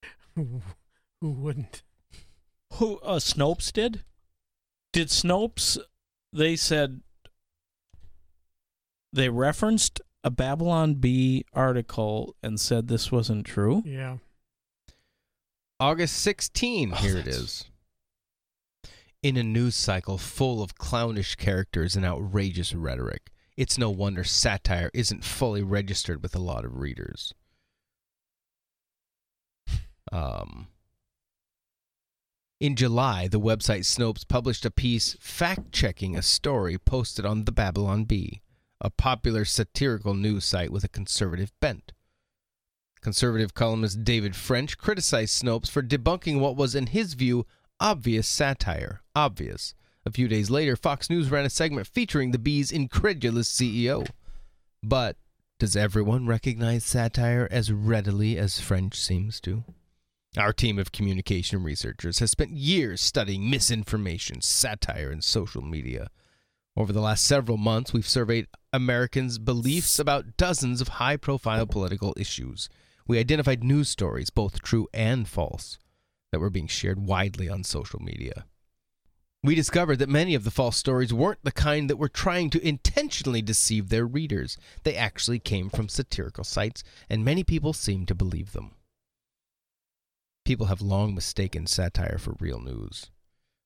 [0.36, 0.62] Who,
[1.22, 1.82] who wouldn't?
[2.74, 4.04] Who uh, Snopes did?
[4.94, 5.78] Did Snopes?
[6.34, 7.02] They said
[9.14, 13.82] they referenced a Babylon Bee article and said this wasn't true.
[13.86, 14.18] Yeah.
[15.80, 17.66] August 16, Oh, here it that's- is.
[19.26, 24.92] In a news cycle full of clownish characters and outrageous rhetoric, it's no wonder satire
[24.94, 27.34] isn't fully registered with a lot of readers.
[30.12, 30.68] Um,
[32.60, 37.52] in July, the website Snopes published a piece fact checking a story posted on the
[37.52, 38.44] Babylon Bee,
[38.80, 41.94] a popular satirical news site with a conservative bent.
[43.02, 47.48] Conservative columnist David French criticized Snopes for debunking what was, in his view,
[47.80, 49.02] obvious satire.
[49.16, 49.76] Obvious.
[50.06, 54.08] A few days later, Fox News ran a segment featuring the Bee's incredulous CEO.
[54.84, 55.18] But
[55.58, 59.64] does everyone recognize satire as readily as French seems to?
[60.38, 66.10] Our team of communication researchers has spent years studying misinformation, satire, and social media.
[66.76, 72.14] Over the last several months, we've surveyed Americans' beliefs about dozens of high profile political
[72.18, 72.68] issues.
[73.08, 75.78] We identified news stories, both true and false,
[76.32, 78.46] that were being shared widely on social media.
[79.44, 82.68] We discovered that many of the false stories weren't the kind that were trying to
[82.68, 84.58] intentionally deceive their readers.
[84.84, 88.72] They actually came from satirical sites, and many people seemed to believe them.
[90.46, 93.12] People have long mistaken satire for real news.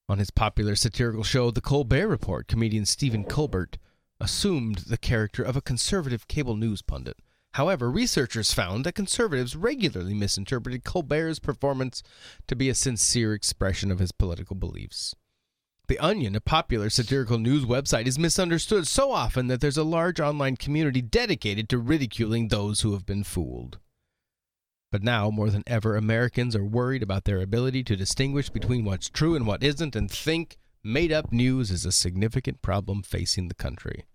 [0.09, 3.77] On his popular satirical show, The Colbert Report, comedian Stephen Colbert
[4.19, 7.19] assumed the character of a conservative cable news pundit.
[7.53, 12.03] However, researchers found that conservatives regularly misinterpreted Colbert's performance
[12.47, 15.15] to be a sincere expression of his political beliefs.
[15.87, 20.19] The Onion, a popular satirical news website, is misunderstood so often that there's a large
[20.19, 23.79] online community dedicated to ridiculing those who have been fooled.
[24.91, 29.09] But now, more than ever, Americans are worried about their ability to distinguish between what's
[29.09, 33.55] true and what isn't and think made up news is a significant problem facing the
[33.55, 34.05] country.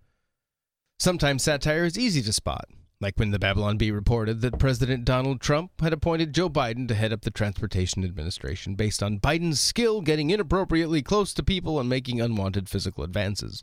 [1.00, 2.68] Sometimes satire is easy to spot,
[3.00, 6.94] like when the Babylon Bee reported that President Donald Trump had appointed Joe Biden to
[6.94, 11.88] head up the Transportation Administration based on Biden's skill getting inappropriately close to people and
[11.88, 13.62] making unwanted physical advances.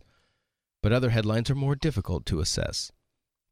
[0.83, 2.91] But other headlines are more difficult to assess.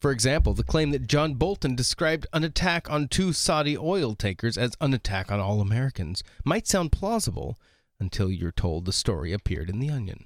[0.02, 4.58] For example, the claim that John Bolton described an attack on two Saudi oil takers
[4.58, 7.58] as an attack on all Americans might sound plausible
[8.00, 10.26] until you're told the story appeared in The Onion.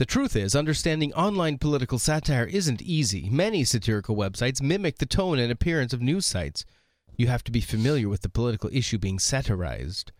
[0.00, 3.28] The truth is, understanding online political satire isn't easy.
[3.28, 6.64] Many satirical websites mimic the tone and appearance of news sites.
[7.18, 10.12] You have to be familiar with the political issue being satirized.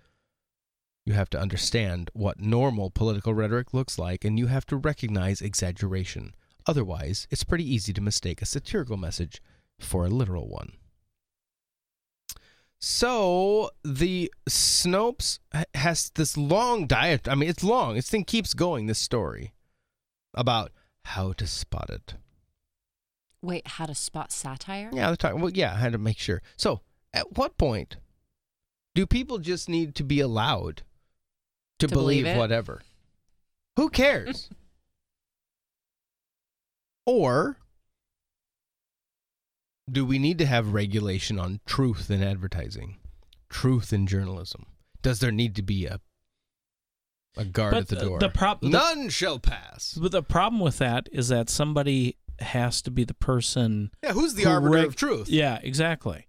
[1.06, 5.40] You have to understand what normal political rhetoric looks like, and you have to recognize
[5.40, 6.34] exaggeration.
[6.66, 9.40] Otherwise, it's pretty easy to mistake a satirical message
[9.78, 10.72] for a literal one.
[12.82, 15.38] So the Snopes
[15.72, 17.26] has this long diet.
[17.26, 17.94] I mean, it's long.
[17.94, 18.84] This thing keeps going.
[18.84, 19.54] This story
[20.34, 20.72] about
[21.04, 22.14] how to spot it.
[23.42, 24.90] Wait, how to spot satire?
[24.92, 25.40] Yeah, they're talking.
[25.40, 26.42] Well, yeah, I had to make sure.
[26.56, 26.80] So,
[27.12, 27.96] at what point
[28.94, 30.82] do people just need to be allowed
[31.78, 32.82] to, To believe believe, whatever?
[33.76, 34.50] Who cares?
[37.06, 37.58] or
[39.90, 42.98] do we need to have regulation on truth in advertising,
[43.48, 44.66] truth in journalism?
[45.02, 46.00] Does there need to be a
[47.36, 48.18] a guard But at the the- door?
[48.18, 49.96] the prob- the- None shall pass.
[50.00, 53.90] But the problem with that is that somebody has to be the person.
[54.02, 55.28] Yeah, who's the who arbiter of truth?
[55.28, 56.26] Yeah, exactly.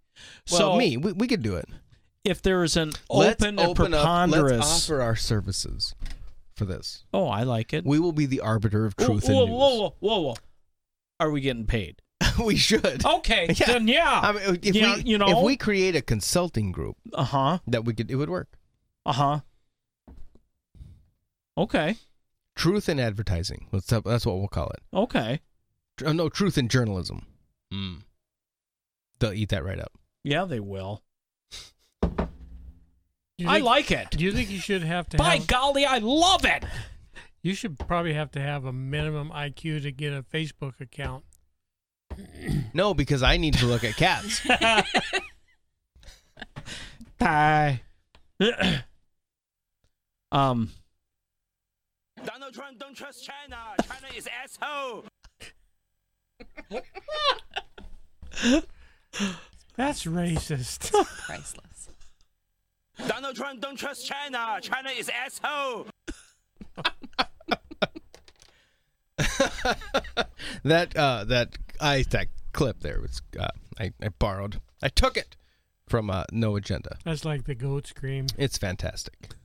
[0.52, 1.68] Well, so me, we, we could do it.
[2.24, 4.02] if there is an Let's open and open up.
[4.02, 5.96] preponderous, Let's offer our services
[6.56, 7.06] for this.
[7.14, 7.86] oh, I like it.
[7.86, 9.58] We will be the arbiter of truth whoa, in news.
[9.58, 10.34] whoa, whoa, whoa, whoa!
[11.20, 12.02] Are we getting paid?
[12.44, 13.04] we should.
[13.06, 14.20] Okay, then yeah.
[14.24, 17.24] I mean, if you, we know, you know, if we create a consulting group, uh
[17.24, 18.58] huh, that we could, it would work.
[19.06, 19.40] uh huh.
[21.58, 21.98] Okay,
[22.56, 23.68] Truth in advertising.
[23.72, 24.82] Let's That's that's what we'll call it.
[24.94, 25.42] okay,
[25.98, 27.26] Tr- oh, no, truth in journalism.
[27.74, 28.02] Mm.
[29.20, 29.92] They'll eat that right up.
[30.24, 31.04] yeah, they will.
[33.38, 34.12] You I think- like it.
[34.12, 36.64] Do you think you should have to By have, golly, I love it.
[37.44, 41.24] You should probably have to have a minimum IQ to get a Facebook account.
[42.76, 44.42] No, because I need to look at cats.
[47.18, 47.82] Bye.
[50.32, 50.70] um.
[52.26, 53.58] Donald Trump don't trust China.
[53.84, 55.06] China is asshole.
[59.76, 60.92] That's racist.
[61.26, 61.90] Priceless.
[63.08, 64.60] Donald Trump don't trust China.
[64.62, 65.88] China is asshole.
[70.64, 73.48] that uh, that I that clip there was uh,
[73.80, 74.62] I, I borrowed.
[74.82, 75.36] I took it
[75.88, 76.98] from uh, No Agenda.
[77.04, 78.28] That's like the goat scream.
[78.38, 79.36] It's fantastic.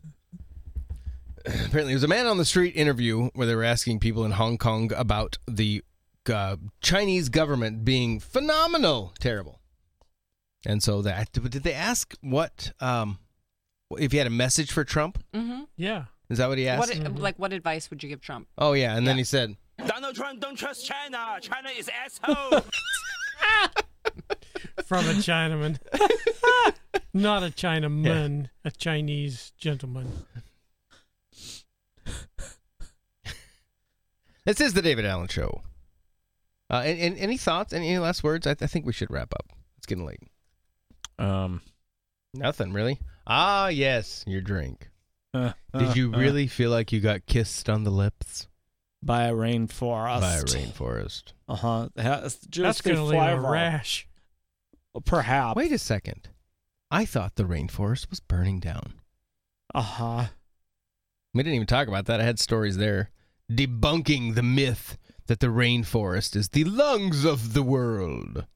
[1.47, 4.33] Apparently, there was a man on the street interview where they were asking people in
[4.33, 5.83] Hong Kong about the
[6.33, 9.61] uh, Chinese government being phenomenal, terrible.
[10.67, 13.19] And so that did they ask what um,
[13.99, 15.23] if he had a message for Trump?
[15.33, 15.63] Mm-hmm.
[15.77, 16.07] Yeah.
[16.29, 16.99] Is that what he asked?
[16.99, 18.49] What, Like, what advice would you give Trump?
[18.59, 19.57] oh yeah, and then he said,
[19.87, 21.39] Donald Trump don't trust China.
[21.41, 22.63] China is asshole.
[24.85, 25.79] From a Chinaman.
[27.15, 30.11] Not a Chinaman, a Chinese gentleman.
[34.47, 35.63] "This is the David Allen Show."
[36.71, 37.75] Uh, and, and any thoughts?
[37.75, 38.47] Any, any last words?
[38.47, 39.53] I, I think we should wrap up.
[39.77, 40.23] It's getting late.
[41.19, 41.61] Um.
[42.33, 43.01] Nothing really.
[43.27, 44.91] Ah, yes, your drink.
[45.35, 48.49] Uh, Did you uh, uh, really feel like you got kissed on the lips
[49.03, 50.21] by a rainforest?
[50.21, 51.33] by a rainforest?
[51.49, 51.89] Uh huh.
[51.95, 54.09] That's That's going to leave a rash.
[55.05, 55.57] Perhaps.
[55.57, 56.29] Wait a second.
[56.91, 58.95] I thought the rainforest was burning down.
[59.75, 60.25] Uh huh.
[61.35, 62.21] We didn't even talk about that.
[62.21, 63.11] I had stories there
[63.51, 68.47] debunking the myth that the rainforest is the lungs of the world.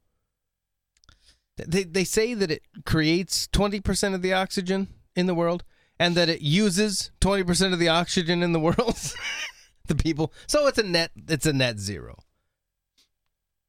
[1.56, 5.64] They, they say that it creates 20% of the oxygen in the world
[5.98, 8.96] and that it uses 20% of the oxygen in the world.
[9.90, 10.32] the people.
[10.46, 12.16] So it's a net it's a net zero.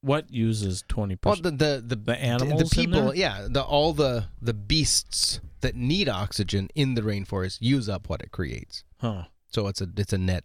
[0.00, 1.58] What uses twenty Well, percent?
[1.58, 6.08] the the the, The animals the people, yeah, the all the the beasts that need
[6.08, 8.84] oxygen in the rainforest use up what it creates.
[9.00, 9.24] Huh.
[9.48, 10.44] So it's a it's a net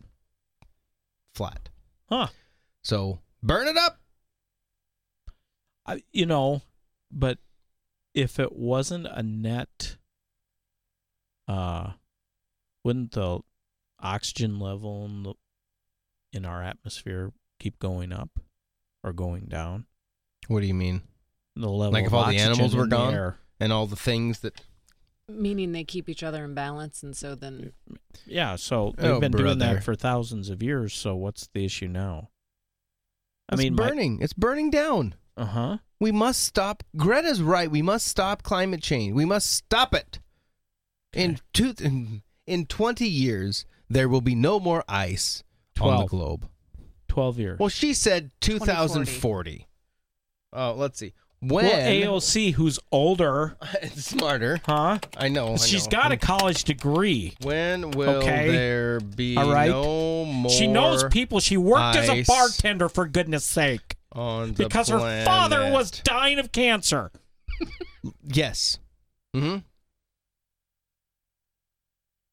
[1.38, 1.70] flat.
[2.10, 2.28] Huh.
[2.82, 4.00] So burn it up.
[5.86, 6.64] I, you know,
[7.12, 7.38] but
[8.14, 9.98] if it wasn't a net,
[11.48, 11.92] uh,
[12.84, 13.40] wouldn't the
[14.00, 15.34] oxygen level in the
[16.34, 18.40] in our atmosphere keep going up
[19.04, 19.86] or going down?
[20.48, 21.02] What do you mean?
[21.56, 24.40] The level like if all the animals were in the gone and all the things
[24.40, 24.62] that
[25.30, 27.74] Meaning they keep each other in balance, and so then
[28.26, 30.94] Yeah, so they've Oh, been doing that for thousands of years.
[30.94, 32.30] So what's the issue now?
[33.50, 34.20] I it's mean, my- burning.
[34.22, 35.16] it's burning down.
[35.36, 35.78] Uh huh.
[36.00, 36.84] We must stop.
[36.96, 37.70] Greta's right.
[37.70, 39.14] We must stop climate change.
[39.14, 40.20] We must stop it.
[41.14, 45.44] In two in, in twenty years, there will be no more ice
[45.80, 46.48] on the globe.
[47.10, 47.60] Twelve years.
[47.60, 49.68] Well, she said 2040.
[50.54, 51.14] Oh, let's see.
[51.40, 53.58] When Well, AOC, who's older,
[53.96, 54.98] smarter, huh?
[55.18, 55.54] I know.
[55.54, 55.92] I She's know.
[55.92, 57.36] got a college degree.
[57.44, 58.50] When will Okay.
[58.50, 59.70] there be All right.
[59.70, 60.50] no more?
[60.50, 61.40] She knows people.
[61.40, 66.52] She worked as a bartender, for goodness sake, on because her father was dying of
[66.52, 67.12] cancer.
[68.24, 68.80] Yes.
[69.36, 69.58] Mm-hmm.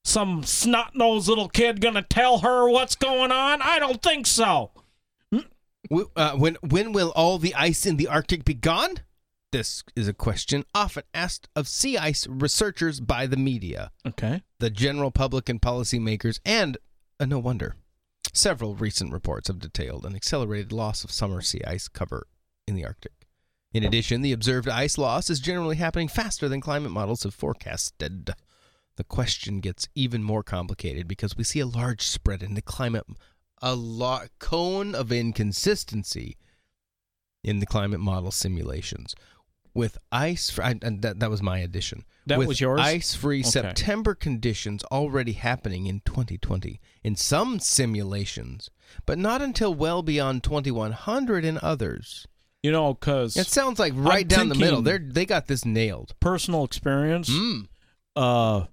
[0.04, 3.60] some snot nosed little kid gonna tell her what's going on?
[3.62, 4.70] I don't think so.
[5.90, 8.96] Uh, when when will all the ice in the Arctic be gone?
[9.52, 14.42] This is a question often asked of sea ice researchers by the media, Okay.
[14.58, 16.76] the general public, and policymakers, and
[17.20, 17.76] uh, no wonder.
[18.32, 22.26] Several recent reports have detailed an accelerated loss of summer sea ice cover
[22.66, 23.12] in the Arctic.
[23.72, 28.30] In addition, the observed ice loss is generally happening faster than climate models have forecasted.
[28.96, 33.04] The question gets even more complicated because we see a large spread in the climate,
[33.64, 36.36] a lot, cone of inconsistency
[37.42, 39.14] in the climate model simulations.
[39.72, 42.04] With ice, and that, that was my addition.
[42.26, 42.80] That With was yours?
[42.80, 43.48] Ice-free Okay.
[43.50, 48.70] September conditions already happening in 2020 in some simulations,
[49.04, 52.28] but not until well beyond 2100 in others.
[52.62, 54.80] You know, because It sounds like right down the middle.
[54.80, 56.14] They're they got this nailed.
[56.20, 57.28] personal experience.
[57.28, 57.66] Mm.
[58.14, 58.66] Uh,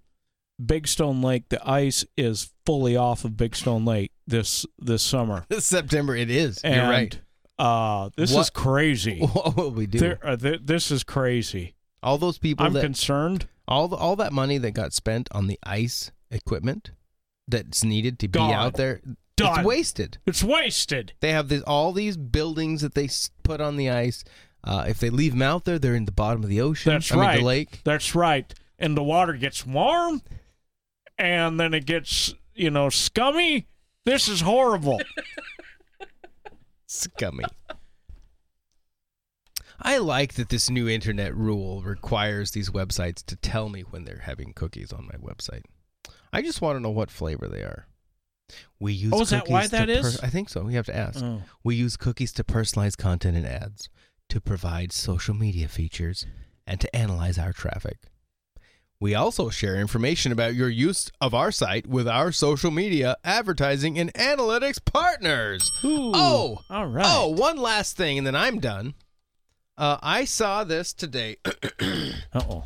[0.65, 5.45] Big Stone Lake, the ice is fully off of Big Stone Lake this this summer.
[5.49, 6.59] This September it is.
[6.59, 7.19] And, You're right.
[7.59, 9.19] Uh, this What- is crazy.
[9.33, 9.99] What will we do?
[9.99, 11.75] There, uh, th- this is crazy.
[12.03, 13.47] all those people I'm that concerned.
[13.67, 16.91] all the, all that money that got spent on the ice equipment
[17.47, 18.53] that's needed to be Gone.
[18.53, 19.01] out there,
[19.35, 19.59] Done.
[19.59, 20.17] it's wasted.
[20.25, 21.13] It's wasted.
[21.19, 23.09] They have this, all these buildings that they
[23.43, 24.23] put on the ice.
[24.63, 26.93] Uh, if they leave them out there, they're in the bottom of the ocean.
[26.93, 27.39] That's I mean, right.
[27.39, 27.81] the lake.
[27.83, 28.51] That's right.
[28.79, 30.21] And the water gets warm,
[31.17, 33.67] and then it gets you know scummy.
[34.05, 34.99] This is horrible.
[36.87, 37.45] Scummy.
[39.81, 44.23] I like that this new internet rule requires these websites to tell me when they're
[44.25, 45.63] having cookies on my website.
[46.31, 47.87] I just want to know what flavor they are.
[48.79, 50.19] We use Oh, is that why that to is?
[50.19, 50.61] I think so.
[50.63, 51.23] We have to ask.
[51.23, 51.41] Oh.
[51.63, 53.89] We use cookies to personalize content and ads,
[54.29, 56.25] to provide social media features,
[56.67, 57.97] and to analyze our traffic.
[59.01, 63.97] We also share information about your use of our site with our social media, advertising,
[63.97, 65.71] and analytics partners.
[65.83, 67.03] Ooh, oh, all right.
[67.07, 68.93] Oh, one last thing, and then I'm done.
[69.75, 71.37] Uh, I saw this today.
[72.33, 72.63] Uh oh.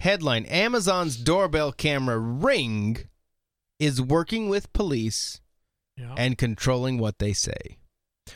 [0.00, 2.98] Headline Amazon's doorbell camera Ring
[3.78, 5.40] is working with police
[5.96, 6.14] Yeah.
[6.18, 7.78] and controlling what they say.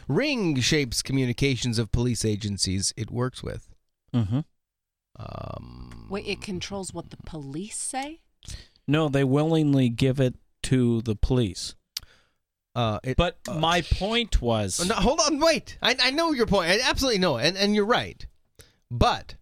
[0.09, 3.69] Ring shapes communications of police agencies it works with.
[4.15, 4.41] Mm-hmm.
[5.19, 8.21] Um, Wait, it controls what the police say?
[8.87, 10.35] No, they willingly give it
[10.65, 11.75] to the police.
[12.75, 15.79] uh, it, But uh, my point was, no, hold on, wait.
[15.81, 16.71] I, I know your point.
[16.71, 18.27] I absolutely know, and and you're right.
[18.91, 19.37] But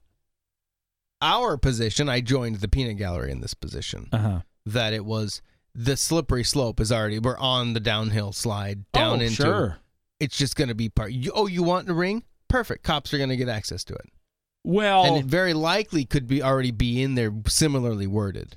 [1.20, 4.09] our position, I joined the peanut gallery in this position.
[4.12, 4.40] uh-huh.
[4.66, 5.40] that it was
[5.74, 9.78] the slippery slope is already we're on the downhill slide down oh, into sure.
[10.19, 13.19] it's just going to be part you, oh you want the ring perfect cops are
[13.19, 14.07] going to get access to it
[14.64, 18.56] Well, and it very likely could be already be in there similarly worded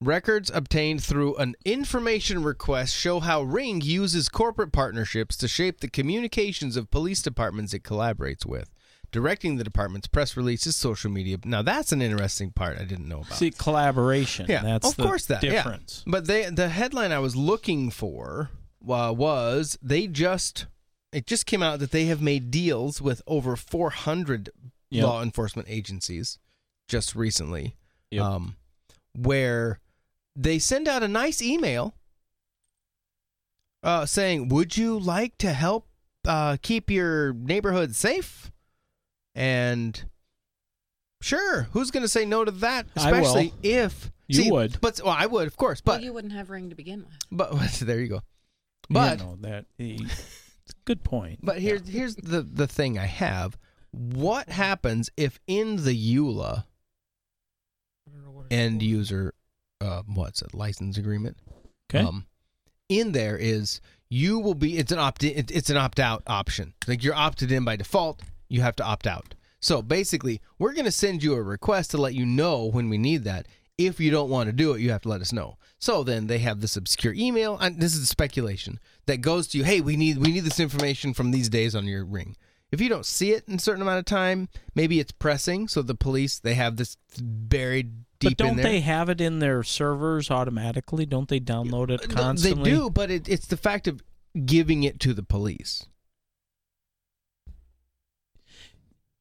[0.00, 5.88] records obtained through an information request show how ring uses corporate partnerships to shape the
[5.88, 8.70] communications of police departments it collaborates with
[9.10, 13.18] directing the department's press releases social media now that's an interesting part i didn't know
[13.20, 14.46] about see collaboration.
[14.48, 15.50] yeah, that's of the course that yeah.
[15.50, 16.04] difference.
[16.06, 18.50] But they the headline I was looking for
[18.88, 20.66] uh, was they just
[21.12, 24.50] it just came out that they have made deals with over 400
[24.90, 25.04] Yep.
[25.04, 26.38] law enforcement agencies
[26.88, 27.76] just recently,
[28.10, 28.22] Yep.
[28.24, 28.56] um,
[29.14, 29.80] where
[30.34, 31.94] they send out a nice email
[33.82, 35.86] uh, saying, "Would you like to help
[36.26, 38.50] uh, keep your neighborhood safe?"
[39.34, 40.02] And
[41.20, 42.86] sure, who's going to say no to that?
[42.96, 43.18] I will.
[43.20, 44.80] Especially if You see, would.
[44.80, 47.18] but well, I would, of course, but well, you wouldn't have ring to begin with.
[47.30, 47.52] but
[47.82, 48.20] there you go.
[48.90, 50.24] But You But know, that it's a
[50.88, 51.38] good point.
[51.42, 53.58] but here's here's the the thing I have.
[53.90, 56.64] What happens if in the EULA
[58.50, 59.34] end user
[59.80, 61.36] uh, what's it license agreement?
[61.90, 62.04] Okay.
[62.04, 62.26] Um,
[62.88, 66.72] in there is you will be it's an opt in it's an opt out option.
[66.86, 69.34] Like you're opted in by default, you have to opt out.
[69.60, 72.96] So basically, we're going to send you a request to let you know when we
[72.96, 73.46] need that.
[73.76, 75.56] If you don't want to do it, you have to let us know.
[75.78, 79.64] So then they have this obscure email, and this is speculation that goes to you.
[79.64, 82.36] Hey, we need we need this information from these days on your ring.
[82.70, 85.68] If you don't see it in a certain amount of time, maybe it's pressing.
[85.68, 89.62] So the police they have this buried deep but don't they have it in their
[89.62, 91.06] servers automatically?
[91.06, 92.70] Don't they download it constantly?
[92.70, 94.02] They do, but it, it's the fact of
[94.44, 95.86] giving it to the police.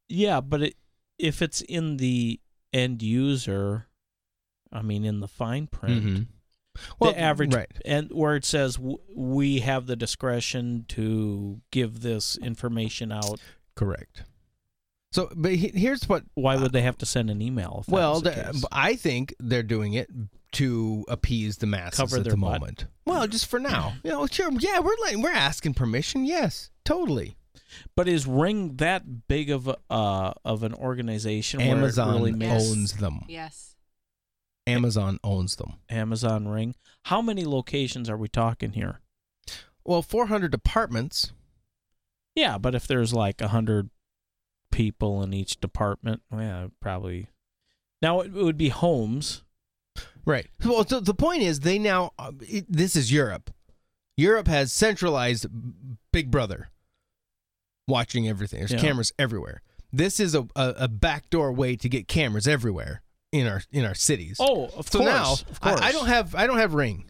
[0.09, 0.75] Yeah, but it,
[1.17, 2.39] if it's in the
[2.73, 3.87] end user,
[4.71, 6.27] I mean, in the fine print, Mhm.
[6.99, 7.71] Well, the average right.
[7.85, 13.39] and where it says w- we have the discretion to give this information out.
[13.75, 14.23] Correct.
[15.11, 16.23] So, but he- here's what.
[16.35, 17.77] Why would they have to send an email?
[17.81, 18.65] If that Well, was the the- case?
[18.71, 20.09] I think they're doing it
[20.53, 22.59] to appease the masses Cover at their the butt.
[22.61, 22.85] moment.
[23.05, 23.93] Well, just for now.
[24.03, 24.51] You know, sure.
[24.59, 26.25] Yeah, we're letting, we're asking permission.
[26.25, 27.35] Yes, totally.
[27.95, 31.59] But is Ring that big of a uh, of an organization?
[31.59, 33.21] where it Amazon really owns them.
[33.27, 33.75] Yes.
[34.67, 35.73] Amazon owns them.
[35.89, 36.75] Amazon Ring.
[37.05, 38.99] How many locations are we talking here?
[39.85, 41.31] Well, 400 apartments.
[42.35, 43.89] Yeah, but if there's like a hundred
[44.71, 47.29] people in each department, yeah, probably.
[48.01, 49.43] Now it would be homes.
[50.25, 50.47] Right.
[50.63, 52.11] Well, so the point is, they now.
[52.19, 52.33] Uh,
[52.69, 53.49] this is Europe.
[54.17, 55.47] Europe has centralized
[56.11, 56.69] Big Brother,
[57.87, 58.59] watching everything.
[58.59, 58.79] There's Yeah.
[58.79, 59.61] cameras everywhere.
[59.91, 63.01] This is a, a a backdoor way to get cameras everywhere
[63.37, 64.37] in our in our cities.
[64.39, 65.81] Oh, of so course, now of I- course.
[65.81, 67.09] I, don't have I don't have Ring,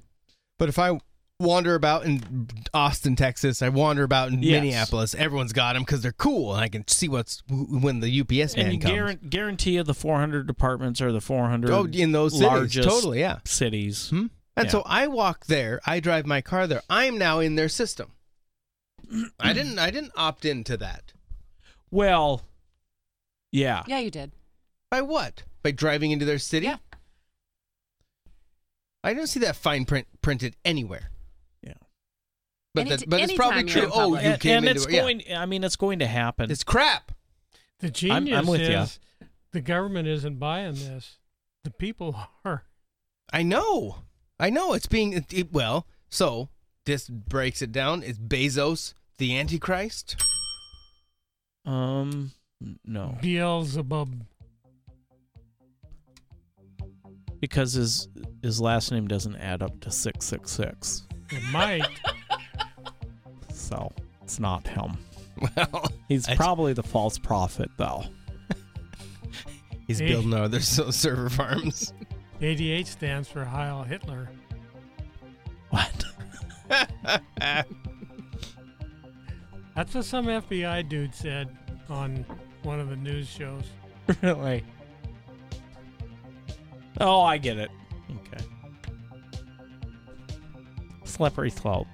[0.60, 1.00] but if I
[1.40, 4.62] wander about in Austin, Texas, I wander about in Yes.
[4.62, 8.56] Minneapolis, everyone's got them because they're cool, and I can see what's when the UPS
[8.56, 8.94] man and you comes.
[8.94, 13.38] guarantee, guarantee you the 400 departments or the 400 Oh, in those cities, totally, yeah.
[13.46, 14.10] cities.
[14.10, 14.26] Hmm?
[14.56, 14.72] And Yeah.
[14.72, 15.80] so I walk there.
[15.86, 16.82] I drive my car there.
[16.90, 18.14] I'm now in their system.
[19.40, 19.78] I didn't.
[19.78, 21.14] I didn't opt into that.
[21.92, 22.42] Well,
[23.52, 23.84] yeah.
[23.88, 24.32] Yeah, you did.
[24.90, 25.44] By what?
[25.68, 26.68] By driving into their city?
[26.68, 26.78] Yeah.
[29.04, 31.12] I don't see that fine print printed anywhere.
[31.62, 31.74] Yeah.
[32.74, 33.88] But Any- that, but it's probably true.
[33.88, 34.24] Oh, public.
[34.24, 35.02] you and, came and into it's yeah.
[35.02, 35.24] going.
[35.36, 36.50] I mean, it's going to happen.
[36.50, 37.12] It's crap.
[37.80, 38.84] The I'm- genius I'm with ya.
[38.84, 38.98] is
[39.52, 41.18] the government isn't buying this.
[41.66, 42.16] The people
[42.46, 42.64] are.
[43.34, 44.04] I know.
[44.40, 44.72] I know.
[44.72, 45.86] It's being it, it- well.
[46.10, 46.48] So
[46.86, 48.04] this breaks it down.
[48.04, 50.16] Is Bezos the Antichrist?
[51.66, 52.32] Um,
[52.86, 54.22] no, Beelzebub.
[57.40, 58.08] Because his
[58.42, 61.86] his last name doesn't add up to six six six, It might.
[63.54, 63.92] so
[64.24, 64.98] it's not him.
[65.56, 68.04] Well, He's I- probably the false prophet, though.
[69.88, 70.08] He's Hey.
[70.10, 71.94] building other s- server farms.
[72.42, 74.30] ADH stands for Heil Hitler.
[75.70, 76.04] What?
[79.76, 81.56] That's what some FBI dude said
[81.90, 82.26] on
[82.64, 83.64] one of the news shows.
[84.22, 84.64] really?
[87.00, 87.70] Oh, I get it.
[88.12, 88.44] Okay.
[91.04, 91.88] Slippery slope.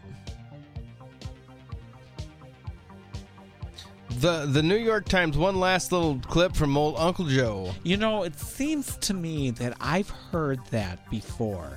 [4.19, 5.38] The the New York Times.
[5.38, 7.73] One last little clip from old Uncle Joe.
[7.84, 11.75] You know, it seems to me that I've heard that before.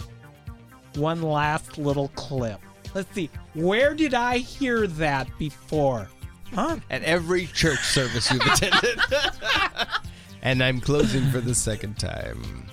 [0.95, 2.61] One last little clip.
[2.95, 3.31] Let's see.
[3.55, 6.09] Where did I hear that before?
[6.55, 6.79] Huh?
[6.91, 9.01] At every church service you've attended.
[10.43, 12.67] and I'm closing for the second time.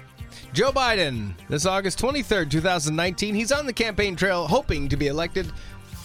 [0.53, 5.51] Joe Biden, this August 23rd, 2019, he's on the campaign trail hoping to be elected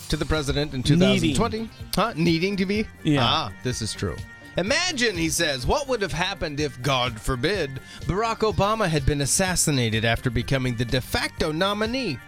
[0.08, 1.68] to the president in 2020.
[1.94, 2.14] Huh?
[2.16, 2.86] Needing to be?
[3.04, 3.20] Yeah.
[3.22, 4.16] Ah, this is true.
[4.56, 10.06] Imagine, he says, what would have happened if, God forbid, Barack Obama had been assassinated
[10.06, 12.18] after becoming the de facto nominee.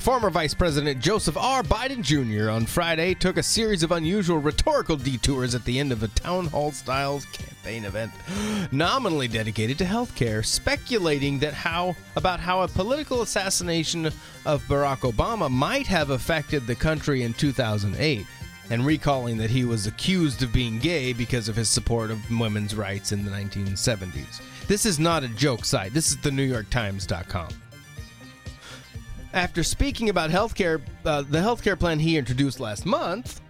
[0.00, 1.62] Former Vice President Joseph R.
[1.62, 2.48] Biden Jr.
[2.48, 6.46] on Friday took a series of unusual rhetorical detours at the end of a town
[6.46, 8.10] hall style campaign event
[8.72, 14.06] nominally dedicated to healthcare, speculating that how about how a political assassination
[14.46, 18.26] of Barack Obama might have affected the country in 2008
[18.70, 22.74] and recalling that he was accused of being gay because of his support of women's
[22.74, 24.40] rights in the 1970s.
[24.66, 25.92] This is not a joke site.
[25.92, 27.50] This is the NewYorkTimes.com.
[29.32, 33.40] After speaking about healthcare, uh, the healthcare plan he introduced last month,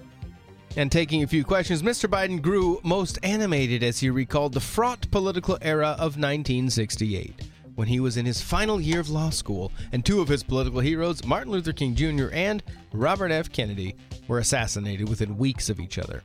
[0.77, 2.09] and taking a few questions, Mr.
[2.09, 7.99] Biden grew most animated as he recalled the fraught political era of 1968, when he
[7.99, 11.51] was in his final year of law school, and two of his political heroes, Martin
[11.51, 12.29] Luther King Jr.
[12.33, 12.63] and
[12.93, 13.51] Robert F.
[13.51, 13.97] Kennedy,
[14.29, 16.23] were assassinated within weeks of each other.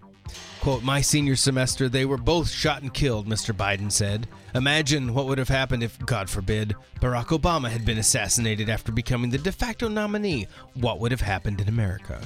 [0.60, 3.56] Quote, My senior semester, they were both shot and killed, Mr.
[3.56, 4.28] Biden said.
[4.56, 9.30] Imagine what would have happened if, God forbid, Barack Obama had been assassinated after becoming
[9.30, 10.48] the de facto nominee.
[10.76, 12.22] What would have happened in America?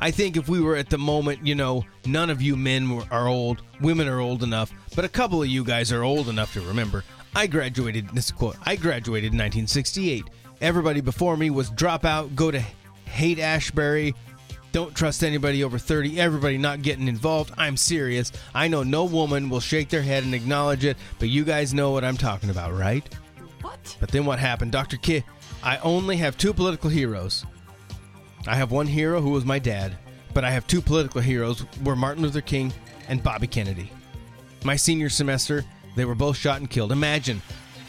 [0.00, 3.28] I think if we were at the moment, you know, none of you men are
[3.28, 6.62] old, women are old enough, but a couple of you guys are old enough to
[6.62, 7.04] remember.
[7.34, 10.24] I graduated, this quote, I graduated in 1968.
[10.62, 12.62] Everybody before me was drop out, go to
[13.04, 14.14] Haight-Ashbury,
[14.76, 17.50] don't trust anybody over 30, everybody not getting involved.
[17.56, 18.30] I'm serious.
[18.54, 21.92] I know no woman will shake their head and acknowledge it, but you guys know
[21.92, 23.02] what I'm talking about, right?
[23.62, 23.96] What?
[24.00, 24.72] But then what happened?
[24.72, 24.98] Dr.
[24.98, 25.24] King,
[25.62, 27.46] I only have two political heroes.
[28.46, 29.96] I have one hero who was my dad,
[30.34, 32.70] but I have two political heroes were Martin Luther King
[33.08, 33.90] and Bobby Kennedy.
[34.62, 35.64] My senior semester,
[35.96, 36.92] they were both shot and killed.
[36.92, 37.40] Imagine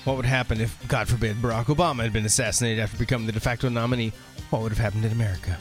[0.06, 3.42] what would happen if, God forbid, Barack Obama had been assassinated after becoming the de
[3.42, 4.14] facto nominee.
[4.52, 5.58] What would have happened in America?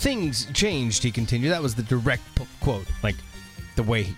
[0.00, 1.50] Things changed, he continued.
[1.50, 3.16] That was the direct p- quote, like
[3.76, 4.14] the way he.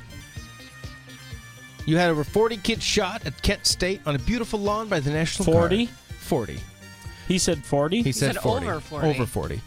[1.86, 5.10] You had over 40 kids shot at Kent State on a beautiful lawn by the
[5.10, 5.70] National Guard.
[5.70, 5.86] 40?
[6.20, 6.60] 40.
[7.26, 8.02] He said 40?
[8.02, 8.66] He said, 40.
[8.68, 9.60] Over 40.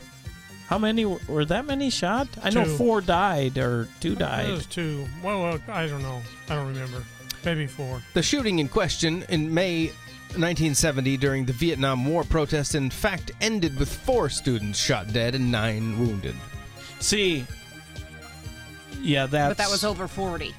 [0.67, 2.27] How many were, were that many shot?
[2.41, 2.75] I know Two.
[2.77, 4.49] four died or two It died.
[4.49, 5.05] was two.
[5.21, 6.21] Well, well, I don't know.
[6.49, 7.03] I don't remember.
[7.43, 8.01] Maybe four.
[8.13, 9.91] The shooting in question in May
[10.37, 15.51] 1970 during the Vietnam War protests, in fact, ended with four students shot dead and
[15.51, 16.35] nine wounded.
[16.99, 17.45] See,
[19.01, 20.53] yeah, that's But that was over 40.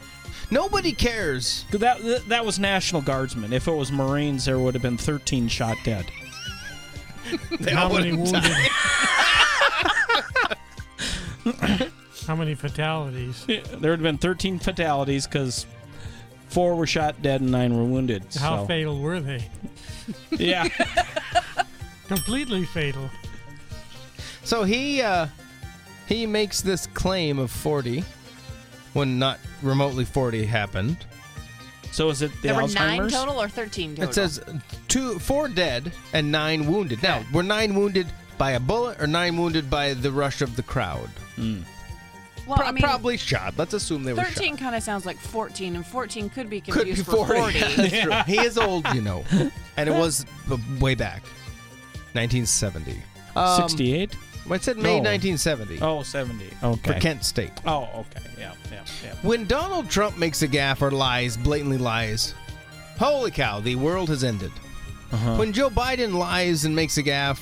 [0.51, 1.65] Nobody cares.
[1.73, 3.53] That that was National Guardsmen.
[3.53, 6.07] If it was Marines, there would have been 13 shot dead.
[7.59, 8.45] They How many wounded?
[12.27, 13.45] How many fatalities?
[13.49, 15.67] There would have been 13 fatalities because
[16.49, 18.25] four were shot dead and nine were wounded.
[18.39, 19.49] How so- fatal were they?
[20.31, 20.69] Yeah.
[22.09, 23.11] Completely fatal.
[24.45, 25.27] So he uh,
[26.07, 28.05] he makes this claim of 40
[28.93, 30.99] when not remotely 40 happened.
[31.91, 33.13] So is it the there were nine Alzheimer's?
[33.13, 34.11] total or 13 total?
[34.11, 34.41] It says
[34.87, 37.03] two, four dead and nine wounded.
[37.03, 38.07] Now, were nine wounded
[38.39, 41.09] by a bullet or nine wounded by the rush of the crowd?
[41.37, 41.61] Hmm.
[42.47, 43.55] Well, Pro- I mean, probably shot.
[43.57, 46.75] Let's assume they were 13 kind of sounds like 14, and 14 could be Could
[46.75, 47.41] confused be for 40.
[47.41, 47.59] 40.
[47.59, 48.13] Yeah, that's true.
[48.35, 49.25] He is old, you know.
[49.77, 51.23] And it was b- way back.
[52.13, 52.97] 1970.
[53.35, 54.17] Um, 68?
[54.49, 55.11] I said May No.
[55.11, 55.79] 1970.
[55.83, 56.47] Oh, 70.
[56.63, 56.93] Okay.
[56.93, 57.51] For Kent State.
[57.67, 58.21] Oh, okay.
[58.39, 59.15] Yeah, yeah, yeah.
[59.23, 62.33] When Donald Trump makes a gaffe or lies, blatantly lies,
[62.97, 64.53] holy cow, the world has ended.
[65.13, 65.35] Uh-huh.
[65.37, 67.41] When Joe Biden lies and makes a gaffe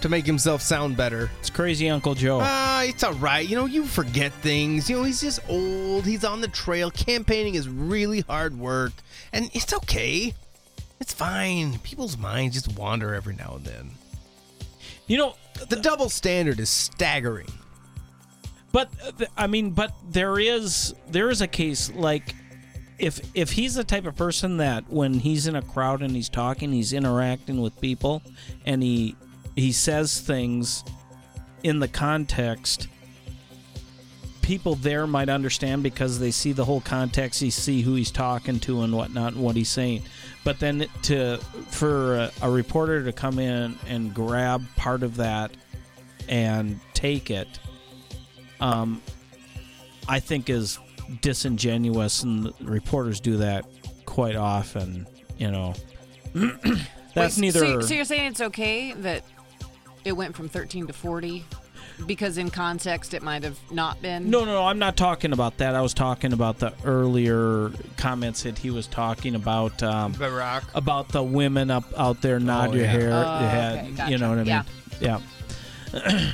[0.00, 2.38] to make himself sound better, It's crazy Uncle Joe.
[2.42, 3.46] ah, it's all right.
[3.48, 4.88] You know, you forget things.
[4.88, 6.04] You know, he's just old.
[6.06, 6.90] He's on the trail.
[6.90, 8.92] Campaigning is really hard work,
[9.32, 10.34] and it's okay.
[11.00, 11.78] It's fine.
[11.80, 13.90] People's minds just wander every now and then.
[15.06, 15.34] You know,
[15.68, 17.48] the double standard is staggering.
[18.72, 22.34] But uh, I mean, but there is there is a case like
[22.98, 26.28] if if he's the type of person that when he's in a crowd and he's
[26.28, 28.22] talking, he's interacting with people,
[28.66, 29.16] and he
[29.58, 30.84] he says things
[31.62, 32.88] in the context
[34.42, 38.58] people there might understand because they see the whole context they see who he's talking
[38.58, 40.02] to and whatnot and what he's saying
[40.44, 41.36] but then to
[41.68, 45.50] for a, a reporter to come in and grab part of that
[46.28, 47.58] and take it
[48.60, 49.02] um,
[50.08, 50.78] I think is
[51.20, 53.64] disingenuous, and reporters do that
[54.04, 55.06] quite often.
[55.36, 55.74] You know,
[57.14, 57.60] that's Wait, neither.
[57.60, 59.22] So, so you're saying it's okay that
[60.04, 61.44] it went from 13 to 40
[62.06, 64.30] because in context it might have not been.
[64.30, 64.64] no, no, no.
[64.64, 65.74] I'm not talking about that.
[65.74, 69.82] I was talking about the earlier comments that he was talking about.
[69.82, 70.62] Um, Barack.
[70.74, 72.90] about the women up out there nod Oh, your yeah.
[72.90, 73.92] hair, Oh, your head.
[73.94, 74.64] okay, You know what I mean?
[75.00, 75.18] Yeah.
[75.92, 76.30] Yeah.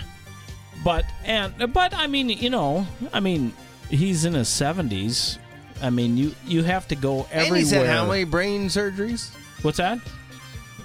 [0.85, 3.53] but and but I mean, you know, I mean,
[3.89, 5.39] he's in his 70s.
[5.83, 7.47] I mean, you you have to go everywhere.
[7.47, 9.31] And he said how many brain surgeries?
[9.63, 9.99] What's that?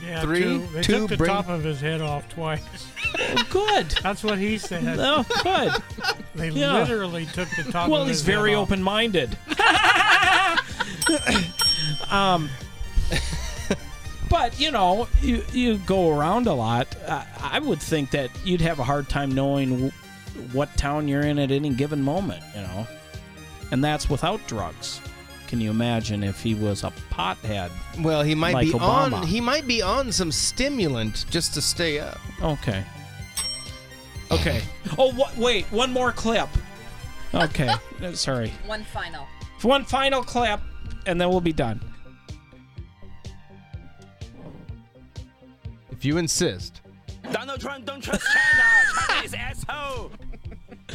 [0.02, 0.68] Yeah, Three, two.
[0.74, 2.62] They two took the brain- top of his head off twice.
[3.18, 3.90] Oh, good.
[4.02, 4.84] That's what he said.
[5.00, 6.16] Oh, good.
[6.36, 6.80] They Yeah.
[6.80, 8.68] literally took the top well, of he's very head off.
[8.72, 9.38] open-minded.
[12.12, 12.50] um,
[14.30, 16.88] but you know, you you go around a lot.
[17.08, 19.92] I, I would think that you'd have a hard time knowing w-
[20.54, 22.44] what town you're in at any given moment.
[22.56, 22.88] You know,
[23.72, 25.02] and that's without drugs.
[25.50, 27.72] Can you imagine if he was a pothead?
[28.04, 29.14] Well, he might like be Obama.
[29.14, 29.26] on.
[29.28, 32.20] He might be on some stimulant just to stay up.
[32.42, 32.84] Okay.
[34.32, 34.62] Okay.
[34.98, 36.50] Oh, wha- wait, one more clip.
[37.34, 37.70] Okay,
[38.04, 38.52] Uh, sorry.
[38.66, 39.26] One final.
[39.62, 40.60] One final clip,
[41.06, 41.80] and then we'll be done.
[45.92, 46.82] If you insist.
[47.32, 48.64] Donald Trump don't trust China.
[49.08, 50.12] China is asshole.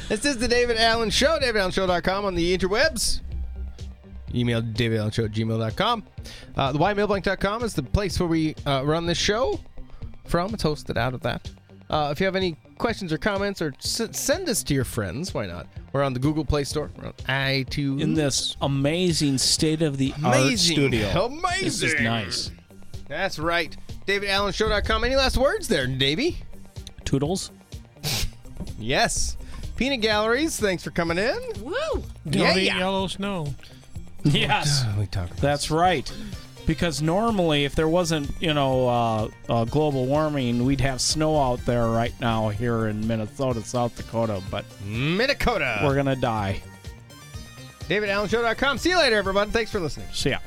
[0.09, 1.39] This is the David Allen Show.
[1.41, 3.21] DavidAllenShow.com on the interwebs.
[4.35, 6.05] Email davidallenshow at gmail.com.
[6.57, 9.61] Uh, the whitemailblank.com is the place where we uh, run this show
[10.27, 10.53] from.
[10.55, 11.49] It's hosted out of that.
[11.91, 15.33] Uh, if you have any questions or comments, or s- send us to your friends,
[15.35, 15.67] why not?
[15.93, 16.91] We're on the Google Play Store.
[16.99, 18.01] We're on iTunes.
[18.01, 20.77] In this amazing state of the art Amazing.
[20.77, 21.27] studio.
[21.27, 21.65] Amazing.
[21.65, 22.51] This is nice.
[23.07, 23.77] That's right.
[24.07, 25.05] DavidAllenShow.com.
[25.05, 26.39] Any last words there, Davey?
[27.05, 27.51] Toodles.
[28.79, 29.37] Yes.
[29.77, 31.39] Peanut Galleries, thanks for coming in.
[31.61, 32.03] Woo!
[32.29, 33.47] Don't eat yellow snow.
[34.33, 34.85] Yes.
[34.99, 36.11] we talk about That's right.
[36.67, 41.63] Because normally, if there wasn't, you know, uh, uh, global warming, we'd have snow out
[41.67, 44.43] there right now here in Minnesota, South Dakota.
[44.51, 45.83] But Minnesota.
[45.85, 46.63] we're gonna die.
[47.89, 48.79] DavidAllenShow.com.
[48.79, 49.51] See you later, everyone.
[49.51, 50.09] Thanks for listening.
[50.13, 50.39] See ya.